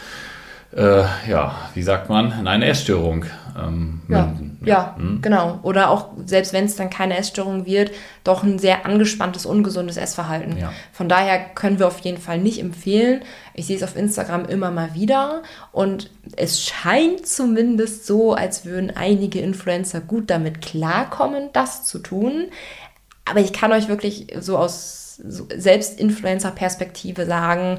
äh, 0.76 1.04
ja, 1.28 1.54
wie 1.74 1.82
sagt 1.82 2.08
man, 2.08 2.38
in 2.38 2.46
eine 2.46 2.66
Essstörung 2.66 3.24
ähm, 3.58 4.02
ja, 4.08 4.34
ja, 4.60 4.66
ja 4.66 4.96
hm? 4.96 5.22
genau. 5.22 5.58
Oder 5.62 5.90
auch, 5.90 6.08
selbst 6.24 6.52
wenn 6.52 6.66
es 6.66 6.76
dann 6.76 6.90
keine 6.90 7.16
Essstörung 7.16 7.66
wird, 7.66 7.92
doch 8.24 8.42
ein 8.42 8.58
sehr 8.58 8.84
angespanntes, 8.84 9.46
ungesundes 9.46 9.96
Essverhalten. 9.96 10.58
Ja. 10.58 10.72
Von 10.92 11.08
daher 11.08 11.38
können 11.38 11.78
wir 11.78 11.86
auf 11.86 12.00
jeden 12.00 12.18
Fall 12.18 12.38
nicht 12.38 12.60
empfehlen. 12.60 13.22
Ich 13.54 13.66
sehe 13.66 13.76
es 13.76 13.82
auf 13.82 13.96
Instagram 13.96 14.44
immer 14.44 14.70
mal 14.70 14.94
wieder 14.94 15.42
und 15.72 16.10
es 16.36 16.62
scheint 16.62 17.26
zumindest 17.26 18.06
so, 18.06 18.34
als 18.34 18.64
würden 18.64 18.92
einige 18.94 19.40
Influencer 19.40 20.00
gut 20.00 20.30
damit 20.30 20.60
klarkommen, 20.60 21.50
das 21.52 21.84
zu 21.84 21.98
tun. 21.98 22.48
Aber 23.24 23.40
ich 23.40 23.52
kann 23.52 23.72
euch 23.72 23.88
wirklich 23.88 24.28
so 24.38 24.58
aus 24.58 25.06
selbst 25.56 25.98
Influencer-Perspektive 25.98 27.24
sagen, 27.24 27.78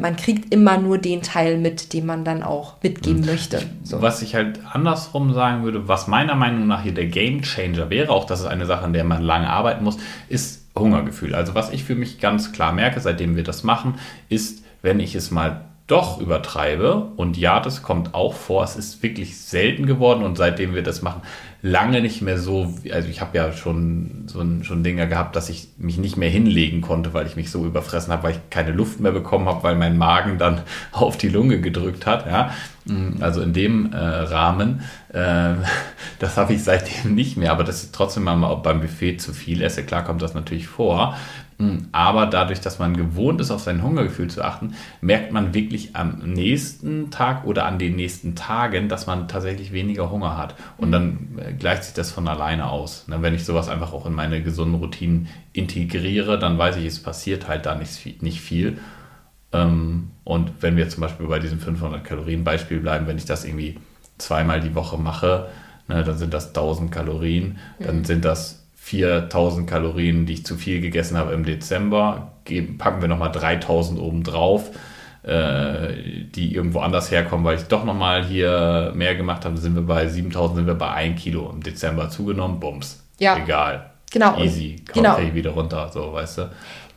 man 0.00 0.16
kriegt 0.16 0.52
immer 0.52 0.78
nur 0.78 0.98
den 0.98 1.22
Teil 1.22 1.58
mit, 1.58 1.92
den 1.92 2.04
man 2.04 2.24
dann 2.24 2.42
auch 2.42 2.74
mitgeben 2.82 3.20
mhm. 3.20 3.26
möchte. 3.26 3.62
So. 3.82 4.02
Was 4.02 4.20
ich 4.20 4.34
halt 4.34 4.60
andersrum 4.70 5.32
sagen 5.32 5.62
würde, 5.62 5.88
was 5.88 6.06
meiner 6.06 6.34
Meinung 6.34 6.66
nach 6.66 6.82
hier 6.82 6.92
der 6.92 7.06
Game 7.06 7.42
Changer 7.42 7.88
wäre, 7.88 8.10
auch 8.10 8.26
das 8.26 8.40
ist 8.40 8.46
eine 8.46 8.66
Sache, 8.66 8.84
an 8.84 8.92
der 8.92 9.04
man 9.04 9.22
lange 9.22 9.48
arbeiten 9.48 9.84
muss, 9.84 9.96
ist 10.28 10.66
Hungergefühl. 10.78 11.34
Also 11.34 11.54
was 11.54 11.70
ich 11.70 11.84
für 11.84 11.94
mich 11.94 12.20
ganz 12.20 12.52
klar 12.52 12.72
merke, 12.72 13.00
seitdem 13.00 13.36
wir 13.36 13.42
das 13.42 13.64
machen, 13.64 13.94
ist, 14.28 14.64
wenn 14.82 15.00
ich 15.00 15.14
es 15.14 15.30
mal 15.30 15.64
doch 15.86 16.20
übertreibe, 16.20 17.10
und 17.16 17.36
ja, 17.36 17.58
das 17.58 17.82
kommt 17.82 18.14
auch 18.14 18.34
vor, 18.34 18.62
es 18.62 18.76
ist 18.76 19.02
wirklich 19.02 19.40
selten 19.40 19.86
geworden 19.86 20.22
und 20.22 20.36
seitdem 20.36 20.74
wir 20.74 20.82
das 20.82 21.02
machen, 21.02 21.22
lange 21.62 22.00
nicht 22.00 22.22
mehr 22.22 22.38
so, 22.38 22.74
also 22.90 23.08
ich 23.08 23.20
habe 23.20 23.36
ja 23.36 23.52
schon 23.52 24.24
so 24.26 24.40
ein, 24.40 24.64
schon 24.64 24.82
Dinge 24.82 25.06
gehabt, 25.08 25.36
dass 25.36 25.50
ich 25.50 25.68
mich 25.76 25.98
nicht 25.98 26.16
mehr 26.16 26.30
hinlegen 26.30 26.80
konnte, 26.80 27.12
weil 27.12 27.26
ich 27.26 27.36
mich 27.36 27.50
so 27.50 27.66
überfressen 27.66 28.12
habe, 28.12 28.22
weil 28.22 28.32
ich 28.32 28.50
keine 28.50 28.72
Luft 28.72 29.00
mehr 29.00 29.12
bekommen 29.12 29.46
habe, 29.46 29.62
weil 29.62 29.74
mein 29.74 29.98
Magen 29.98 30.38
dann 30.38 30.62
auf 30.92 31.18
die 31.18 31.28
Lunge 31.28 31.60
gedrückt 31.60 32.06
hat. 32.06 32.26
Ja? 32.26 32.50
Also 33.20 33.42
in 33.42 33.52
dem 33.52 33.92
äh, 33.92 33.96
Rahmen, 33.96 34.82
äh, 35.12 35.54
das 36.18 36.36
habe 36.36 36.54
ich 36.54 36.64
seitdem 36.64 37.14
nicht 37.14 37.36
mehr, 37.36 37.52
aber 37.52 37.64
das 37.64 37.82
ist 37.82 37.94
trotzdem 37.94 38.24
mal 38.24 38.54
beim 38.56 38.80
Buffet 38.80 39.18
zu 39.18 39.32
viel 39.34 39.62
esse. 39.62 39.84
Klar 39.84 40.04
kommt 40.04 40.22
das 40.22 40.34
natürlich 40.34 40.66
vor. 40.66 41.16
Aber 41.92 42.26
dadurch, 42.26 42.60
dass 42.60 42.78
man 42.78 42.96
gewohnt 42.96 43.40
ist, 43.40 43.50
auf 43.50 43.60
sein 43.60 43.82
Hungergefühl 43.82 44.28
zu 44.28 44.42
achten, 44.42 44.74
merkt 45.00 45.32
man 45.32 45.52
wirklich 45.52 45.94
am 45.94 46.18
nächsten 46.24 47.10
Tag 47.10 47.44
oder 47.44 47.66
an 47.66 47.78
den 47.78 47.96
nächsten 47.96 48.34
Tagen, 48.34 48.88
dass 48.88 49.06
man 49.06 49.28
tatsächlich 49.28 49.72
weniger 49.72 50.10
Hunger 50.10 50.36
hat. 50.38 50.54
Und 50.78 50.92
dann 50.92 51.40
gleicht 51.58 51.84
sich 51.84 51.94
das 51.94 52.10
von 52.10 52.28
alleine 52.28 52.70
aus. 52.70 53.08
Ne? 53.08 53.18
Wenn 53.20 53.34
ich 53.34 53.44
sowas 53.44 53.68
einfach 53.68 53.92
auch 53.92 54.06
in 54.06 54.14
meine 54.14 54.42
gesunden 54.42 54.80
Routinen 54.80 55.28
integriere, 55.52 56.38
dann 56.38 56.56
weiß 56.58 56.76
ich, 56.76 56.86
es 56.86 57.02
passiert 57.02 57.48
halt 57.48 57.66
da 57.66 57.74
nicht, 57.74 58.22
nicht 58.22 58.40
viel. 58.40 58.78
Ähm, 59.52 60.10
und 60.24 60.52
wenn 60.60 60.76
wir 60.76 60.88
zum 60.88 61.02
Beispiel 61.02 61.26
bei 61.26 61.40
diesem 61.40 61.58
500 61.58 62.04
Kalorien 62.04 62.44
Beispiel 62.44 62.80
bleiben, 62.80 63.06
wenn 63.06 63.18
ich 63.18 63.24
das 63.24 63.44
irgendwie 63.44 63.78
zweimal 64.18 64.60
die 64.60 64.74
Woche 64.74 64.96
mache, 64.96 65.48
ne, 65.88 66.04
dann 66.04 66.16
sind 66.16 66.32
das 66.32 66.48
1000 66.48 66.92
Kalorien, 66.92 67.58
dann 67.78 67.98
mhm. 67.98 68.04
sind 68.04 68.24
das 68.24 68.59
4000 68.90 69.70
Kalorien, 69.70 70.26
die 70.26 70.32
ich 70.32 70.44
zu 70.44 70.56
viel 70.56 70.80
gegessen 70.80 71.16
habe 71.16 71.32
im 71.32 71.44
Dezember, 71.44 72.32
geben, 72.44 72.76
packen 72.76 73.00
wir 73.00 73.08
nochmal 73.08 73.30
3000 73.30 74.00
oben 74.00 74.24
drauf, 74.24 74.70
äh, 75.22 76.24
die 76.34 76.52
irgendwo 76.52 76.80
anders 76.80 77.12
herkommen, 77.12 77.44
weil 77.44 77.56
ich 77.56 77.64
doch 77.64 77.84
nochmal 77.84 78.24
hier 78.24 78.92
mehr 78.96 79.14
gemacht 79.14 79.44
habe, 79.44 79.56
sind 79.58 79.76
wir 79.76 79.82
bei 79.82 80.08
7000, 80.08 80.56
sind 80.56 80.66
wir 80.66 80.74
bei 80.74 80.90
1 80.90 81.22
Kilo 81.22 81.48
im 81.50 81.62
Dezember 81.62 82.10
zugenommen, 82.10 82.58
bums. 82.58 83.04
Ja. 83.20 83.36
Egal. 83.36 83.90
Genau. 84.10 84.36
Easy, 84.38 84.82
kommt 84.92 85.06
genau. 85.06 85.34
wieder 85.34 85.50
runter, 85.50 85.88
so, 85.92 86.12
weißt 86.12 86.38
du. 86.38 86.50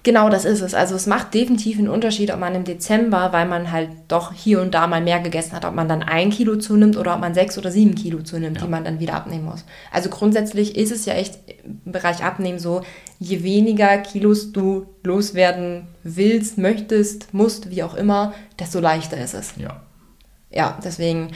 Genau, 0.04 0.30
das 0.30 0.44
ist 0.44 0.60
es. 0.60 0.74
Also 0.74 0.96
es 0.96 1.08
macht 1.08 1.34
definitiv 1.34 1.80
einen 1.80 1.88
Unterschied, 1.88 2.32
ob 2.34 2.40
man 2.40 2.54
im 2.56 2.66
Dezember, 2.66 3.32
weil 3.32 3.48
man 3.48 3.72
halt 3.72 3.90
doch 4.10 4.34
hier 4.34 4.62
und 4.62 4.74
da 4.74 4.86
mal 4.86 5.02
mehr 5.02 5.22
gegessen 5.22 5.54
hat, 5.54 5.64
ob 5.64 5.74
man 5.74 5.88
dann 5.88 6.04
ein 6.04 6.30
Kilo 6.30 6.58
zunimmt 6.58 6.98
oder 6.98 7.16
ob 7.16 7.22
man 7.22 7.34
sechs 7.34 7.58
oder 7.58 7.72
sieben 7.72 7.96
Kilo 7.96 8.22
zunimmt, 8.22 8.58
ja. 8.58 8.66
die 8.66 8.70
man 8.70 8.84
dann 8.84 9.00
wieder 9.00 9.14
abnehmen 9.14 9.46
muss. 9.46 9.64
Also 9.92 10.10
grundsätzlich 10.10 10.76
ist 10.76 10.92
es 10.92 11.06
ja 11.06 11.14
echt 11.14 11.40
im 11.64 11.94
Bereich 11.94 12.22
Abnehmen 12.22 12.60
so, 12.60 12.82
je 13.20 13.44
weniger 13.44 13.98
Kilos 14.00 14.52
du 14.52 14.88
loswerden 15.04 15.88
willst, 16.04 16.58
möchtest, 16.58 17.34
musst, 17.34 17.70
wie 17.70 17.84
auch 17.84 17.94
immer, 17.94 18.34
desto 18.60 18.82
leichter 18.82 19.18
ist 19.18 19.34
es. 19.34 19.54
Ja. 19.56 19.82
Ja, 20.52 20.78
deswegen 20.84 21.30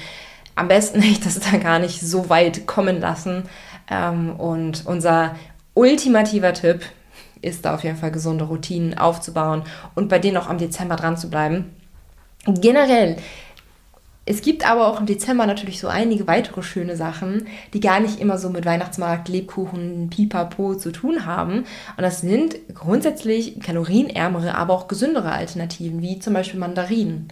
am 0.55 0.67
besten 0.67 0.99
nicht 0.99 1.25
das 1.25 1.39
da 1.39 1.55
gar 1.55 1.79
nicht 1.79 2.01
so 2.01 2.29
weit 2.29 2.67
kommen 2.67 2.99
lassen. 2.99 3.43
Ähm, 3.89 4.35
und 4.35 4.85
unser 4.85 5.37
ultimativer 5.73 6.53
Tipp, 6.53 6.81
ist 7.41 7.65
da 7.65 7.75
auf 7.75 7.83
jeden 7.83 7.97
Fall 7.97 8.11
gesunde 8.11 8.45
Routinen 8.45 8.97
aufzubauen 8.97 9.63
und 9.95 10.09
bei 10.09 10.19
denen 10.19 10.37
auch 10.37 10.47
am 10.47 10.57
Dezember 10.57 10.95
dran 10.95 11.17
zu 11.17 11.29
bleiben. 11.29 11.71
Generell, 12.45 13.17
es 14.29 14.41
gibt 14.41 14.69
aber 14.69 14.87
auch 14.87 14.99
im 14.99 15.05
Dezember 15.05 15.45
natürlich 15.45 15.79
so 15.79 15.87
einige 15.87 16.27
weitere 16.27 16.61
schöne 16.61 16.97
Sachen, 16.97 17.47
die 17.73 17.79
gar 17.79 18.01
nicht 18.01 18.19
immer 18.19 18.37
so 18.37 18.49
mit 18.49 18.65
Weihnachtsmarkt, 18.65 19.29
Lebkuchen, 19.29 20.09
Pipapo 20.09 20.75
zu 20.75 20.91
tun 20.91 21.25
haben. 21.25 21.59
Und 21.59 22.01
das 22.01 22.19
sind 22.19 22.57
grundsätzlich 22.73 23.57
kalorienärmere, 23.61 24.55
aber 24.55 24.73
auch 24.73 24.89
gesündere 24.89 25.31
Alternativen, 25.31 26.01
wie 26.01 26.19
zum 26.19 26.33
Beispiel 26.33 26.59
Mandarinen. 26.59 27.29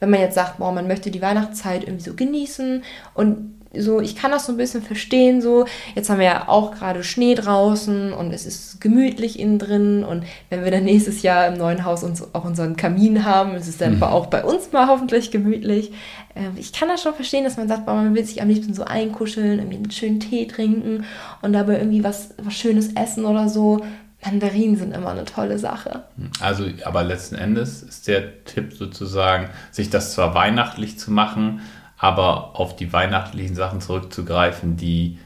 Wenn 0.00 0.08
man 0.08 0.20
jetzt 0.20 0.36
sagt, 0.36 0.56
boah, 0.56 0.72
man 0.72 0.86
möchte 0.86 1.10
die 1.10 1.20
Weihnachtszeit 1.20 1.82
irgendwie 1.82 2.04
so 2.08 2.14
genießen 2.14 2.82
und 3.12 3.57
so, 3.78 4.00
ich 4.00 4.16
kann 4.16 4.30
das 4.30 4.46
so 4.46 4.52
ein 4.52 4.56
bisschen 4.56 4.82
verstehen, 4.82 5.40
so, 5.40 5.66
jetzt 5.94 6.10
haben 6.10 6.18
wir 6.18 6.26
ja 6.26 6.48
auch 6.48 6.74
gerade 6.74 7.04
Schnee 7.04 7.34
draußen 7.34 8.12
und 8.12 8.32
es 8.32 8.46
ist 8.46 8.80
gemütlich 8.80 9.38
innen 9.38 9.58
drin 9.58 10.04
und 10.04 10.24
wenn 10.50 10.64
wir 10.64 10.70
dann 10.70 10.84
nächstes 10.84 11.22
Jahr 11.22 11.46
im 11.48 11.58
neuen 11.58 11.84
Haus 11.84 12.02
uns 12.02 12.34
auch 12.34 12.44
unseren 12.44 12.76
Kamin 12.76 13.24
haben, 13.24 13.54
ist 13.54 13.68
es 13.68 13.78
dann 13.78 13.96
mhm. 13.96 14.02
auch 14.02 14.26
bei 14.26 14.44
uns 14.44 14.72
mal 14.72 14.88
hoffentlich 14.88 15.30
gemütlich. 15.30 15.92
Ähm, 16.34 16.52
ich 16.56 16.72
kann 16.72 16.88
das 16.88 17.02
schon 17.02 17.14
verstehen, 17.14 17.44
dass 17.44 17.56
man 17.56 17.68
sagt, 17.68 17.86
man 17.86 18.14
will 18.14 18.24
sich 18.24 18.42
am 18.42 18.48
liebsten 18.48 18.74
so 18.74 18.84
einkuscheln, 18.84 19.58
irgendwie 19.58 19.76
einen 19.76 19.90
schönen 19.90 20.20
Tee 20.20 20.46
trinken 20.46 21.04
und 21.42 21.52
dabei 21.52 21.78
irgendwie 21.78 22.04
was, 22.04 22.34
was 22.38 22.54
Schönes 22.54 22.94
essen 22.94 23.24
oder 23.24 23.48
so. 23.48 23.80
Mandarinen 24.24 24.76
sind 24.76 24.94
immer 24.94 25.10
eine 25.10 25.24
tolle 25.24 25.58
Sache. 25.58 26.02
Also, 26.40 26.64
aber 26.84 27.04
letzten 27.04 27.36
Endes 27.36 27.82
ist 27.82 28.08
der 28.08 28.44
Tipp 28.44 28.72
sozusagen, 28.74 29.48
sich 29.70 29.90
das 29.90 30.12
zwar 30.12 30.34
weihnachtlich 30.34 30.98
zu 30.98 31.12
machen, 31.12 31.60
aber 31.98 32.58
auf 32.58 32.76
die 32.76 32.92
weihnachtlichen 32.92 33.54
Sachen 33.54 33.80
zurückzugreifen, 33.80 34.76
die 34.76 35.18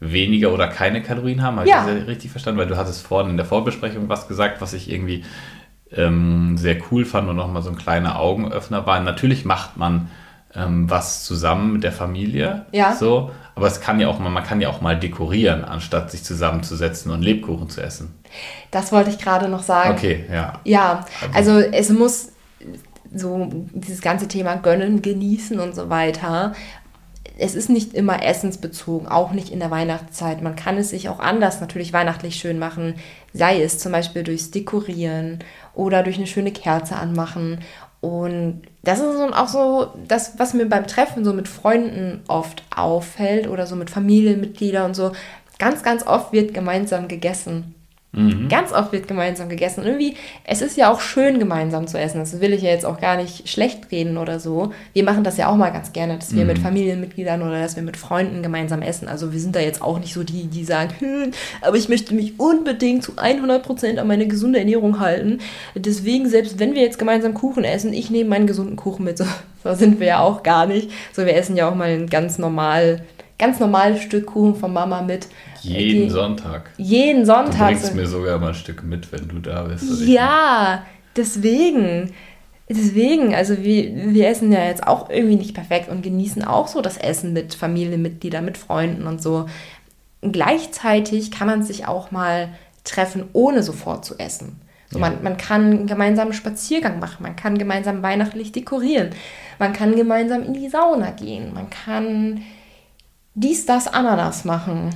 weniger 0.00 0.52
oder 0.52 0.68
keine 0.68 1.02
Kalorien 1.02 1.42
haben. 1.42 1.58
Habe 1.58 1.68
ja. 1.68 1.86
ich 1.88 2.00
das 2.00 2.06
richtig 2.08 2.30
verstanden? 2.30 2.60
Weil 2.60 2.66
du 2.66 2.76
hattest 2.76 3.06
vorhin 3.06 3.30
in 3.30 3.36
der 3.36 3.46
Vorbesprechung 3.46 4.08
was 4.08 4.28
gesagt, 4.28 4.60
was 4.60 4.72
ich 4.72 4.90
irgendwie 4.90 5.24
ähm, 5.92 6.58
sehr 6.58 6.76
cool 6.90 7.04
fand 7.04 7.28
und 7.28 7.36
nochmal 7.36 7.62
so 7.62 7.70
ein 7.70 7.76
kleiner 7.76 8.18
Augenöffner 8.18 8.86
war. 8.86 9.00
Natürlich 9.00 9.44
macht 9.44 9.76
man 9.76 10.10
ähm, 10.54 10.90
was 10.90 11.24
zusammen 11.24 11.74
mit 11.74 11.84
der 11.84 11.92
Familie. 11.92 12.66
Ja. 12.72 12.94
So, 12.94 13.30
aber 13.54 13.66
es 13.68 13.80
kann 13.80 14.00
ja 14.00 14.08
auch 14.08 14.18
mal, 14.18 14.30
man 14.30 14.44
kann 14.44 14.60
ja 14.60 14.68
auch 14.68 14.80
mal 14.80 14.98
dekorieren, 14.98 15.64
anstatt 15.64 16.10
sich 16.10 16.24
zusammenzusetzen 16.24 17.12
und 17.12 17.22
Lebkuchen 17.22 17.70
zu 17.70 17.82
essen. 17.82 18.14
Das 18.70 18.92
wollte 18.92 19.10
ich 19.10 19.18
gerade 19.18 19.48
noch 19.48 19.62
sagen. 19.62 19.92
Okay, 19.92 20.24
ja. 20.30 20.60
Ja, 20.64 21.06
also 21.32 21.58
es 21.58 21.90
muss 21.90 22.32
so 23.18 23.48
dieses 23.72 24.00
ganze 24.00 24.28
Thema 24.28 24.56
gönnen, 24.56 25.02
genießen 25.02 25.60
und 25.60 25.74
so 25.74 25.88
weiter. 25.90 26.54
Es 27.38 27.54
ist 27.54 27.68
nicht 27.68 27.92
immer 27.92 28.22
essensbezogen, 28.22 29.08
auch 29.08 29.32
nicht 29.32 29.50
in 29.50 29.60
der 29.60 29.70
Weihnachtszeit. 29.70 30.42
Man 30.42 30.56
kann 30.56 30.78
es 30.78 30.90
sich 30.90 31.08
auch 31.08 31.20
anders 31.20 31.60
natürlich 31.60 31.92
weihnachtlich 31.92 32.36
schön 32.36 32.58
machen, 32.58 32.94
sei 33.34 33.62
es 33.62 33.78
zum 33.78 33.92
Beispiel 33.92 34.22
durchs 34.22 34.50
Dekorieren 34.50 35.40
oder 35.74 36.02
durch 36.02 36.16
eine 36.16 36.26
schöne 36.26 36.52
Kerze 36.52 36.96
anmachen. 36.96 37.60
Und 38.00 38.62
das 38.82 39.00
ist 39.00 39.16
auch 39.18 39.48
so 39.48 39.92
das, 40.06 40.38
was 40.38 40.54
mir 40.54 40.66
beim 40.66 40.86
Treffen 40.86 41.24
so 41.24 41.32
mit 41.32 41.48
Freunden 41.48 42.22
oft 42.28 42.62
auffällt 42.74 43.48
oder 43.48 43.66
so 43.66 43.76
mit 43.76 43.90
Familienmitgliedern 43.90 44.86
und 44.86 44.94
so. 44.94 45.12
Ganz, 45.58 45.82
ganz 45.82 46.06
oft 46.06 46.32
wird 46.32 46.54
gemeinsam 46.54 47.08
gegessen. 47.08 47.75
Mhm. 48.16 48.48
Ganz 48.48 48.72
oft 48.72 48.92
wird 48.92 49.08
gemeinsam 49.08 49.48
gegessen. 49.50 49.80
Und 49.80 49.86
irgendwie, 49.86 50.16
es 50.44 50.62
ist 50.62 50.76
ja 50.76 50.90
auch 50.90 51.00
schön, 51.00 51.38
gemeinsam 51.38 51.86
zu 51.86 51.98
essen. 51.98 52.18
Das 52.18 52.40
will 52.40 52.54
ich 52.54 52.62
ja 52.62 52.70
jetzt 52.70 52.86
auch 52.86 52.98
gar 52.98 53.16
nicht 53.16 53.48
schlecht 53.48 53.92
reden 53.92 54.16
oder 54.16 54.40
so. 54.40 54.72
Wir 54.94 55.04
machen 55.04 55.22
das 55.22 55.36
ja 55.36 55.48
auch 55.48 55.56
mal 55.56 55.70
ganz 55.70 55.92
gerne, 55.92 56.16
dass 56.16 56.34
wir 56.34 56.42
mhm. 56.42 56.48
mit 56.48 56.58
Familienmitgliedern 56.58 57.42
oder 57.42 57.60
dass 57.60 57.76
wir 57.76 57.82
mit 57.82 57.98
Freunden 57.98 58.42
gemeinsam 58.42 58.80
essen. 58.80 59.06
Also 59.06 59.32
wir 59.32 59.40
sind 59.40 59.54
da 59.54 59.60
jetzt 59.60 59.82
auch 59.82 59.98
nicht 59.98 60.14
so 60.14 60.24
die, 60.24 60.46
die 60.46 60.64
sagen, 60.64 60.94
hm, 60.98 61.30
aber 61.60 61.76
ich 61.76 61.90
möchte 61.90 62.14
mich 62.14 62.40
unbedingt 62.40 63.02
zu 63.02 63.12
100% 63.12 63.98
an 63.98 64.06
meine 64.06 64.26
gesunde 64.26 64.58
Ernährung 64.58 64.98
halten. 64.98 65.38
Deswegen, 65.74 66.28
selbst 66.28 66.58
wenn 66.58 66.74
wir 66.74 66.82
jetzt 66.82 66.98
gemeinsam 66.98 67.34
Kuchen 67.34 67.64
essen, 67.64 67.92
ich 67.92 68.10
nehme 68.10 68.30
meinen 68.30 68.46
gesunden 68.46 68.76
Kuchen 68.76 69.04
mit. 69.04 69.16
So, 69.26 69.26
so 69.64 69.74
sind 69.74 69.98
wir 69.98 70.06
ja 70.06 70.20
auch 70.20 70.42
gar 70.42 70.66
nicht. 70.66 70.90
So, 71.12 71.24
wir 71.24 71.34
essen 71.34 71.56
ja 71.56 71.68
auch 71.68 71.74
mal 71.74 71.88
ein 71.88 72.08
ganz 72.08 72.38
normal 72.38 73.00
ganz 73.38 73.60
normales 73.60 74.02
Stück 74.02 74.26
Kuchen 74.26 74.54
von 74.54 74.72
Mama 74.72 75.02
mit. 75.02 75.28
Jeden 75.66 76.04
die, 76.04 76.10
Sonntag. 76.10 76.70
Jeden 76.76 77.24
Sonntag. 77.26 77.74
Du 77.74 77.78
bringst 77.78 77.94
mir 77.94 78.06
sogar 78.06 78.38
mal 78.38 78.48
ein 78.48 78.54
Stück 78.54 78.82
mit, 78.82 79.12
wenn 79.12 79.28
du 79.28 79.38
da 79.38 79.64
bist. 79.64 80.06
Ja, 80.06 80.84
deswegen. 81.16 82.12
Deswegen, 82.68 83.32
also 83.32 83.62
wir, 83.62 84.12
wir 84.12 84.26
essen 84.26 84.50
ja 84.50 84.64
jetzt 84.64 84.84
auch 84.84 85.08
irgendwie 85.08 85.36
nicht 85.36 85.54
perfekt 85.54 85.88
und 85.88 86.02
genießen 86.02 86.44
auch 86.44 86.66
so 86.66 86.80
das 86.80 86.96
Essen 86.96 87.32
mit 87.32 87.54
Familienmitgliedern, 87.54 88.44
mit 88.44 88.58
Freunden 88.58 89.06
und 89.06 89.22
so. 89.22 89.46
Gleichzeitig 90.20 91.30
kann 91.30 91.46
man 91.46 91.62
sich 91.62 91.86
auch 91.86 92.10
mal 92.10 92.48
treffen, 92.82 93.26
ohne 93.32 93.62
sofort 93.62 94.04
zu 94.04 94.18
essen. 94.18 94.60
So, 94.90 94.98
ja. 94.98 95.10
man, 95.10 95.22
man 95.22 95.36
kann 95.36 95.88
einen 95.88 96.32
Spaziergang 96.32 96.98
machen, 96.98 97.22
man 97.22 97.36
kann 97.36 97.56
gemeinsam 97.56 98.02
weihnachtlich 98.02 98.50
dekorieren, 98.50 99.10
man 99.60 99.72
kann 99.72 99.94
gemeinsam 99.94 100.42
in 100.42 100.54
die 100.54 100.68
Sauna 100.68 101.10
gehen, 101.10 101.54
man 101.54 101.70
kann 101.70 102.42
dies, 103.34 103.66
das, 103.66 103.86
Ananas 103.86 104.44
machen 104.44 104.90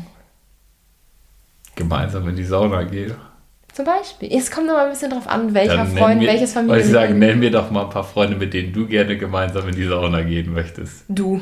gemeinsam 1.80 2.28
in 2.28 2.36
die 2.36 2.44
Sauna 2.44 2.82
gehe. 2.82 3.14
Zum 3.72 3.84
Beispiel. 3.84 4.28
Es 4.36 4.50
kommt 4.50 4.66
mal 4.66 4.84
ein 4.84 4.90
bisschen 4.90 5.10
drauf 5.10 5.28
an, 5.28 5.54
welcher 5.54 5.86
Freund, 5.86 6.20
wir, 6.20 6.28
welches 6.28 6.52
Familie. 6.52 6.76
Weil 6.76 6.82
ich 6.82 6.90
sagen, 6.90 7.18
nenn 7.18 7.38
mir 7.38 7.50
doch 7.50 7.70
mal 7.70 7.84
ein 7.84 7.90
paar 7.90 8.04
Freunde, 8.04 8.36
mit 8.36 8.52
denen 8.52 8.72
du 8.72 8.86
gerne 8.86 9.16
gemeinsam 9.16 9.68
in 9.68 9.74
die 9.74 9.86
Sauna 9.86 10.22
gehen 10.22 10.52
möchtest. 10.52 11.04
Du. 11.08 11.40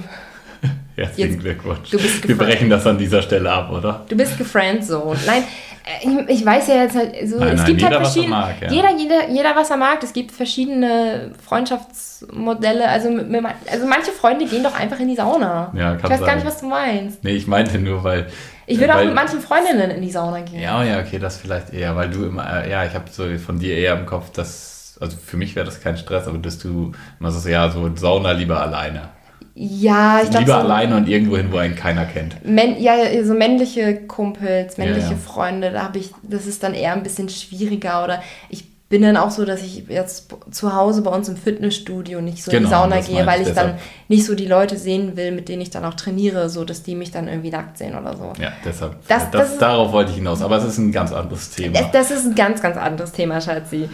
Herzlichen 0.97 1.33
Jetzt, 1.33 1.41
Glückwunsch. 1.41 1.93
wir 2.27 2.37
brechen 2.37 2.69
das 2.69 2.87
an 2.87 2.99
dieser 2.99 3.23
Stelle 3.23 3.51
ab, 3.51 3.71
oder? 3.73 4.05
Du 4.09 4.17
bist 4.17 4.37
gefriendzoned. 4.37 5.27
Nein, 5.27 5.45
äh, 5.85 6.07
ich, 6.07 6.41
ich, 6.41 6.47
weiß 6.47 6.69
ja 6.69 6.83
jetzt 6.83 6.97
halt 6.97 7.15
so, 7.29 7.39
nein, 7.39 7.55
es 7.55 7.61
nein, 7.61 7.67
gibt 7.67 7.83
halt 7.83 7.93
jeder, 7.93 7.97
halt 7.97 8.07
verschiedene. 8.07 8.37
Was 8.37 8.47
mag, 8.47 8.63
ja. 8.63 8.71
jeder, 8.71 8.97
jeder, 8.97 9.29
jeder, 9.31 9.57
was 9.57 9.71
er 9.71 9.77
mag. 9.77 10.03
Es 10.03 10.13
gibt 10.13 10.33
verschiedene 10.33 11.33
Freundschaftsmodelle. 11.45 12.89
Also, 12.89 13.09
also 13.09 13.87
manche 13.87 14.11
Freunde 14.11 14.47
gehen 14.47 14.63
doch 14.63 14.79
einfach 14.79 15.01
in 15.01 15.09
die 15.09 15.17
Sauna. 15.17 15.73
Ja, 15.75 15.95
kann 15.95 16.05
ich 16.05 16.11
weiß 16.11 16.19
sein. 16.19 16.27
gar 16.27 16.35
nicht, 16.35 16.47
was 16.47 16.61
du 16.61 16.67
meinst. 16.67 17.25
Nee, 17.25 17.33
ich 17.33 17.47
meinte 17.47 17.79
nur, 17.79 18.05
weil 18.05 18.27
ich 18.69 18.79
würde 18.79 18.95
auch 18.95 19.05
mit 19.05 19.15
manchen 19.15 19.41
Freundinnen 19.41 19.91
in 19.91 20.03
die 20.03 20.11
Sauna 20.11 20.41
gehen. 20.41 20.61
Ja, 20.61 20.83
ja, 20.85 21.01
okay, 21.01 21.19
das 21.19 21.39
vielleicht 21.39 21.73
eher, 21.73 21.97
weil 21.97 22.11
du 22.11 22.25
immer, 22.25 22.67
ja, 22.67 22.85
ich 22.85 22.95
habe 22.95 23.05
so 23.11 23.25
von 23.39 23.59
dir 23.59 23.77
eher 23.77 23.99
im 23.99 24.07
Kopf, 24.07 24.31
dass, 24.33 24.97
also 25.01 25.17
für 25.17 25.37
mich 25.37 25.57
wäre 25.57 25.67
das 25.67 25.81
kein 25.81 25.97
Stress, 25.97 26.27
aber 26.27 26.39
dass 26.39 26.59
du 26.59 26.93
immer 27.19 27.31
so, 27.31 27.49
ja, 27.49 27.71
so 27.71 27.91
Sauna 27.97 28.33
lieber 28.33 28.61
alleine. 28.61 29.09
Ja, 29.55 30.21
ich 30.23 30.31
glaube. 30.31 30.45
Lieber 30.45 30.61
so 30.61 30.67
alleine 30.67 30.97
und 30.97 31.09
irgendwo 31.09 31.37
hin, 31.37 31.49
wo 31.51 31.57
einen 31.57 31.75
keiner 31.75 32.05
kennt. 32.05 32.45
Men 32.45 32.81
ja, 32.81 32.95
so 33.25 33.35
männliche 33.35 34.07
Kumpels, 34.07 34.79
männliche 34.79 35.07
ja, 35.07 35.13
ja. 35.13 35.17
Freunde, 35.17 35.73
da 35.73 35.83
habe 35.83 35.99
ich, 35.99 36.13
das 36.23 36.47
ist 36.47 36.63
dann 36.63 36.75
eher 36.75 36.93
ein 36.93 37.03
bisschen 37.03 37.29
schwieriger 37.29 38.05
oder 38.05 38.23
ich 38.51 38.65
bin 38.89 39.03
dann 39.03 39.19
auch 39.19 39.31
so, 39.31 39.45
dass 39.45 39.63
ich 39.63 39.87
jetzt 39.89 40.35
zu 40.51 40.75
Hause 40.75 41.03
bei 41.03 41.11
uns 41.11 41.29
im 41.29 41.37
Fitnessstudio 41.37 42.23
nicht 42.23 42.43
so 42.43 42.51
genau, 42.51 42.59
in 42.59 42.65
die 42.65 42.71
genau, 42.71 42.83
Sauna 42.83 43.01
gehe, 43.01 43.27
weil 43.27 43.43
ich 43.43 43.49
deshalb. 43.49 43.73
dann 43.73 43.79
nicht 44.09 44.25
so 44.25 44.35
die 44.35 44.47
Leute 44.47 44.79
sehen 44.79 45.17
will, 45.17 45.31
mit 45.33 45.49
denen 45.51 45.61
ich 45.61 45.69
dann 45.69 45.85
auch 45.85 45.95
trainiere, 45.95 46.49
so 46.49 46.65
dass 46.65 46.83
die 46.83 46.95
mich 46.95 47.11
dann 47.11 47.29
irgendwie 47.29 47.51
nackt 47.51 47.77
sehen 47.77 47.99
oder 47.99 48.17
so. 48.17 48.33
Ja, 48.41 48.53
deshalb. 48.65 49.07
Das, 49.07 49.31
das, 49.31 49.51
das 49.51 49.59
darauf 49.59 49.93
wollte 49.93 50.13
ich 50.13 50.17
hinaus, 50.17 50.41
aber 50.41 50.57
es 50.57 50.65
ist 50.65 50.79
ein 50.79 50.91
ganz 50.91 51.13
anderes 51.13 51.51
Thema. 51.51 51.79
Das, 51.79 51.91
das 51.91 52.11
ist 52.11 52.25
ein 52.25 52.35
ganz, 52.35 52.63
ganz 52.63 52.79
anderes 52.79 53.13
Thema, 53.13 53.41
Schatzi. 53.43 53.91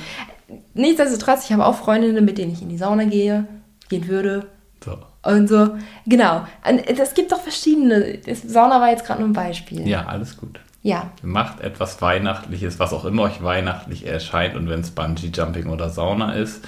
Nichtsdestotrotz, 0.75 1.45
ich 1.45 1.53
habe 1.53 1.67
auch 1.67 1.75
Freundinnen, 1.75 2.25
mit 2.25 2.39
denen 2.39 2.53
ich 2.53 2.63
in 2.63 2.69
die 2.69 2.79
Sauna 2.79 3.05
gehe, 3.05 3.47
gehen 3.89 4.07
würde. 4.07 4.47
So. 4.85 4.99
Und 5.25 5.49
so, 5.49 5.71
genau. 6.07 6.45
Es 6.87 7.15
gibt 7.15 7.33
doch 7.33 7.41
verschiedene. 7.41 8.21
Sauna 8.47 8.81
war 8.81 8.91
jetzt 8.91 9.05
gerade 9.05 9.21
nur 9.21 9.31
ein 9.31 9.33
Beispiel. 9.33 9.89
Ja, 9.89 10.07
alles 10.07 10.37
gut. 10.37 10.61
Ja. 10.85 11.11
Macht 11.23 11.63
etwas 11.63 12.01
Weihnachtliches, 12.03 12.79
was 12.79 12.93
auch 12.93 13.07
immer 13.07 13.23
euch 13.23 13.43
weihnachtlich 13.43 14.07
erscheint. 14.07 14.55
Und 14.55 14.69
wenn 14.69 14.81
es 14.81 14.91
Bungee-Jumping 14.91 15.71
oder 15.71 15.89
Sauna 15.89 16.35
ist, 16.35 16.63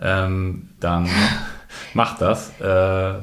ähm, 0.00 0.70
dann 0.80 1.08
macht 1.94 2.22
das. 2.22 2.58
Äh, 2.60 3.14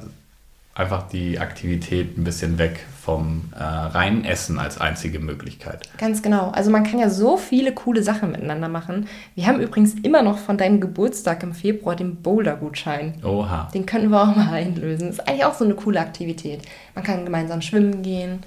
einfach 0.76 1.10
die 1.10 1.40
Aktivität 1.40 2.16
ein 2.18 2.24
bisschen 2.24 2.60
weg 2.60 2.86
vom 3.02 3.52
äh, 3.58 3.64
reinen 3.64 4.24
Essen 4.24 4.60
als 4.60 4.80
einzige 4.80 5.18
Möglichkeit. 5.20 5.90
Ganz 5.98 6.22
genau. 6.22 6.52
Also 6.52 6.70
man 6.70 6.84
kann 6.84 7.00
ja 7.00 7.10
so 7.10 7.36
viele 7.36 7.74
coole 7.74 8.04
Sachen 8.04 8.32
miteinander 8.32 8.70
machen. 8.70 9.08
Wir 9.34 9.48
haben 9.48 9.60
übrigens 9.60 9.96
immer 9.96 10.22
noch 10.22 10.38
von 10.38 10.58
deinem 10.58 10.80
Geburtstag 10.80 11.42
im 11.42 11.54
Februar 11.54 11.96
den 11.96 12.18
Boulder-Gutschein. 12.18 13.16
Oha. 13.26 13.68
Den 13.74 13.88
könnten 13.88 14.12
wir 14.12 14.22
auch 14.22 14.36
mal 14.36 14.54
einlösen. 14.54 15.08
Das 15.08 15.18
ist 15.18 15.28
eigentlich 15.28 15.46
auch 15.46 15.56
so 15.56 15.66
eine 15.66 15.74
coole 15.74 16.00
Aktivität. 16.00 16.62
Man 16.94 17.04
kann 17.04 17.26
gemeinsam 17.26 17.62
schwimmen 17.62 18.04
gehen. 18.04 18.44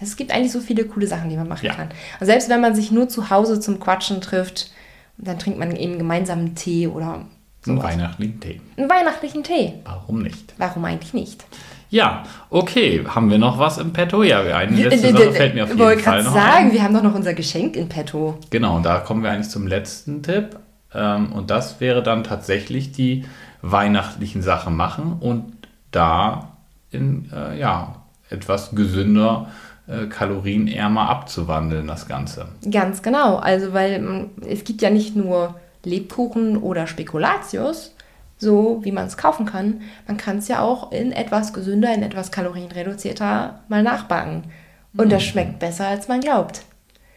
Es 0.00 0.16
gibt 0.16 0.32
eigentlich 0.32 0.52
so 0.52 0.60
viele 0.60 0.84
coole 0.84 1.06
Sachen, 1.06 1.30
die 1.30 1.36
man 1.36 1.48
machen 1.48 1.66
ja. 1.66 1.74
kann. 1.74 1.88
Und 2.20 2.26
selbst 2.26 2.48
wenn 2.48 2.60
man 2.60 2.74
sich 2.74 2.90
nur 2.90 3.08
zu 3.08 3.30
Hause 3.30 3.60
zum 3.60 3.80
Quatschen 3.80 4.20
trifft, 4.20 4.70
dann 5.16 5.38
trinkt 5.38 5.58
man 5.58 5.74
eben 5.76 5.98
gemeinsam 5.98 6.40
einen 6.40 6.54
Tee 6.54 6.88
oder 6.88 7.24
Sowas. 7.64 7.84
Einen 7.84 8.00
weihnachtlichen 8.00 8.40
Tee. 8.40 8.60
Einen 8.76 8.90
weihnachtlichen 8.90 9.42
Tee. 9.42 9.72
Warum 9.84 10.22
nicht? 10.22 10.54
Warum 10.58 10.84
eigentlich 10.84 11.14
nicht? 11.14 11.44
Ja, 11.88 12.24
okay. 12.50 13.04
Haben 13.06 13.30
wir 13.30 13.38
noch 13.38 13.58
was 13.58 13.78
im 13.78 13.92
Petto? 13.92 14.22
Ja, 14.22 14.40
eine 14.40 14.76
letzte 14.76 15.12
Sache 15.12 15.32
fällt 15.32 15.54
mir 15.54 15.64
auf 15.64 15.70
jeden 15.70 15.80
Fall 15.80 15.88
noch 15.88 15.96
Ich 15.96 15.96
wollte 15.96 16.02
gerade 16.02 16.22
sagen, 16.24 16.72
wir 16.72 16.82
haben 16.82 16.92
doch 16.92 17.02
noch 17.02 17.14
unser 17.14 17.32
Geschenk 17.32 17.76
in 17.76 17.88
Petto. 17.88 18.38
Genau, 18.50 18.80
da 18.80 18.98
kommen 18.98 19.22
wir 19.22 19.30
eigentlich 19.30 19.48
zum 19.48 19.66
letzten 19.66 20.22
Tipp. 20.22 20.58
Ähm, 20.92 21.32
und 21.32 21.50
das 21.50 21.80
wäre 21.80 22.02
dann 22.02 22.22
tatsächlich 22.22 22.92
die 22.92 23.24
weihnachtlichen 23.62 24.42
Sachen 24.42 24.76
machen 24.76 25.16
und 25.20 25.54
da 25.90 26.56
in, 26.90 27.30
äh, 27.32 27.58
ja, 27.58 28.02
etwas 28.28 28.74
gesünder, 28.74 29.48
kalorienärmer 30.08 31.08
abzuwandeln, 31.08 31.86
das 31.86 32.08
Ganze. 32.08 32.48
Ganz 32.70 33.02
genau. 33.02 33.36
Also, 33.36 33.72
weil 33.72 34.00
mm, 34.00 34.30
es 34.48 34.64
gibt 34.64 34.80
ja 34.82 34.90
nicht 34.90 35.14
nur 35.14 35.56
Lebkuchen 35.84 36.56
oder 36.56 36.86
Spekulatius, 36.86 37.94
so 38.38 38.80
wie 38.82 38.92
man 38.92 39.06
es 39.06 39.16
kaufen 39.16 39.46
kann. 39.46 39.82
Man 40.06 40.16
kann 40.16 40.38
es 40.38 40.48
ja 40.48 40.60
auch 40.60 40.90
in 40.92 41.12
etwas 41.12 41.52
gesünder, 41.52 41.92
in 41.94 42.02
etwas 42.02 42.32
kalorienreduzierter 42.32 43.60
mal 43.68 43.82
nachbacken. 43.82 44.44
Und 44.96 45.12
das 45.12 45.22
mhm. 45.22 45.26
schmeckt 45.26 45.58
besser, 45.58 45.86
als 45.86 46.08
man 46.08 46.20
glaubt. 46.20 46.62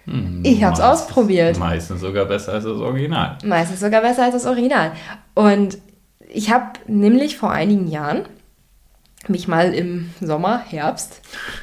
Mhm. 0.06 0.42
Ich 0.44 0.64
habe 0.64 0.74
es 0.74 0.82
ausprobiert. 0.82 1.58
Meistens 1.60 2.02
sogar 2.02 2.26
besser 2.26 2.54
als 2.54 2.64
das 2.64 2.78
Original. 2.80 3.38
Meistens 3.44 3.80
sogar 3.80 4.02
besser 4.02 4.24
als 4.24 4.34
das 4.34 4.46
Original. 4.46 4.92
Und 5.36 5.78
ich 6.30 6.52
habe 6.52 6.66
nämlich 6.88 7.38
vor 7.38 7.52
einigen 7.52 7.88
Jahren 7.88 8.24
mich 9.30 9.48
mal 9.48 9.74
im 9.74 10.12
Sommer, 10.22 10.64
Herbst, 10.68 11.22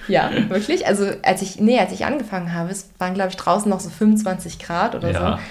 ja, 0.09 0.31
wirklich, 0.49 0.87
also 0.87 1.07
als 1.23 1.43
ich, 1.43 1.61
nee, 1.61 1.79
als 1.79 1.93
ich 1.93 2.05
angefangen 2.05 2.53
habe, 2.55 2.71
es 2.71 2.91
waren, 2.99 3.15
glaube 3.15 3.31
ich, 3.31 3.37
draußen 3.37 3.71
noch 3.71 3.81
so 3.81 3.91
25 3.91 4.59
Grad 4.59 4.95
oder 4.95 5.11
ja. 5.11 5.37
so, 5.37 5.43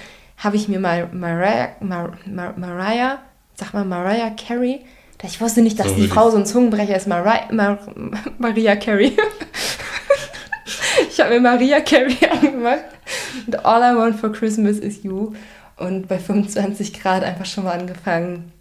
habe 0.44 0.56
ich 0.56 0.68
mir 0.68 0.80
mal 0.80 1.10
Mariah, 1.12 1.70
Mar, 1.80 2.14
Mar, 2.26 2.54
Mariah, 2.58 3.20
sag 3.56 3.74
mal 3.74 3.86
Mariah 3.86 4.32
Carey, 4.32 4.82
ich 5.26 5.40
wusste 5.40 5.62
nicht, 5.62 5.80
dass 5.80 5.90
so 5.90 5.96
die 5.96 6.08
Frau 6.08 6.30
so 6.30 6.38
ein 6.38 6.46
Zungenbrecher 6.46 6.98
ist, 6.98 7.08
Mariah, 7.08 7.52
Mar, 7.52 7.80
Maria 8.38 8.76
Carey. 8.76 9.16
ich 11.10 11.20
habe 11.20 11.32
mir 11.32 11.40
Maria 11.40 11.80
Carey 11.80 12.18
angemacht 12.30 12.84
und 13.48 13.66
All 13.66 13.82
I 13.82 13.98
Want 13.98 14.20
for 14.20 14.32
Christmas 14.32 14.80
is 14.80 15.04
You 15.04 15.34
und 15.78 16.08
bei 16.08 16.20
25 16.20 17.00
Grad 17.00 17.24
einfach 17.24 17.46
schon 17.46 17.64
mal 17.64 17.80
angefangen, 17.80 18.52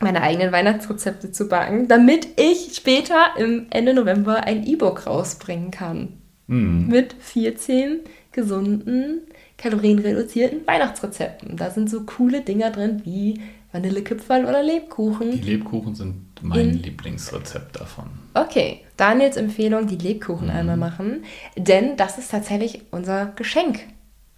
meine 0.00 0.22
eigenen 0.22 0.52
Weihnachtsrezepte 0.52 1.30
zu 1.30 1.48
backen, 1.48 1.88
damit 1.88 2.28
ich 2.36 2.74
später 2.74 3.34
im 3.38 3.66
Ende 3.70 3.94
November 3.94 4.44
ein 4.44 4.66
E-Book 4.66 5.06
rausbringen 5.06 5.70
kann. 5.70 6.20
Mm. 6.46 6.88
Mit 6.88 7.14
14 7.18 8.00
gesunden 8.32 9.22
kalorienreduzierten 9.58 10.66
Weihnachtsrezepten. 10.66 11.56
Da 11.56 11.70
sind 11.70 11.90
so 11.90 12.04
coole 12.04 12.40
Dinger 12.40 12.70
drin 12.70 13.02
wie 13.04 13.40
Vanillekipferl 13.72 14.46
oder 14.46 14.62
Lebkuchen. 14.62 15.32
Die 15.32 15.50
Lebkuchen 15.50 15.94
sind 15.94 16.16
mein 16.42 16.70
In 16.70 16.82
Lieblingsrezept 16.82 17.78
davon. 17.78 18.06
Okay, 18.34 18.80
Daniels 18.96 19.36
Empfehlung, 19.36 19.86
die 19.86 19.96
Lebkuchen 19.96 20.48
mhm. 20.48 20.54
einmal 20.54 20.76
machen, 20.76 21.24
denn 21.56 21.96
das 21.96 22.18
ist 22.18 22.30
tatsächlich 22.30 22.82
unser 22.90 23.26
Geschenk 23.36 23.80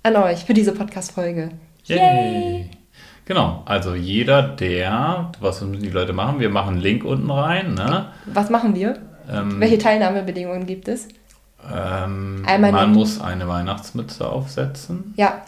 an 0.02 0.16
euch 0.16 0.44
für 0.44 0.54
diese 0.54 0.72
Podcast-Folge. 0.72 1.50
Yay. 1.84 1.98
Yay! 1.98 2.70
Genau, 3.24 3.62
also 3.66 3.94
jeder, 3.94 4.42
der, 4.42 5.30
was 5.40 5.60
müssen 5.60 5.82
die 5.82 5.90
Leute 5.90 6.12
machen? 6.12 6.40
Wir 6.40 6.50
machen 6.50 6.74
einen 6.74 6.82
Link 6.82 7.04
unten 7.04 7.30
rein. 7.30 7.74
Ne? 7.74 8.06
Was 8.26 8.50
machen 8.50 8.74
wir? 8.74 8.98
Ähm, 9.30 9.60
Welche 9.60 9.78
Teilnahmebedingungen 9.78 10.66
gibt 10.66 10.88
es? 10.88 11.08
Ähm, 11.72 12.42
man 12.42 12.92
muss 12.92 13.20
eine 13.20 13.46
Weihnachtsmütze 13.46 14.28
aufsetzen. 14.28 15.14
Ja. 15.16 15.42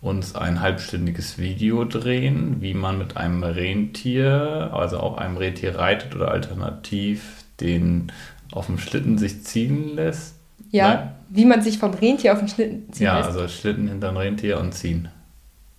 Und 0.00 0.36
ein 0.36 0.60
halbstündiges 0.60 1.38
Video 1.38 1.84
drehen, 1.84 2.58
wie 2.60 2.72
man 2.72 2.98
mit 2.98 3.16
einem 3.16 3.42
Rentier, 3.42 4.70
also 4.72 4.98
auch 5.00 5.18
einem 5.18 5.36
Rentier 5.36 5.76
reitet 5.76 6.14
oder 6.14 6.30
alternativ 6.30 7.44
den 7.60 8.12
auf 8.52 8.66
dem 8.66 8.78
Schlitten 8.78 9.18
sich 9.18 9.44
ziehen 9.44 9.94
lässt. 9.94 10.36
Ja, 10.70 10.88
Nein? 10.88 11.10
wie 11.30 11.44
man 11.44 11.62
sich 11.62 11.78
vom 11.78 11.92
Rentier 11.92 12.32
auf 12.32 12.38
den 12.38 12.48
Schlitten 12.48 12.92
ziehen 12.92 13.06
ja, 13.06 13.18
lässt. 13.18 13.30
Ja, 13.30 13.34
also 13.34 13.48
Schlitten 13.48 13.88
hinter 13.88 14.10
ein 14.10 14.16
Rentier 14.16 14.60
und 14.60 14.72
ziehen. 14.72 15.08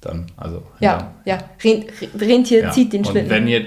Dann, 0.01 0.27
also. 0.37 0.63
Ja, 0.79 1.13
ja, 1.25 1.39
Ren 1.63 1.85
Rentier 2.17 2.61
ja. 2.61 2.71
zieht 2.71 2.93
den 2.93 3.03
Schlitten. 3.03 3.25
Und 3.25 3.29
wenn 3.29 3.47
ihr 3.47 3.65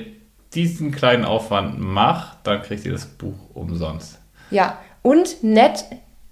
diesen 0.54 0.92
kleinen 0.92 1.24
Aufwand 1.24 1.78
macht, 1.78 2.38
dann 2.44 2.62
kriegt 2.62 2.84
ihr 2.84 2.92
das 2.92 3.06
Buch 3.06 3.36
umsonst. 3.54 4.20
Ja, 4.50 4.78
und 5.02 5.42
nett 5.42 5.84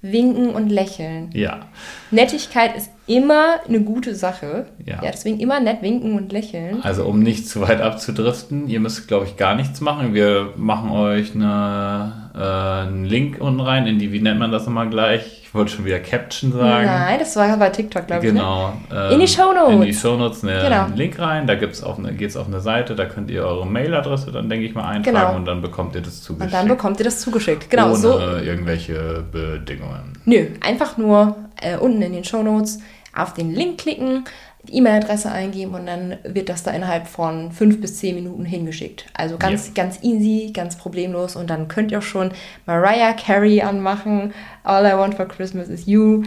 winken 0.03 0.51
und 0.51 0.71
lächeln. 0.71 1.31
Ja. 1.35 1.67
Nettigkeit 2.11 2.75
ist 2.77 2.91
immer 3.07 3.61
eine 3.69 3.81
gute 3.83 4.15
Sache. 4.15 4.67
Ja. 4.85 5.03
ja. 5.03 5.11
Deswegen 5.11 5.41
immer 5.41 5.61
nett 5.61 5.83
winken 5.83 6.17
und 6.17 6.33
lächeln. 6.33 6.83
Also 6.83 7.05
um 7.05 7.21
nicht 7.21 7.47
zu 7.47 7.61
weit 7.61 7.81
abzudriften, 7.81 8.69
ihr 8.69 8.81
müsst, 8.81 9.09
glaube 9.09 9.27
ich, 9.27 9.37
gar 9.37 9.55
nichts 9.55 9.81
machen. 9.81 10.15
Wir 10.15 10.55
machen 10.57 10.91
euch 10.91 11.35
eine, 11.35 12.31
äh, 12.35 12.89
einen 12.89 13.05
Link 13.05 13.41
unten 13.41 13.61
rein 13.61 13.87
in 13.87 13.99
die, 13.99 14.13
wie 14.13 14.21
nennt 14.21 14.39
man 14.39 14.53
das 14.53 14.65
nochmal 14.65 14.89
gleich? 14.89 15.40
Ich 15.51 15.55
wollte 15.55 15.73
schon 15.73 15.85
wieder 15.85 15.99
Caption 15.99 16.53
sagen. 16.53 16.87
Nein, 16.87 17.19
das 17.19 17.35
war 17.35 17.57
bei 17.57 17.71
TikTok, 17.71 18.07
glaube 18.07 18.25
ich. 18.25 18.33
Ne? 18.33 18.39
Genau. 18.39 18.69
Ne? 18.89 19.07
Ähm, 19.09 19.15
in 19.15 19.19
die 19.19 19.27
Shownotes. 19.27 19.75
In 19.75 19.81
die 19.81 19.93
Shownotes 19.93 20.45
einen 20.45 20.63
genau. 20.63 20.87
Link 20.95 21.19
rein. 21.19 21.49
Da 21.49 21.57
geht 21.57 21.73
es 21.73 21.83
auf, 21.83 21.99
eine, 21.99 22.17
auf 22.37 22.47
eine 22.47 22.61
Seite, 22.61 22.95
da 22.95 23.05
könnt 23.07 23.33
ihr 23.33 23.45
eure 23.45 23.67
Mailadresse 23.67 24.31
dann, 24.31 24.49
denke 24.49 24.65
ich 24.65 24.77
mal, 24.77 24.85
eintragen 24.85 25.17
genau. 25.17 25.35
und 25.35 25.47
dann 25.47 25.61
bekommt 25.61 25.97
ihr 25.97 26.03
das 26.03 26.23
zugeschickt. 26.23 26.55
Und 26.55 26.57
dann 26.57 26.69
bekommt 26.69 27.01
ihr 27.01 27.05
das 27.05 27.21
zugeschickt. 27.21 27.69
Genau. 27.69 27.87
Ohne 27.87 27.97
so. 27.97 28.21
irgendwelche 28.21 29.25
Bedingungen. 29.33 30.13
Nö, 30.25 30.51
einfach 30.61 30.97
nur 30.99 31.35
äh, 31.61 31.77
unten 31.79 32.01
in 32.01 32.13
den 32.13 32.23
Shownotes 32.23 32.79
auf 33.13 33.35
den 33.35 33.53
Link 33.53 33.79
klicken, 33.79 34.27
die 34.65 34.77
E-Mail-Adresse 34.77 35.31
eingeben 35.31 35.75
und 35.75 35.87
dann 35.87 36.19
wird 36.25 36.49
das 36.49 36.63
da 36.63 36.71
innerhalb 36.73 37.07
von 37.07 37.51
fünf 37.53 37.81
bis 37.81 37.97
zehn 37.97 38.15
Minuten 38.15 38.45
hingeschickt. 38.45 39.07
Also 39.15 39.39
ganz, 39.39 39.69
ja. 39.69 39.73
ganz 39.75 40.03
easy, 40.03 40.51
ganz 40.53 40.77
problemlos 40.77 41.37
und 41.37 41.49
dann 41.49 41.69
könnt 41.69 41.93
ihr 41.93 42.03
schon 42.03 42.33
Mariah 42.67 43.15
Carey 43.15 43.63
anmachen, 43.63 44.35
All 44.63 44.85
I 44.85 44.97
Want 44.97 45.15
for 45.15 45.27
Christmas 45.27 45.69
is 45.69 45.87
You 45.87 46.25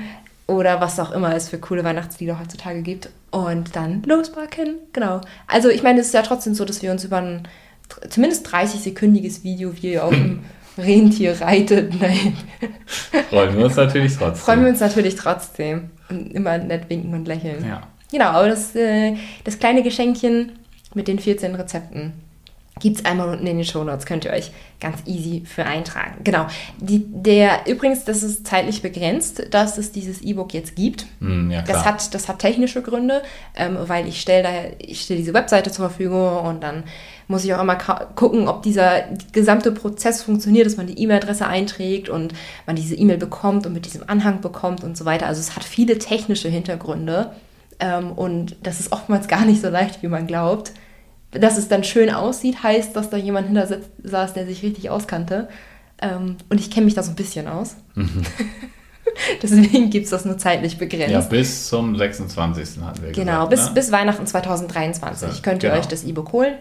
oder 0.48 0.82
was 0.82 1.00
auch 1.00 1.12
immer 1.12 1.36
es 1.36 1.50
für 1.50 1.60
coole 1.60 1.84
Weihnachtslieder 1.84 2.40
heutzutage 2.40 2.82
gibt 2.82 3.10
und 3.32 3.76
dann 3.76 4.04
losbacken. 4.04 4.76
Genau. 4.94 5.22
Also 5.48 5.70
ich 5.70 5.84
meine, 5.84 6.02
es 6.02 6.08
ist 6.08 6.14
ja 6.14 6.24
trotzdem 6.24 6.54
so, 6.54 6.66
dass 6.66 6.82
wir 6.82 6.92
uns 6.92 7.04
über 7.04 7.18
ein 7.18 7.48
zumindest 8.10 8.48
30-sekündiges 8.48 9.44
Video, 9.44 9.76
wie 9.76 9.94
ihr 9.94 10.04
auf 10.04 10.14
dem 10.14 10.40
Rentier 10.78 11.40
reitet, 11.40 11.94
nein. 12.02 12.36
Freuen 13.30 13.56
wir 13.56 13.66
uns 13.66 13.76
natürlich 13.76 14.18
trotzdem. 14.18 14.44
Freuen 14.44 14.62
wir 14.64 14.70
uns 14.70 14.80
natürlich 14.80 15.16
trotzdem. 15.16 15.92
Und 16.10 16.34
immer 16.34 16.58
nett 16.58 16.90
winken 16.90 17.14
und 17.14 17.28
lächeln. 17.28 17.66
Ja. 17.66 17.82
Genau, 18.14 18.26
aber 18.26 18.48
das, 18.48 18.76
äh, 18.76 19.16
das 19.44 19.58
kleine 19.58 19.82
Geschenkchen 19.82 20.52
mit 20.94 21.08
den 21.08 21.18
14 21.18 21.56
Rezepten 21.56 22.14
gibt 22.80 23.00
es 23.00 23.06
einmal 23.06 23.30
unten 23.30 23.48
in 23.48 23.58
den 23.58 23.66
Shownotes, 23.66 24.06
könnt 24.06 24.26
ihr 24.26 24.32
euch 24.32 24.52
ganz 24.80 25.00
easy 25.06 25.44
für 25.46 25.66
eintragen. 25.66 26.18
Genau. 26.24 26.46
Die, 26.80 27.04
der, 27.08 27.66
übrigens, 27.66 28.04
das 28.04 28.22
ist 28.22 28.46
zeitlich 28.46 28.84
begrenzt, 28.84 29.48
dass 29.50 29.80
es 29.80 29.92
dieses 29.92 30.22
E-Book 30.22 30.54
jetzt 30.54 30.76
gibt. 30.76 31.08
Mm, 31.22 31.50
ja, 31.50 31.64
das, 31.64 31.86
hat, 31.86 32.14
das 32.14 32.28
hat 32.28 32.40
technische 32.40 32.84
Gründe, 32.84 33.24
ähm, 33.56 33.78
weil 33.88 34.08
ich 34.08 34.22
stelle 34.22 34.76
stell 34.92 35.18
diese 35.18 35.34
Webseite 35.34 35.72
zur 35.72 35.90
Verfügung 35.90 36.38
und 36.46 36.62
dann 36.62 36.84
muss 37.28 37.44
ich 37.46 37.54
auch 37.56 37.62
immer 37.62 37.78
gucken, 37.78 38.48
ob 38.48 38.62
dieser 38.62 39.06
gesamte 39.32 39.72
Prozess 39.72 40.22
funktioniert, 40.22 40.68
dass 40.68 40.78
man 40.78 40.86
die 40.86 41.02
E-Mail-Adresse 41.02 41.48
einträgt 41.48 42.10
und 42.10 42.34
man 42.68 42.76
diese 42.76 42.94
E-Mail 42.94 43.18
bekommt 43.18 43.66
und 43.66 43.74
mit 43.74 43.86
diesem 43.86 44.08
Anhang 44.08 44.42
bekommt 44.42 44.84
und 44.84 44.98
so 44.98 45.06
weiter. 45.06 45.26
Also 45.26 45.40
es 45.40 45.56
hat 45.56 45.64
viele 45.64 45.98
technische 45.98 46.50
Hintergründe. 46.50 47.32
Ähm, 47.84 48.14
und 48.14 48.56
das 48.64 48.80
ist 48.80 48.94
oftmals 48.94 49.28
gar 49.28 49.44
nicht 49.44 49.62
so 49.62 49.68
leicht, 49.68 50.02
wie 50.02 50.08
man 50.08 50.26
glaubt. 50.26 50.72
Dass 51.32 51.58
es 51.58 51.68
dann 51.68 51.84
schön 51.84 52.10
aussieht, 52.10 52.64
heißt, 52.64 52.96
dass 52.96 53.10
da 53.10 53.18
jemand 53.18 53.48
hinter 53.48 53.68
saß, 54.04 54.34
der 54.34 54.46
sich 54.46 54.64
richtig 54.64 54.90
auskannte. 54.90 55.50
Ähm, 56.02 56.38
und 56.50 56.60
ich 56.62 56.72
kenne 56.72 56.86
mich 56.86 56.94
da 56.94 57.04
so 57.04 57.12
ein 57.12 57.16
bisschen 57.16 57.48
aus. 57.48 57.76
Mhm. 57.96 58.24
Deswegen 59.42 59.90
gibt 59.90 60.06
es 60.06 60.12
das 60.12 60.24
nur 60.24 60.38
zeitlich 60.38 60.78
begrenzt. 60.78 61.12
Ja, 61.12 61.20
bis 61.20 61.68
zum 61.68 61.98
26. 61.98 62.82
hatten 62.82 63.04
wir 63.04 63.12
Genau, 63.12 63.48
gesagt, 63.48 63.50
bis, 63.50 63.66
ne? 63.66 63.72
bis 63.74 63.92
Weihnachten 63.92 64.26
2023 64.26 65.28
ja, 65.28 65.36
könnt 65.42 65.64
ihr 65.64 65.70
genau. 65.70 65.82
euch 65.82 65.88
das 65.88 66.04
E-Book 66.04 66.32
holen. 66.32 66.54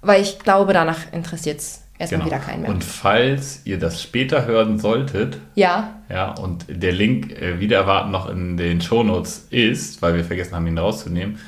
Weil 0.00 0.22
ich 0.22 0.38
glaube, 0.38 0.72
danach 0.72 1.12
interessiert 1.12 1.60
es 1.60 1.82
erstmal 1.98 2.20
Genau. 2.22 2.30
wieder 2.32 2.38
keinen 2.44 2.62
mehr. 2.62 2.70
Und 2.70 2.82
falls 2.84 3.60
ihr 3.64 3.78
das 3.78 4.02
später 4.02 4.46
hören 4.46 4.78
solltet, 4.78 5.38
ja, 5.54 5.90
ja, 6.08 6.30
und 6.32 6.66
der 6.68 6.92
Link 6.92 7.32
äh, 7.40 7.60
wieder 7.60 7.78
erwarten 7.78 8.10
noch 8.10 8.28
in 8.28 8.56
den 8.56 8.80
Shownotes 8.80 9.46
ist, 9.50 10.02
weil 10.02 10.14
wir 10.14 10.24
vergessen 10.24 10.54
haben, 10.54 10.66
ihn 10.66 10.78
rauszunehmen, 10.78 11.38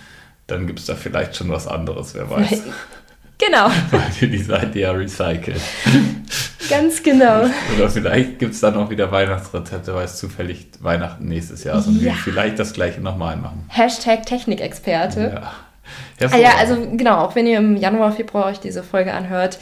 dann 0.47 0.67
gibt 0.67 0.79
es 0.79 0.87
da 0.87 0.95
vielleicht 0.95 1.35
schon 1.37 1.49
was 1.51 1.67
anderes, 1.67 2.15
wer 2.15 2.31
weiß. 2.31 2.63
genau, 3.39 3.67
weil 3.91 4.01
wir 4.21 4.29
die 4.29 4.43
Seite 4.43 4.79
ja 4.79 4.93
recyceln. 4.93 5.61
ganz 6.71 7.03
genau. 7.03 7.45
Oder 7.77 7.91
vielleicht 7.91 8.39
gibt 8.39 8.55
es 8.55 8.61
dann 8.61 8.77
auch 8.77 8.91
wieder 8.91 9.11
Weihnachtsrezepte, 9.13 9.95
weil 9.95 10.05
es 10.05 10.17
zufällig 10.19 10.69
Weihnachten 10.81 11.27
nächstes 11.29 11.65
Jahr 11.65 11.79
ist 11.79 11.87
und 11.89 12.01
wir 12.01 12.09
Ja. 12.09 12.15
vielleicht 12.15 12.59
das 12.59 12.73
gleiche 12.73 13.01
nochmal 13.01 13.37
machen. 13.37 13.65
Hashtag 13.69 14.25
Technikexperte. 14.27 15.33
Ja. 16.21 16.29
Ah 16.33 16.37
ja, 16.37 16.57
also 16.59 16.77
genau, 16.97 17.19
auch 17.19 17.35
wenn 17.37 17.47
ihr 17.47 17.59
im 17.59 17.77
Januar, 17.77 18.11
Februar 18.13 18.47
euch 18.47 18.59
diese 18.59 18.83
Folge 18.83 19.13
anhört 19.13 19.59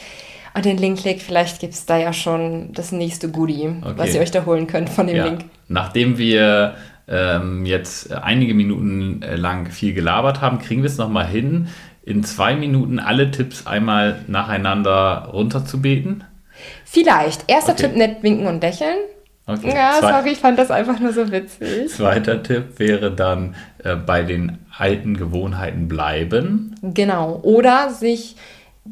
und 0.55 0.65
den 0.65 0.77
Link 0.77 0.99
klickt, 0.99 1.21
vielleicht 1.21 1.59
gibt 1.59 1.73
es 1.73 1.85
da 1.85 1.97
ja 1.97 2.13
schon 2.13 2.71
das 2.73 2.91
nächste 2.91 3.29
Goodie, 3.29 3.69
Okay. 3.81 3.93
was 3.97 4.13
ihr 4.15 4.21
euch 4.21 4.31
da 4.31 4.45
holen 4.45 4.67
könnt 4.67 4.89
von 4.89 5.07
dem 5.07 5.15
Ja. 5.17 5.25
Link. 5.25 5.45
Nachdem 5.67 6.17
wir 6.17 6.75
ähm, 7.07 7.65
jetzt 7.65 8.11
einige 8.13 8.53
Minuten 8.53 9.21
äh, 9.21 9.35
lang 9.35 9.67
viel 9.69 9.93
gelabert 9.93 10.41
haben, 10.41 10.59
kriegen 10.59 10.81
wir 10.81 10.89
es 10.89 10.97
nochmal 10.97 11.27
hin, 11.27 11.67
in 12.03 12.23
zwei 12.23 12.55
Minuten 12.55 12.99
alle 12.99 13.31
Tipps 13.31 13.67
einmal 13.67 14.19
nacheinander 14.27 15.29
runterzubeten. 15.33 16.23
Vielleicht. 16.85 17.49
Erster 17.49 17.73
Okay. 17.73 17.83
Tipp, 17.83 17.95
nett 17.97 18.23
winken 18.23 18.47
und 18.47 18.61
lächeln. 18.61 18.97
Okay. 19.47 19.73
Ja, 19.75 19.97
Zwei- 19.99 20.11
sorry, 20.11 20.29
ich 20.31 20.37
fand 20.39 20.57
das 20.57 20.71
einfach 20.71 20.99
nur 20.99 21.13
so 21.13 21.31
witzig. 21.31 21.89
Zweiter 21.89 22.41
Tipp 22.41 22.79
wäre 22.79 23.11
dann 23.11 23.55
äh, 23.83 23.95
bei 23.95 24.23
den 24.23 24.57
alten 24.75 25.15
Gewohnheiten 25.17 25.87
bleiben. 25.87 26.75
Genau. 26.81 27.39
Oder 27.43 27.91
sich 27.91 28.35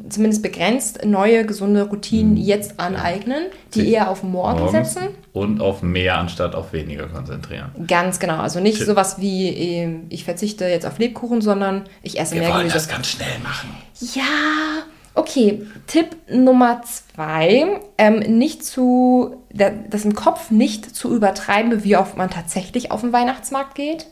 zumindest 0.09 0.41
begrenzt 0.41 1.05
neue, 1.05 1.45
gesunde 1.45 1.83
Routinen 1.83 2.35
jetzt 2.35 2.79
aneignen, 2.79 3.43
die 3.75 3.81
Sich 3.81 3.89
eher 3.91 4.09
auf 4.09 4.23
morgen, 4.23 4.69
setzen. 4.71 5.09
Und 5.33 5.61
auf 5.61 5.81
mehr 5.83 6.17
anstatt 6.17 6.55
auf 6.55 6.73
weniger 6.73 7.07
konzentrieren. 7.07 7.71
Ganz 7.87 8.19
genau. 8.19 8.37
Also 8.37 8.59
nicht 8.59 8.77
Tipp. 8.79 8.87
sowas 8.87 9.19
wie, 9.19 9.49
äh, 9.49 9.99
ich 10.09 10.23
verzichte 10.23 10.65
jetzt 10.65 10.85
auf 10.85 10.97
Lebkuchen, 10.99 11.41
sondern 11.41 11.83
ich 12.01 12.19
esse 12.19 12.33
Wir 12.33 12.41
mehr 12.41 12.49
wollen 12.49 12.59
Gemüse. 12.61 12.75
das 12.77 12.87
ganz 12.89 13.07
schnell 13.07 13.39
machen. 13.43 13.69
Ja, 14.15 14.83
okay. 15.15 15.61
Tipp 15.87 16.15
Nummer 16.31 16.81
zwei, 16.83 17.79
ähm, 17.99 18.19
nicht 18.37 18.65
zu, 18.65 19.37
da- 19.53 19.71
das 19.89 20.05
im 20.05 20.15
Kopf 20.15 20.49
nicht 20.51 20.95
zu 20.95 21.15
übertreiben, 21.15 21.83
wie 21.83 21.97
oft 21.97 22.17
man 22.17 22.29
tatsächlich 22.31 22.91
auf 22.91 23.01
den 23.01 23.13
Weihnachtsmarkt 23.13 23.75
geht. 23.75 24.07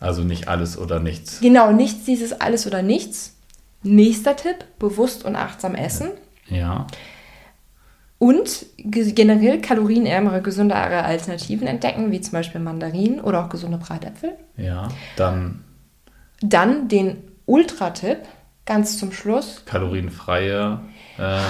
Also 0.00 0.22
nicht 0.22 0.48
alles 0.48 0.78
oder 0.78 1.00
nichts. 1.00 1.40
Genau, 1.40 1.72
nichts 1.72 2.04
dieses 2.04 2.40
alles 2.40 2.66
oder 2.66 2.82
nichts. 2.82 3.34
Nächster 3.82 4.36
Tipp, 4.36 4.64
bewusst 4.78 5.24
und 5.24 5.36
achtsam 5.36 5.74
essen. 5.74 6.10
Ja. 6.48 6.86
Und 8.18 8.66
ge- 8.78 9.12
generell 9.12 9.60
kalorienärmere, 9.60 10.42
gesündere 10.42 11.04
Alternativen 11.04 11.68
entdecken, 11.68 12.10
wie 12.10 12.20
zum 12.20 12.32
Beispiel 12.32 12.60
Mandarinen 12.60 13.20
oder 13.20 13.44
auch 13.44 13.48
gesunde 13.48 13.78
Bratäpfel. 13.78 14.32
Ja. 14.56 14.88
Dann 15.16 15.62
Dann 16.40 16.88
den 16.88 17.18
Ultra-Tipp, 17.46 18.18
ganz 18.66 18.98
zum 18.98 19.12
Schluss. 19.12 19.62
kalorienfreie, 19.66 20.80
äh, 21.18 21.40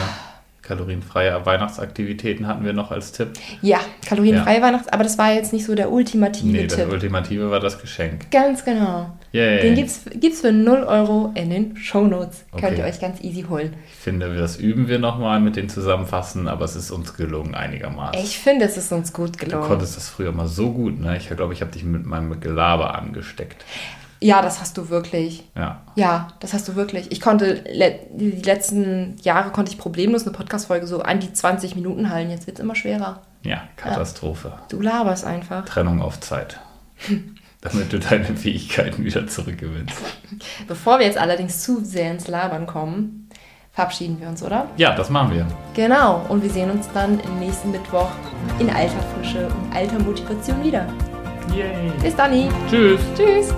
kalorienfreie 0.69 1.45
Weihnachtsaktivitäten 1.45 2.47
hatten 2.47 2.65
wir 2.65 2.73
noch 2.73 2.91
als 2.93 3.13
Tipp. 3.13 3.31
Ja, 3.63 3.81
kalorienfreie 4.07 4.63
Weihnachts-, 4.63 4.89
aber 4.93 5.03
das 5.03 5.19
war 5.19 5.33
jetzt 5.33 5.53
nicht 5.53 5.65
so 5.65 5.75
der 5.75 5.91
ultimative 5.91 6.47
Nee, 6.47 6.67
das 6.67 6.77
Tipp. 6.77 6.93
Ultimative 6.93 7.51
war 7.51 7.59
das 7.61 7.81
Geschenk. 7.81 8.31
Ganz 8.31 8.65
genau. 8.65 9.11
Yay. 9.33 9.61
Den 9.63 9.75
gibt's, 9.75 10.03
gibt's 10.15 10.41
für 10.41 10.53
0 10.53 10.85
Euro 10.85 11.33
in 11.35 11.51
den 11.51 11.77
Shownotes. 11.77 12.45
Könnt 12.53 12.65
Okay. 12.65 12.79
ihr 12.79 12.85
euch 12.85 13.01
ganz 13.01 13.21
easy 13.23 13.43
holen. 13.49 13.75
Ich 13.89 13.95
finde, 13.99 14.35
das 14.37 14.57
üben 14.57 14.89
wir 14.89 14.99
nochmal 14.99 15.41
mit 15.41 15.57
den 15.57 15.69
Zusammenfassen, 15.69 16.49
aber 16.49 16.65
es 16.65 16.77
ist 16.77 16.91
uns 16.91 17.15
gelungen 17.15 17.55
einigermaßen. 17.55 18.23
Ich 18.23 18.39
finde, 18.39 18.65
es 18.67 18.77
ist 18.77 18.93
uns 18.93 19.13
gut 19.13 19.35
Du 19.41 19.45
gelungen. 19.47 19.65
konntest 19.67 19.97
das 19.97 20.09
früher 20.09 20.33
mal 20.33 20.47
so 20.49 20.71
gut, 20.73 21.01
ne? 21.01 21.17
Ich 21.17 21.29
glaube, 21.29 21.53
ich 21.53 21.61
habe 21.61 21.71
dich 21.73 21.85
mit 21.85 22.07
meinem 22.07 22.39
Gelaber 22.41 22.95
angesteckt. 22.95 23.65
Ja, 24.21 24.43
das 24.43 24.61
hast 24.61 24.77
du 24.77 24.89
wirklich. 24.89 25.45
Ja. 25.57 25.83
Ja, 25.95 26.29
das 26.41 26.53
hast 26.53 26.67
du 26.69 26.75
wirklich. 26.75 27.13
Ich 27.13 27.21
konnte, 27.21 27.63
le 27.73 28.01
die 28.11 28.43
letzten 28.43 29.17
Jahre 29.23 29.51
konnte 29.51 29.71
ich 29.73 29.79
problemlos 29.79 30.23
eine 30.23 30.33
Podcast-Folge 30.33 30.87
so 30.87 31.03
an 31.03 31.21
die 31.21 31.33
20 31.33 31.77
Minuten 31.77 32.11
halten. 32.11 32.31
Jetzt 32.31 32.47
wird 32.47 32.59
es 32.59 32.65
immer 32.65 32.75
schwerer. 32.75 33.23
Ja, 33.43 33.63
Katastrophe. 33.77 34.53
Du 34.69 34.81
laberst 34.81 35.25
einfach. 35.25 35.65
Trennung 35.65 36.03
auf 36.03 36.21
Zeit. 36.21 36.59
Damit 37.61 37.93
du 37.93 37.99
deine 37.99 38.25
Fähigkeiten 38.25 39.05
wieder 39.05 39.27
zurückgewinnst. 39.27 39.97
Bevor 40.69 41.01
wir 41.01 41.07
jetzt 41.07 41.19
allerdings 41.19 41.63
zu 41.63 41.85
sehr 41.85 42.13
ins 42.13 42.29
Labern 42.29 42.67
kommen, 42.67 43.29
verabschieden 43.73 44.21
wir 44.21 44.29
uns, 44.29 44.43
oder? 44.43 44.69
Ja, 44.77 44.95
das 44.95 45.11
machen 45.11 45.35
wir. 45.35 45.47
Genau. 45.75 46.25
Und 46.29 46.43
wir 46.43 46.51
sehen 46.51 46.71
uns 46.71 46.89
dann 46.95 47.21
nächsten 47.41 47.73
Mittwoch 47.73 48.11
in 48.61 48.71
alter 48.71 49.03
Frische 49.15 49.47
und 49.47 49.75
alter 49.75 49.99
Motivation 49.99 50.63
wieder. 50.63 50.87
Yay. 51.53 51.91
Bis 52.03 52.15
dann. 52.15 52.33
Tschüss. 52.69 53.01
Tschüss. 53.17 53.55